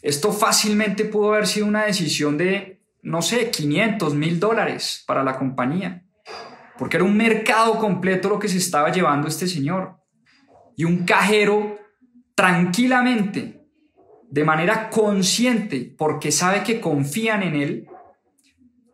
Esto 0.00 0.32
fácilmente 0.32 1.04
pudo 1.04 1.34
haber 1.34 1.46
sido 1.46 1.66
una 1.66 1.84
decisión 1.84 2.38
de, 2.38 2.82
no 3.02 3.20
sé, 3.20 3.50
500 3.50 4.14
mil 4.14 4.40
dólares 4.40 5.04
para 5.06 5.22
la 5.22 5.38
compañía 5.38 6.01
porque 6.82 6.96
era 6.96 7.04
un 7.04 7.16
mercado 7.16 7.78
completo 7.78 8.28
lo 8.28 8.40
que 8.40 8.48
se 8.48 8.58
estaba 8.58 8.90
llevando 8.90 9.28
este 9.28 9.46
señor. 9.46 10.00
Y 10.76 10.82
un 10.82 11.04
cajero 11.04 11.78
tranquilamente, 12.34 13.68
de 14.28 14.42
manera 14.42 14.90
consciente, 14.90 15.94
porque 15.96 16.32
sabe 16.32 16.64
que 16.64 16.80
confían 16.80 17.44
en 17.44 17.54
él, 17.54 17.86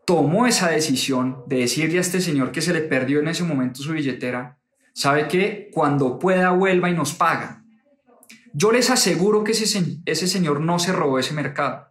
tomó 0.04 0.46
esa 0.46 0.68
decisión 0.68 1.44
de 1.46 1.60
decirle 1.60 1.96
a 1.96 2.02
este 2.02 2.20
señor 2.20 2.52
que 2.52 2.60
se 2.60 2.74
le 2.74 2.82
perdió 2.82 3.20
en 3.20 3.28
ese 3.28 3.42
momento 3.42 3.80
su 3.82 3.94
billetera, 3.94 4.58
sabe 4.92 5.26
que 5.26 5.70
cuando 5.72 6.18
pueda 6.18 6.50
vuelva 6.50 6.90
y 6.90 6.94
nos 6.94 7.14
paga. 7.14 7.64
Yo 8.52 8.70
les 8.70 8.90
aseguro 8.90 9.44
que 9.44 9.52
ese, 9.52 10.26
señor 10.26 10.60
no 10.60 10.78
se 10.78 10.92
robó 10.92 11.18
ese 11.18 11.32
mercado. 11.32 11.87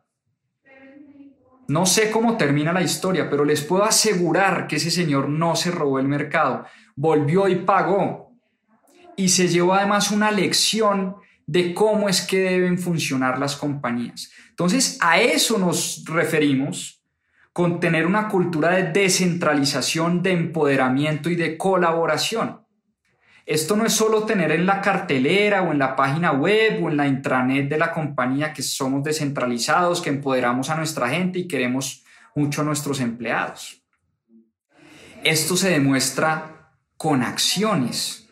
No 1.68 1.86
sé 1.86 2.12
cómo 2.12 2.38
termina 2.38 2.72
la 2.72 2.82
historia, 2.82 3.30
pero 3.30 3.44
les 3.44 3.62
puedo 3.62 3.84
asegurar 3.84 4.68
que 4.68 4.78
ese 4.78 4.90
señor 4.90 5.28
no 5.28 5.56
se 5.56 5.72
robó 5.72 6.00
el 6.00 6.08
mercado, 6.08 6.66
volvió 6.96 7.48
y 7.48 7.56
pagó. 7.56 8.32
Y 9.18 9.30
se 9.30 9.48
llevó 9.48 9.74
además 9.74 10.12
una 10.12 10.32
lección 10.32 11.18
de 11.46 11.74
cómo 11.74 12.08
es 12.08 12.22
que 12.22 12.40
deben 12.40 12.78
funcionar 12.78 13.40
las 13.40 13.56
compañías. 13.56 14.32
Entonces, 14.50 14.98
a 15.02 15.20
eso 15.20 15.58
nos 15.58 16.04
referimos 16.06 17.04
con 17.52 17.80
tener 17.80 18.06
una 18.06 18.28
cultura 18.28 18.70
de 18.72 18.92
descentralización, 18.92 20.22
de 20.22 20.32
empoderamiento 20.32 21.30
y 21.30 21.36
de 21.36 21.58
colaboración. 21.58 22.62
Esto 23.48 23.78
no 23.78 23.86
es 23.86 23.94
solo 23.94 24.24
tener 24.24 24.52
en 24.52 24.66
la 24.66 24.82
cartelera 24.82 25.62
o 25.62 25.72
en 25.72 25.80
la 25.80 25.96
página 25.96 26.34
web 26.34 26.84
o 26.84 26.90
en 26.90 26.98
la 26.98 27.08
intranet 27.08 27.70
de 27.70 27.78
la 27.78 27.94
compañía 27.94 28.52
que 28.52 28.62
somos 28.62 29.06
descentralizados, 29.06 30.02
que 30.02 30.10
empoderamos 30.10 30.70
a 30.70 30.76
nuestra 30.76 31.08
gente 31.08 31.40
y 31.40 31.48
queremos 31.48 32.04
mucho 32.36 32.60
a 32.60 32.66
nuestros 32.66 33.00
empleados. 33.00 33.82
Esto 35.24 35.56
se 35.56 35.70
demuestra 35.70 36.74
con 36.98 37.24
acciones, 37.24 38.28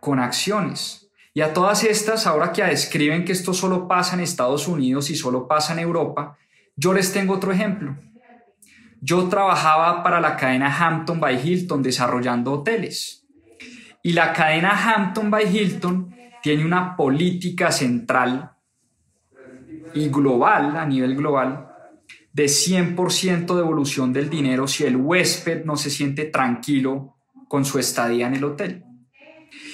con 0.00 0.18
acciones. 0.18 1.10
Y 1.32 1.40
a 1.40 1.54
todas 1.54 1.82
estas, 1.84 2.26
ahora 2.26 2.52
que 2.52 2.62
describen 2.62 3.24
que 3.24 3.32
esto 3.32 3.54
solo 3.54 3.88
pasa 3.88 4.16
en 4.16 4.20
Estados 4.20 4.68
Unidos 4.68 5.08
y 5.08 5.16
solo 5.16 5.48
pasa 5.48 5.72
en 5.72 5.78
Europa, 5.78 6.36
yo 6.76 6.92
les 6.92 7.10
tengo 7.14 7.32
otro 7.32 7.52
ejemplo. 7.52 7.96
Yo 9.00 9.30
trabajaba 9.30 10.02
para 10.02 10.20
la 10.20 10.36
cadena 10.36 10.76
Hampton 10.76 11.20
by 11.20 11.40
Hilton 11.42 11.82
desarrollando 11.82 12.52
hoteles. 12.52 13.19
Y 14.02 14.12
la 14.12 14.32
cadena 14.32 14.70
Hampton 14.70 15.30
by 15.30 15.44
Hilton 15.56 16.14
tiene 16.42 16.64
una 16.64 16.96
política 16.96 17.70
central 17.70 18.52
y 19.94 20.08
global, 20.08 20.76
a 20.76 20.86
nivel 20.86 21.16
global, 21.16 21.68
de 22.32 22.44
100% 22.44 23.56
devolución 23.56 24.12
del 24.12 24.30
dinero 24.30 24.68
si 24.68 24.84
el 24.84 24.96
huésped 24.96 25.64
no 25.64 25.76
se 25.76 25.90
siente 25.90 26.24
tranquilo 26.26 27.16
con 27.48 27.64
su 27.64 27.78
estadía 27.78 28.28
en 28.28 28.34
el 28.34 28.44
hotel. 28.44 28.84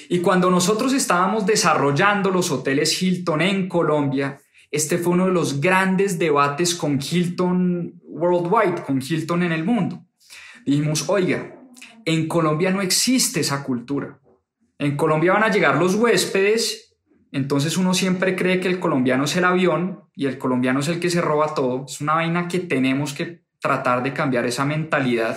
Y 0.08 0.20
cuando 0.20 0.50
nosotros 0.50 0.92
estábamos 0.92 1.44
desarrollando 1.44 2.30
los 2.30 2.50
hoteles 2.50 3.02
Hilton 3.02 3.42
en 3.42 3.68
Colombia, 3.68 4.40
este 4.70 4.98
fue 4.98 5.12
uno 5.12 5.26
de 5.26 5.32
los 5.32 5.60
grandes 5.60 6.18
debates 6.18 6.74
con 6.74 6.98
Hilton 6.98 8.00
worldwide, 8.04 8.82
con 8.82 9.02
Hilton 9.02 9.42
en 9.42 9.52
el 9.52 9.64
mundo. 9.64 10.04
Dijimos, 10.64 11.08
oiga, 11.08 11.54
en 12.06 12.28
Colombia 12.28 12.70
no 12.70 12.80
existe 12.80 13.40
esa 13.40 13.62
cultura. 13.64 14.20
En 14.78 14.96
Colombia 14.96 15.32
van 15.32 15.42
a 15.42 15.50
llegar 15.50 15.76
los 15.76 15.96
huéspedes, 15.96 16.96
entonces 17.32 17.76
uno 17.76 17.92
siempre 17.94 18.36
cree 18.36 18.60
que 18.60 18.68
el 18.68 18.78
colombiano 18.78 19.24
es 19.24 19.36
el 19.36 19.44
avión 19.44 20.04
y 20.14 20.26
el 20.26 20.38
colombiano 20.38 20.80
es 20.80 20.88
el 20.88 21.00
que 21.00 21.10
se 21.10 21.20
roba 21.20 21.54
todo. 21.54 21.84
Es 21.86 22.00
una 22.00 22.14
vaina 22.14 22.46
que 22.46 22.60
tenemos 22.60 23.12
que 23.12 23.42
tratar 23.60 24.02
de 24.04 24.12
cambiar 24.12 24.46
esa 24.46 24.64
mentalidad. 24.64 25.36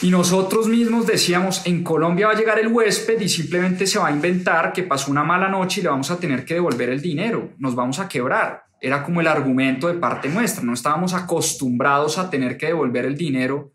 Y 0.00 0.10
nosotros 0.10 0.68
mismos 0.68 1.06
decíamos, 1.06 1.66
en 1.66 1.84
Colombia 1.84 2.28
va 2.28 2.32
a 2.32 2.36
llegar 2.36 2.58
el 2.58 2.68
huésped 2.68 3.20
y 3.20 3.28
simplemente 3.28 3.86
se 3.86 3.98
va 3.98 4.08
a 4.08 4.12
inventar 4.12 4.72
que 4.72 4.84
pasó 4.84 5.10
una 5.10 5.24
mala 5.24 5.48
noche 5.48 5.80
y 5.80 5.82
le 5.82 5.90
vamos 5.90 6.10
a 6.10 6.18
tener 6.18 6.44
que 6.44 6.54
devolver 6.54 6.88
el 6.88 7.02
dinero, 7.02 7.50
nos 7.58 7.74
vamos 7.74 7.98
a 7.98 8.08
quebrar. 8.08 8.62
Era 8.80 9.02
como 9.02 9.20
el 9.20 9.26
argumento 9.26 9.88
de 9.88 9.94
parte 9.94 10.28
nuestra, 10.28 10.62
no 10.62 10.72
estábamos 10.72 11.14
acostumbrados 11.14 12.16
a 12.16 12.30
tener 12.30 12.56
que 12.56 12.66
devolver 12.66 13.04
el 13.04 13.16
dinero 13.16 13.72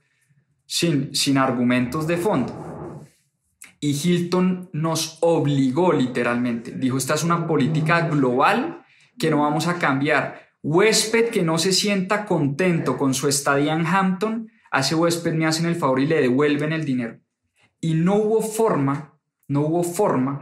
sin, 0.66 1.16
sin 1.16 1.38
argumentos 1.38 2.07
de 2.07 2.18
fondo. 2.18 3.05
Y 3.80 3.91
Hilton 3.91 4.70
nos 4.72 5.18
obligó 5.22 5.91
literalmente. 5.91 6.72
Dijo, 6.72 6.97
esta 6.97 7.16
es 7.16 7.24
una 7.24 7.47
política 7.47 8.07
global 8.07 8.86
que 9.20 9.30
no 9.30 9.41
vamos 9.41 9.68
a 9.68 9.78
cambiar. 9.78 10.41
Huésped 10.61 11.30
que 11.30 11.43
no 11.43 11.57
se 11.57 11.74
sienta 11.74 12.26
contento 12.26 12.97
con 12.97 13.14
su 13.14 13.28
estadía 13.28 13.74
en 13.74 13.86
Hampton, 13.86 14.49
a 14.72 14.80
ese 14.80 14.95
huésped 14.95 15.34
me 15.34 15.45
hacen 15.45 15.68
el 15.68 15.76
favor 15.76 15.99
y 15.99 16.07
le 16.07 16.22
devuelven 16.22 16.74
el 16.74 16.84
dinero. 16.84 17.20
Y 17.80 17.93
no 17.93 18.16
hubo 18.16 18.41
forma, 18.41 19.14
no 19.47 19.61
hubo 19.61 19.84
forma 19.84 20.41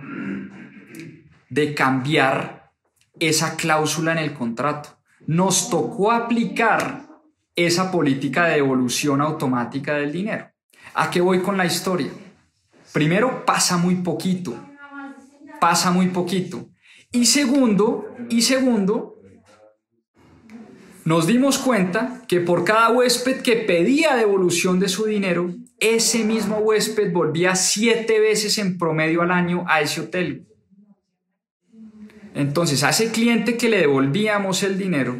de 1.49 1.73
cambiar 1.73 2.71
esa 3.19 3.57
cláusula 3.57 4.13
en 4.13 4.19
el 4.19 4.33
contrato. 4.33 4.97
Nos 5.27 5.69
tocó 5.69 6.11
aplicar 6.11 7.07
esa 7.55 7.91
política 7.91 8.45
de 8.45 8.55
devolución 8.55 9.21
automática 9.21 9.95
del 9.95 10.11
dinero. 10.11 10.51
¿A 10.93 11.09
qué 11.09 11.21
voy 11.21 11.41
con 11.41 11.57
la 11.57 11.65
historia? 11.65 12.11
Primero, 12.93 13.45
pasa 13.45 13.77
muy 13.77 13.95
poquito. 13.95 14.55
Pasa 15.59 15.91
muy 15.91 16.07
poquito. 16.07 16.69
Y 17.11 17.25
segundo, 17.25 18.15
y 18.29 18.41
segundo, 18.41 19.15
nos 21.03 21.27
dimos 21.27 21.57
cuenta 21.57 22.21
que 22.27 22.39
por 22.39 22.63
cada 22.63 22.91
huésped 22.91 23.41
que 23.41 23.57
pedía 23.57 24.15
devolución 24.15 24.79
de 24.79 24.87
su 24.87 25.05
dinero, 25.05 25.53
ese 25.79 26.23
mismo 26.23 26.57
huésped 26.57 27.11
volvía 27.11 27.55
siete 27.55 28.19
veces 28.19 28.57
en 28.57 28.77
promedio 28.77 29.21
al 29.21 29.31
año 29.31 29.65
a 29.67 29.81
ese 29.81 30.01
hotel. 30.01 30.47
Entonces, 32.33 32.83
a 32.83 32.91
ese 32.91 33.11
cliente 33.11 33.57
que 33.57 33.67
le 33.67 33.79
devolvíamos 33.79 34.63
el 34.63 34.77
dinero, 34.77 35.19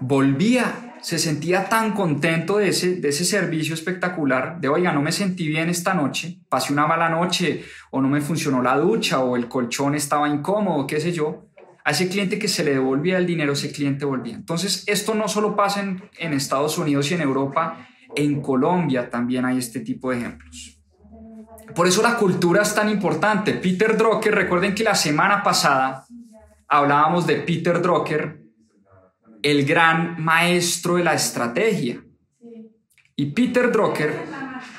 volvía 0.00 0.92
se 1.02 1.18
sentía 1.18 1.68
tan 1.68 1.92
contento 1.92 2.58
de 2.58 2.68
ese, 2.68 2.96
de 2.96 3.08
ese 3.08 3.24
servicio 3.24 3.74
espectacular, 3.74 4.60
de 4.60 4.68
oiga, 4.68 4.92
no 4.92 5.02
me 5.02 5.10
sentí 5.10 5.48
bien 5.48 5.68
esta 5.68 5.94
noche, 5.94 6.38
pasé 6.48 6.72
una 6.72 6.86
mala 6.86 7.08
noche, 7.08 7.64
o 7.90 8.00
no 8.00 8.08
me 8.08 8.20
funcionó 8.20 8.62
la 8.62 8.76
ducha, 8.76 9.18
o 9.18 9.36
el 9.36 9.48
colchón 9.48 9.96
estaba 9.96 10.28
incómodo, 10.28 10.86
qué 10.86 11.00
sé 11.00 11.10
yo, 11.10 11.48
a 11.84 11.90
ese 11.90 12.08
cliente 12.08 12.38
que 12.38 12.46
se 12.46 12.62
le 12.62 12.74
devolvía 12.74 13.18
el 13.18 13.26
dinero, 13.26 13.54
ese 13.54 13.72
cliente 13.72 14.04
volvía. 14.04 14.36
Entonces, 14.36 14.84
esto 14.86 15.14
no 15.14 15.26
solo 15.26 15.56
pasa 15.56 15.80
en, 15.80 16.08
en 16.18 16.32
Estados 16.34 16.78
Unidos 16.78 17.10
y 17.10 17.14
en 17.14 17.22
Europa, 17.22 17.88
en 18.14 18.40
Colombia 18.40 19.10
también 19.10 19.44
hay 19.44 19.58
este 19.58 19.80
tipo 19.80 20.12
de 20.12 20.18
ejemplos. 20.18 20.78
Por 21.74 21.88
eso 21.88 22.00
la 22.00 22.16
cultura 22.16 22.62
es 22.62 22.74
tan 22.76 22.88
importante. 22.88 23.54
Peter 23.54 23.96
Drucker, 23.96 24.34
recuerden 24.34 24.74
que 24.74 24.84
la 24.84 24.94
semana 24.94 25.42
pasada 25.42 26.06
hablábamos 26.68 27.26
de 27.26 27.36
Peter 27.36 27.82
Drucker, 27.82 28.41
el 29.42 29.64
gran 29.64 30.22
maestro 30.22 30.96
de 30.96 31.04
la 31.04 31.14
estrategia. 31.14 32.02
Y 33.16 33.26
Peter 33.26 33.70
Drucker, 33.70 34.14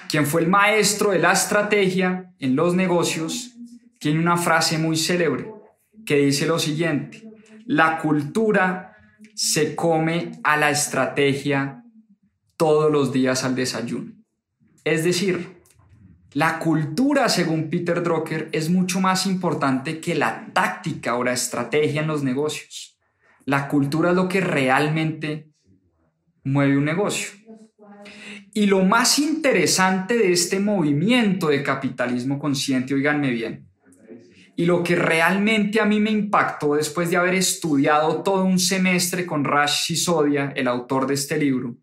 quien 0.10 0.26
fue 0.26 0.42
el 0.42 0.48
maestro 0.48 1.12
de 1.12 1.20
la 1.20 1.34
estrategia 1.34 2.34
en 2.40 2.56
los 2.56 2.74
negocios, 2.74 3.52
tiene 4.00 4.20
una 4.20 4.38
frase 4.38 4.78
muy 4.78 4.98
célebre 4.98 5.52
que 6.06 6.18
dice 6.18 6.46
lo 6.46 6.60
siguiente, 6.60 7.24
la 7.66 8.00
cultura 8.00 8.98
se 9.34 9.76
come 9.76 10.34
a 10.44 10.58
la 10.58 10.70
estrategia 10.70 11.84
todos 12.58 12.92
los 12.92 13.14
días 13.14 13.44
al 13.44 13.56
desayuno. 13.56 14.12
Es 14.84 15.04
decir, 15.04 15.62
la 16.34 16.60
cultura, 16.60 17.30
según 17.30 17.70
Peter 17.70 18.04
Drucker, 18.04 18.50
es 18.52 18.70
mucho 18.70 19.00
más 19.00 19.26
importante 19.26 20.00
que 20.00 20.16
la 20.16 20.48
táctica 20.52 21.16
o 21.16 21.24
la 21.24 21.34
estrategia 21.34 22.02
en 22.02 22.08
los 22.08 22.24
negocios. 22.24 22.93
La 23.46 23.68
cultura 23.68 24.12
es 24.12 24.16
lo 24.16 24.28
que 24.28 24.42
realmente 24.42 25.50
mueve 26.44 26.78
un 26.78 26.86
negocio. 26.86 27.30
Y 28.54 28.68
lo 28.68 28.84
más 28.84 29.18
interesante 29.20 30.16
de 30.16 30.32
este 30.32 30.60
movimiento 30.60 31.48
de 31.48 31.64
capitalismo 31.64 32.38
consciente, 32.38 32.94
oiganme 32.94 33.32
bien, 33.32 33.68
y 34.56 34.66
lo 34.66 34.84
que 34.84 34.96
realmente 34.96 35.82
a 35.82 35.86
mí 35.86 36.00
me 36.00 36.12
impactó 36.12 36.76
después 36.76 37.10
de 37.10 37.18
haber 37.18 37.34
estudiado 37.34 38.22
todo 38.22 38.46
un 38.46 38.60
semestre 38.60 39.26
con 39.26 39.44
Rash 39.44 39.86
Sisodia, 39.86 40.54
el 40.56 40.68
autor 40.68 41.08
de 41.08 41.16
este 41.16 41.38
libro, 41.38 41.76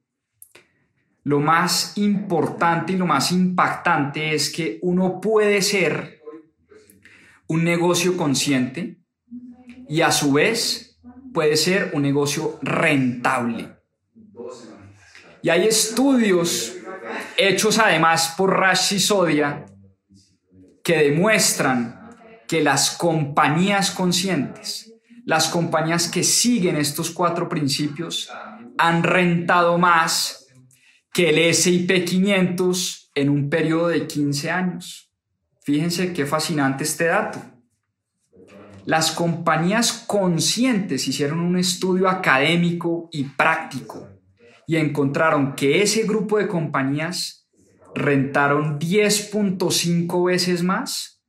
lo 1.25 1.41
más 1.41 1.99
importante 1.99 2.93
y 2.93 2.97
lo 2.97 3.07
más 3.07 3.33
impactante 3.33 4.35
es 4.35 4.51
que 4.51 4.79
uno 4.83 5.21
puede 5.21 5.61
ser 5.63 6.23
un 7.49 7.65
negocio 7.65 8.17
consciente 8.17 8.99
y 9.89 10.01
a 10.03 10.13
su 10.13 10.33
vez 10.33 10.90
puede 11.33 11.57
ser 11.57 11.91
un 11.95 12.03
negocio 12.03 12.59
rentable. 12.63 13.77
Y 15.43 15.49
hay 15.49 15.67
estudios 15.67 16.77
hechos 17.37 17.79
además 17.79 18.35
por 18.37 18.59
Rashi 18.59 19.01
Sodia 19.01 19.65
que 20.83 20.99
demuestran 20.99 22.11
que 22.47 22.63
las 22.63 22.91
compañías 22.91 23.91
conscientes, 23.91 24.93
las 25.25 25.49
compañías 25.49 26.09
que 26.09 26.23
siguen 26.25 26.77
estos 26.77 27.11
cuatro 27.11 27.49
principios, 27.49 28.31
han 28.77 29.03
rentado 29.03 29.79
más 29.79 30.47
que 31.13 31.31
el 31.31 31.55
SIP 31.55 32.05
500 32.05 33.13
en 33.15 33.29
un 33.29 33.51
periodo 33.51 33.89
de 33.89 34.07
15 34.07 34.51
años. 34.51 35.13
Fíjense 35.63 36.13
qué 36.13 36.27
fascinante 36.27 36.85
este 36.85 37.05
dato. 37.05 37.41
Las 38.87 39.13
compañías 39.13 40.05
conscientes 40.07 41.07
hicieron 41.07 41.41
un 41.41 41.59
estudio 41.59 42.09
académico 42.09 43.09
y 43.13 43.25
práctico 43.25 44.09
y 44.67 44.77
encontraron 44.77 45.55
que 45.55 45.83
ese 45.83 46.05
grupo 46.05 46.39
de 46.39 46.49
compañías 46.49 47.49
rentaron 47.95 48.79
10.5 48.79 50.27
veces 50.27 50.63
más 50.63 51.21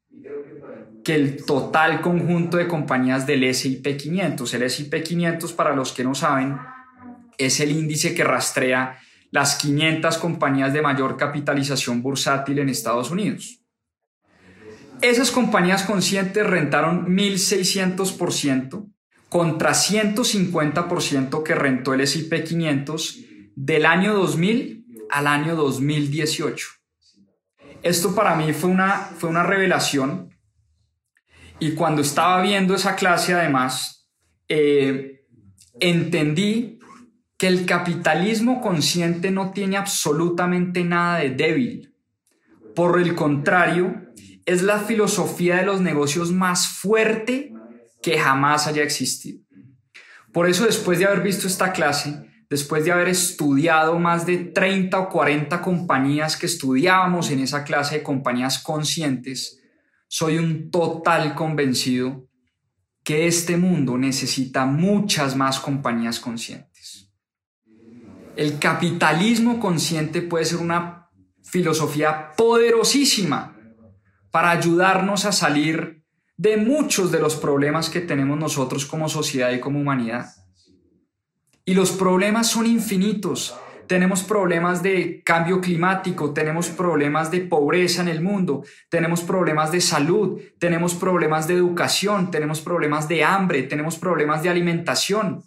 que 1.03 1.15
el 1.15 1.43
total 1.45 2.01
conjunto 2.01 2.57
de 2.57 2.67
compañías 2.67 3.25
del 3.25 3.43
S&P 3.43 3.97
500. 3.97 4.53
El 4.53 4.63
S&P 4.63 5.03
500, 5.03 5.53
para 5.53 5.75
los 5.75 5.91
que 5.91 6.03
no 6.03 6.13
saben, 6.13 6.57
es 7.37 7.59
el 7.59 7.71
índice 7.71 8.13
que 8.13 8.23
rastrea 8.23 8.99
las 9.31 9.55
500 9.55 10.17
compañías 10.17 10.73
de 10.73 10.81
mayor 10.81 11.17
capitalización 11.17 12.01
bursátil 12.01 12.59
en 12.59 12.69
Estados 12.69 13.09
Unidos. 13.09 13.60
Esas 15.01 15.31
compañías 15.31 15.83
conscientes 15.83 16.45
rentaron 16.45 17.07
1.600% 17.07 18.87
contra 19.29 19.71
150% 19.71 21.43
que 21.43 21.55
rentó 21.55 21.93
el 21.93 22.01
S&P 22.01 22.43
500 22.43 23.19
del 23.55 23.85
año 23.85 24.13
2000 24.13 24.85
al 25.09 25.27
año 25.27 25.55
2018. 25.55 26.67
Esto 27.81 28.13
para 28.13 28.35
mí 28.35 28.53
fue 28.53 28.69
una, 28.69 29.09
fue 29.17 29.29
una 29.29 29.43
revelación 29.43 30.29
y 31.59 31.71
cuando 31.71 32.01
estaba 32.01 32.41
viendo 32.41 32.75
esa 32.75 32.95
clase 32.95 33.33
además, 33.33 34.09
eh, 34.47 35.25
entendí 35.79 36.79
que 37.37 37.47
el 37.47 37.65
capitalismo 37.65 38.61
consciente 38.61 39.31
no 39.31 39.51
tiene 39.51 39.77
absolutamente 39.77 40.83
nada 40.83 41.19
de 41.19 41.31
débil 41.31 41.95
Por 42.75 42.99
el 42.99 43.15
contrario, 43.15 44.11
es 44.45 44.61
la 44.61 44.79
filosofía 44.79 45.57
de 45.57 45.65
los 45.65 45.81
negocios 45.81 46.31
más 46.31 46.67
fuerte 46.67 47.53
que 48.01 48.17
jamás 48.17 48.67
haya 48.67 48.83
existido. 48.83 49.43
Por 50.31 50.49
eso, 50.49 50.65
después 50.65 50.99
de 50.99 51.05
haber 51.05 51.21
visto 51.21 51.47
esta 51.47 51.71
clase, 51.71 52.25
después 52.49 52.85
de 52.85 52.91
haber 52.91 53.09
estudiado 53.09 53.99
más 53.99 54.25
de 54.25 54.37
30 54.37 54.97
o 54.99 55.09
40 55.09 55.61
compañías 55.61 56.37
que 56.37 56.45
estudiábamos 56.45 57.31
en 57.31 57.39
esa 57.39 57.63
clase 57.63 57.95
de 57.95 58.03
compañías 58.03 58.59
conscientes, 58.59 59.61
soy 60.07 60.37
un 60.37 60.71
total 60.71 61.35
convencido 61.35 62.27
que 63.03 63.27
este 63.27 63.57
mundo 63.57 63.97
necesita 63.97 64.65
muchas 64.65 65.35
más 65.35 65.59
compañías 65.59 66.19
conscientes. 66.19 67.09
El 68.35 68.59
capitalismo 68.59 69.59
consciente 69.59 70.21
puede 70.21 70.45
ser 70.45 70.59
una 70.59 71.09
filosofía 71.43 72.31
poderosísima 72.37 73.60
para 74.31 74.51
ayudarnos 74.51 75.25
a 75.25 75.31
salir 75.31 76.03
de 76.37 76.57
muchos 76.57 77.11
de 77.11 77.19
los 77.19 77.35
problemas 77.35 77.89
que 77.89 78.01
tenemos 78.01 78.39
nosotros 78.39 78.85
como 78.85 79.09
sociedad 79.09 79.51
y 79.51 79.59
como 79.59 79.79
humanidad. 79.79 80.27
Y 81.65 81.75
los 81.75 81.91
problemas 81.91 82.47
son 82.47 82.65
infinitos. 82.65 83.55
Tenemos 83.87 84.23
problemas 84.23 84.81
de 84.81 85.21
cambio 85.23 85.59
climático, 85.59 86.33
tenemos 86.33 86.69
problemas 86.69 87.29
de 87.29 87.41
pobreza 87.41 88.01
en 88.01 88.07
el 88.07 88.21
mundo, 88.21 88.63
tenemos 88.89 89.21
problemas 89.21 89.71
de 89.71 89.81
salud, 89.81 90.39
tenemos 90.59 90.95
problemas 90.95 91.47
de 91.47 91.55
educación, 91.55 92.31
tenemos 92.31 92.61
problemas 92.61 93.07
de 93.07 93.23
hambre, 93.23 93.63
tenemos 93.63 93.97
problemas 93.97 94.41
de 94.43 94.49
alimentación. 94.49 95.43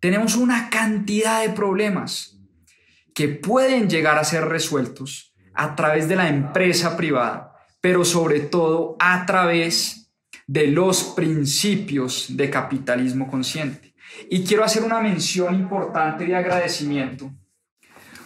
Tenemos 0.00 0.36
una 0.36 0.70
cantidad 0.70 1.42
de 1.42 1.50
problemas 1.50 2.38
que 3.14 3.28
pueden 3.28 3.88
llegar 3.88 4.18
a 4.18 4.24
ser 4.24 4.44
resueltos 4.44 5.34
a 5.54 5.76
través 5.76 6.08
de 6.08 6.16
la 6.16 6.28
empresa 6.28 6.96
privada, 6.96 7.53
pero 7.84 8.02
sobre 8.02 8.40
todo 8.40 8.96
a 8.98 9.26
través 9.26 10.10
de 10.46 10.68
los 10.68 11.02
principios 11.02 12.34
de 12.34 12.48
capitalismo 12.48 13.30
consciente. 13.30 13.94
Y 14.30 14.42
quiero 14.42 14.64
hacer 14.64 14.84
una 14.84 15.00
mención 15.00 15.54
importante 15.54 16.24
de 16.24 16.34
agradecimiento 16.34 17.30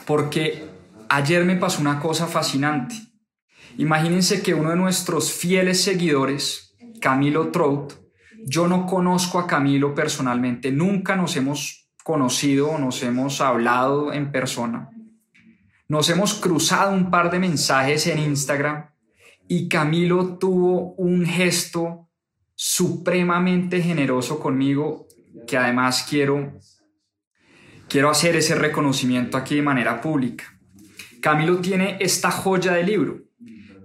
porque 0.07 0.65
ayer 1.09 1.45
me 1.45 1.57
pasó 1.57 1.81
una 1.81 1.99
cosa 1.99 2.29
fascinante. 2.29 2.95
Imagínense 3.79 4.43
que 4.43 4.55
uno 4.55 4.71
de 4.71 4.77
nuestros 4.77 5.33
fieles 5.33 5.83
seguidores, 5.83 6.77
Camilo 7.01 7.49
Trout, 7.49 7.95
yo 8.47 8.69
no 8.69 8.87
conozco 8.87 9.41
a 9.41 9.49
Camilo 9.49 9.93
personalmente, 9.93 10.71
nunca 10.71 11.17
nos 11.17 11.35
hemos 11.35 11.91
conocido, 12.05 12.79
nos 12.79 13.03
hemos 13.03 13.41
hablado 13.41 14.13
en 14.13 14.31
persona. 14.31 14.91
Nos 15.89 16.11
hemos 16.11 16.35
cruzado 16.35 16.93
un 16.93 17.11
par 17.11 17.33
de 17.33 17.41
mensajes 17.41 18.07
en 18.07 18.21
Instagram 18.21 18.98
y 19.49 19.69
Camilo 19.69 20.39
tuvo 20.39 20.93
un 20.95 21.25
gesto 21.27 22.09
supremamente 22.55 23.81
generoso 23.81 24.39
conmigo 24.39 25.07
que 25.47 25.57
además 25.57 26.07
quiero 26.09 26.59
quiero 27.89 28.11
hacer 28.11 28.37
ese 28.37 28.55
reconocimiento 28.55 29.37
aquí 29.37 29.57
de 29.57 29.63
manera 29.63 30.01
pública. 30.01 30.45
Camilo 31.21 31.59
tiene 31.59 31.97
esta 32.01 32.31
joya 32.31 32.73
de 32.73 32.85
libro, 32.85 33.23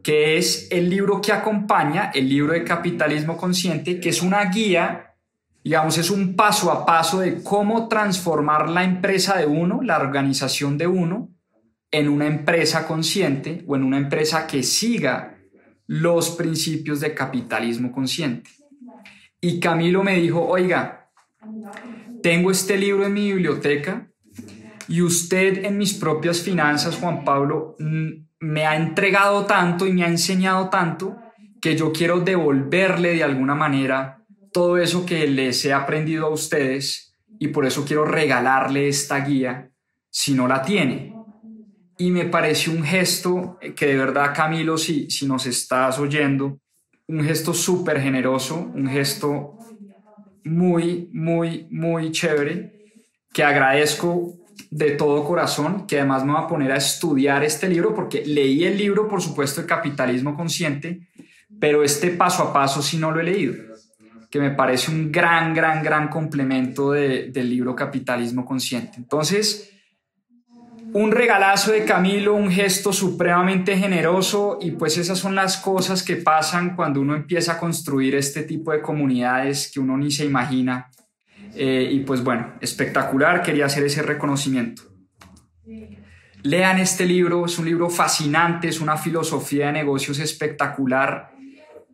que 0.04 0.38
es 0.38 0.68
el 0.72 0.90
libro 0.90 1.22
que 1.22 1.32
acompaña 1.32 2.12
el 2.14 2.28
libro 2.28 2.54
de 2.54 2.64
capitalismo 2.64 3.38
consciente, 3.38 4.00
que 4.00 4.10
es 4.10 4.22
una 4.22 4.44
guía, 4.46 5.16
digamos, 5.64 5.98
es 5.98 6.10
un 6.12 6.36
paso 6.36 6.72
a 6.72 6.86
paso 6.86 7.22
de 7.22 7.42
cómo 7.42 7.88
transformar 7.88 8.70
la 8.70 8.84
empresa 8.84 9.38
de 9.38 9.46
uno, 9.46 9.82
la 9.82 9.98
organización 9.98 10.78
de 10.78 10.88
uno, 10.88 11.30
en 11.90 12.10
una 12.10 12.28
empresa 12.28 12.86
consciente 12.86 13.64
o 13.68 13.76
en 13.76 13.84
una 13.84 13.98
empresa 13.98 14.46
que 14.46 14.64
siga 14.64 15.33
los 15.94 16.32
principios 16.32 17.02
de 17.02 17.14
capitalismo 17.14 17.92
consciente. 17.92 18.50
Y 19.40 19.60
Camilo 19.60 20.02
me 20.02 20.20
dijo, 20.20 20.44
oiga, 20.44 21.12
tengo 22.24 22.50
este 22.50 22.78
libro 22.80 23.06
en 23.06 23.14
mi 23.14 23.32
biblioteca 23.32 24.08
y 24.88 25.04
usted 25.04 25.64
en 25.66 25.78
mis 25.78 25.94
propias 25.94 26.42
finanzas, 26.42 26.98
Juan 26.98 27.24
Pablo, 27.24 27.76
me 28.40 28.66
ha 28.66 28.76
entregado 28.76 29.46
tanto 29.46 29.86
y 29.86 29.94
me 29.94 30.04
ha 30.04 30.08
enseñado 30.08 30.68
tanto 30.70 31.16
que 31.62 31.78
yo 31.78 31.94
quiero 31.94 32.22
devolverle 32.22 33.14
de 33.14 33.24
alguna 33.24 33.54
manera 33.54 34.26
todo 34.52 34.80
eso 34.80 35.06
que 35.06 35.28
les 35.28 35.64
he 35.64 35.74
aprendido 35.74 36.26
a 36.26 36.30
ustedes 36.30 37.16
y 37.38 37.50
por 37.50 37.68
eso 37.68 37.86
quiero 37.86 38.04
regalarle 38.04 38.88
esta 38.88 39.20
guía 39.20 39.70
si 40.10 40.34
no 40.34 40.48
la 40.48 40.64
tiene. 40.64 41.14
Y 41.98 42.12
me 42.12 42.26
pareció 42.26 42.74
un 42.74 42.84
gesto 42.84 43.60
que 43.76 43.86
de 43.88 43.98
verdad, 43.98 44.34
Camilo, 44.36 44.78
si, 44.78 45.10
si 45.10 45.28
nos 45.28 45.46
estás 45.46 46.00
oyendo, 46.00 46.60
un 47.08 47.24
gesto 47.24 47.54
súper 47.54 48.02
generoso, 48.02 48.72
un 48.74 48.88
gesto 48.88 49.58
muy, 50.44 51.10
muy, 51.14 51.68
muy 51.70 52.12
chévere, 52.12 52.74
que 53.32 53.44
agradezco 53.44 54.40
de 54.70 54.92
todo 54.92 55.24
corazón, 55.24 55.88
que 55.88 56.00
además 56.00 56.26
me 56.26 56.34
va 56.34 56.42
a 56.42 56.48
poner 56.48 56.72
a 56.72 56.78
estudiar 56.78 57.44
este 57.44 57.68
libro, 57.68 57.94
porque 57.94 58.24
leí 58.26 58.64
el 58.64 58.78
libro, 58.78 59.08
por 59.08 59.22
supuesto, 59.22 59.62
de 59.62 59.68
Capitalismo 59.68 60.36
Consciente, 60.36 61.08
pero 61.60 61.84
este 61.84 62.10
paso 62.12 62.44
a 62.44 62.54
paso 62.54 62.82
sí 62.82 62.98
no 62.98 63.12
lo 63.12 63.20
he 63.20 63.24
leído, 63.24 63.56
que 64.30 64.40
me 64.40 64.52
parece 64.52 64.92
un 64.92 65.12
gran, 65.12 65.54
gran, 65.54 65.84
gran 65.84 66.08
complemento 66.10 66.92
del 66.92 67.50
libro 67.50 67.76
Capitalismo 67.76 68.46
Consciente. 68.46 68.98
Entonces, 68.98 69.73
un 70.94 71.12
regalazo 71.12 71.72
de 71.72 71.86
Camilo, 71.86 72.36
un 72.36 72.52
gesto 72.52 72.94
supremamente 72.94 73.76
generoso 73.78 74.60
y 74.62 74.72
pues 74.72 74.98
esas 74.98 75.18
son 75.18 75.34
las 75.34 75.58
cosas 75.58 76.04
que 76.04 76.18
pasan 76.18 76.76
cuando 76.76 77.02
uno 77.02 77.16
empieza 77.16 77.54
a 77.54 77.60
construir 77.60 78.16
este 78.16 78.44
tipo 78.44 78.72
de 78.72 78.82
comunidades 78.82 79.72
que 79.74 79.80
uno 79.80 79.98
ni 79.98 80.12
se 80.12 80.26
imagina. 80.26 80.92
Eh, 81.56 81.90
y 81.92 82.00
pues 82.02 82.24
bueno, 82.24 82.54
espectacular, 82.62 83.42
quería 83.42 83.66
hacer 83.66 83.84
ese 83.84 84.04
reconocimiento. 84.04 84.84
Lean 86.44 86.80
este 86.80 87.06
libro, 87.06 87.46
es 87.46 87.58
un 87.58 87.66
libro 87.66 87.90
fascinante, 87.90 88.68
es 88.68 88.80
una 88.80 88.98
filosofía 88.98 89.68
de 89.68 89.74
negocios 89.74 90.20
espectacular. 90.20 91.32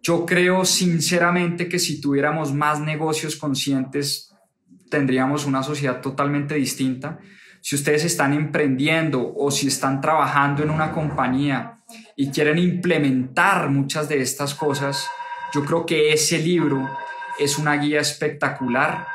Yo 0.02 0.26
creo 0.26 0.66
sinceramente 0.66 1.70
que 1.70 1.80
si 1.80 2.02
tuviéramos 2.02 2.54
más 2.54 2.82
negocios 2.82 3.36
conscientes, 3.36 4.34
tendríamos 4.90 5.46
una 5.46 5.64
sociedad 5.64 6.02
totalmente 6.02 6.56
distinta 6.56 7.20
si 7.62 7.76
ustedes 7.76 8.06
están 8.06 8.34
emprendiendo 8.34 9.34
o 9.36 9.52
si 9.52 9.68
están 9.68 10.02
trabajando 10.02 10.64
en 10.64 10.70
una 10.70 10.92
compañía 10.92 11.78
y 12.16 12.30
quieren 12.30 12.58
implementar 12.58 13.70
muchas 13.70 14.10
de 14.10 14.22
estas 14.22 14.54
cosas, 14.54 15.08
yo 15.54 15.66
creo 15.66 15.86
que 15.86 16.14
ese 16.14 16.40
libro 16.40 16.90
es 17.40 17.58
una 17.58 17.76
guía 17.76 18.02
espectacular. 18.02 19.08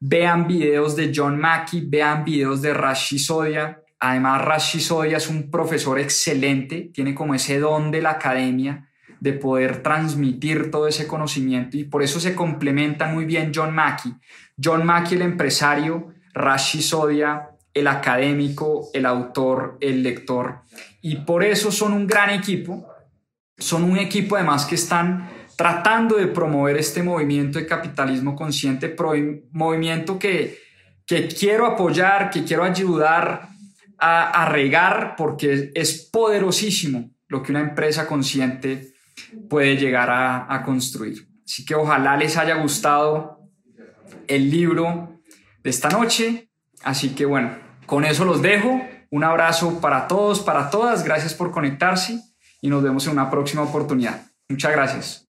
Vean 0.00 0.46
videos 0.46 0.96
de 0.96 1.12
John 1.14 1.38
Mackey, 1.38 1.84
vean 1.86 2.24
videos 2.24 2.62
de 2.62 2.72
Rashi 2.72 3.18
Sodia. 3.18 3.82
Además, 3.98 4.42
Rashi 4.42 4.80
Sodia 4.80 5.18
es 5.18 5.28
un 5.28 5.50
profesor 5.50 5.98
excelente, 5.98 6.90
tiene 6.94 7.14
como 7.14 7.34
ese 7.34 7.58
don 7.58 7.90
de 7.90 8.00
la 8.00 8.12
academia 8.12 8.86
de 9.20 9.34
poder 9.34 9.82
transmitir 9.82 10.70
todo 10.70 10.88
ese 10.88 11.06
conocimiento 11.06 11.76
y 11.76 11.84
por 11.84 12.02
eso 12.02 12.18
se 12.18 12.34
complementan 12.34 13.12
muy 13.12 13.26
bien 13.26 13.52
John 13.54 13.74
Mackey. 13.74 14.14
John 14.62 14.86
Mackey, 14.86 15.16
el 15.16 15.22
empresario, 15.22 16.14
Rashi 16.32 16.80
Sodia, 16.80 17.49
el 17.80 17.88
académico, 17.88 18.88
el 18.92 19.06
autor, 19.06 19.78
el 19.80 20.02
lector. 20.02 20.60
Y 21.02 21.16
por 21.16 21.42
eso 21.42 21.72
son 21.72 21.92
un 21.92 22.06
gran 22.06 22.30
equipo. 22.30 22.86
Son 23.58 23.84
un 23.84 23.98
equipo 23.98 24.36
además 24.36 24.64
que 24.64 24.76
están 24.76 25.28
tratando 25.56 26.16
de 26.16 26.26
promover 26.28 26.78
este 26.78 27.02
movimiento 27.02 27.58
de 27.58 27.66
capitalismo 27.66 28.34
consciente, 28.34 28.96
movimiento 29.52 30.18
que, 30.18 30.58
que 31.06 31.28
quiero 31.28 31.66
apoyar, 31.66 32.30
que 32.30 32.44
quiero 32.44 32.64
ayudar 32.64 33.48
a, 33.98 34.48
regar, 34.48 35.16
porque 35.18 35.70
es 35.74 36.08
poderosísimo 36.10 37.10
lo 37.28 37.42
que 37.42 37.52
una 37.52 37.60
empresa 37.60 38.06
consciente 38.06 38.94
puede 39.50 39.76
llegar 39.76 40.08
a, 40.08 40.46
a 40.54 40.62
construir. 40.62 41.28
Así 41.44 41.66
que 41.66 41.74
ojalá 41.74 42.16
les 42.16 42.38
haya 42.38 42.54
gustado 42.54 43.40
el 44.26 44.50
libro 44.50 45.20
de 45.62 45.68
esta 45.70 45.90
noche. 45.90 46.50
Así 46.82 47.10
que 47.10 47.26
bueno, 47.26 47.58
con 47.90 48.04
eso 48.04 48.24
los 48.24 48.40
dejo. 48.40 48.80
Un 49.10 49.24
abrazo 49.24 49.80
para 49.80 50.06
todos, 50.06 50.38
para 50.40 50.70
todas. 50.70 51.02
Gracias 51.02 51.34
por 51.34 51.50
conectarse 51.50 52.20
y 52.62 52.68
nos 52.68 52.84
vemos 52.84 53.04
en 53.06 53.14
una 53.14 53.28
próxima 53.28 53.62
oportunidad. 53.62 54.22
Muchas 54.48 54.70
gracias. 54.70 55.28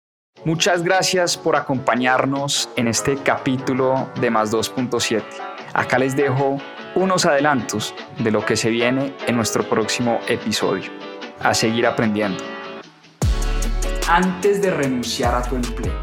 Muchas 0.45 0.81
gracias 0.81 1.37
por 1.37 1.57
acompañarnos 1.57 2.69
en 2.77 2.87
este 2.87 3.17
capítulo 3.17 4.09
de 4.21 4.31
Más 4.31 4.53
2.7. 4.53 5.21
Acá 5.73 5.99
les 5.99 6.15
dejo 6.15 6.57
unos 6.95 7.25
adelantos 7.25 7.93
de 8.19 8.31
lo 8.31 8.45
que 8.45 8.55
se 8.55 8.69
viene 8.69 9.13
en 9.27 9.35
nuestro 9.35 9.67
próximo 9.67 10.19
episodio. 10.27 10.89
A 11.41 11.53
seguir 11.53 11.85
aprendiendo. 11.85 12.41
Antes 14.07 14.61
de 14.61 14.71
renunciar 14.71 15.35
a 15.35 15.41
tu 15.41 15.57
empleo. 15.57 15.93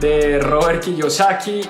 De 0.00 0.38
Robert 0.40 0.82
Kiyosaki 0.82 1.68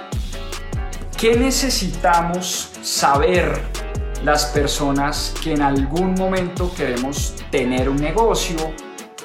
¿Qué 1.18 1.36
necesitamos 1.36 2.72
saber 2.82 3.81
las 4.24 4.46
personas 4.46 5.34
que 5.42 5.52
en 5.52 5.62
algún 5.62 6.14
momento 6.14 6.72
queremos 6.74 7.34
tener 7.50 7.88
un 7.88 7.96
negocio, 7.96 8.56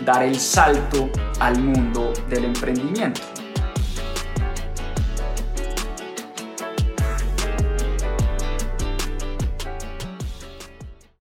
dar 0.02 0.24
el 0.24 0.40
salto 0.40 1.10
al 1.40 1.60
mundo 1.60 2.14
del 2.30 2.46
emprendimiento. 2.46 3.22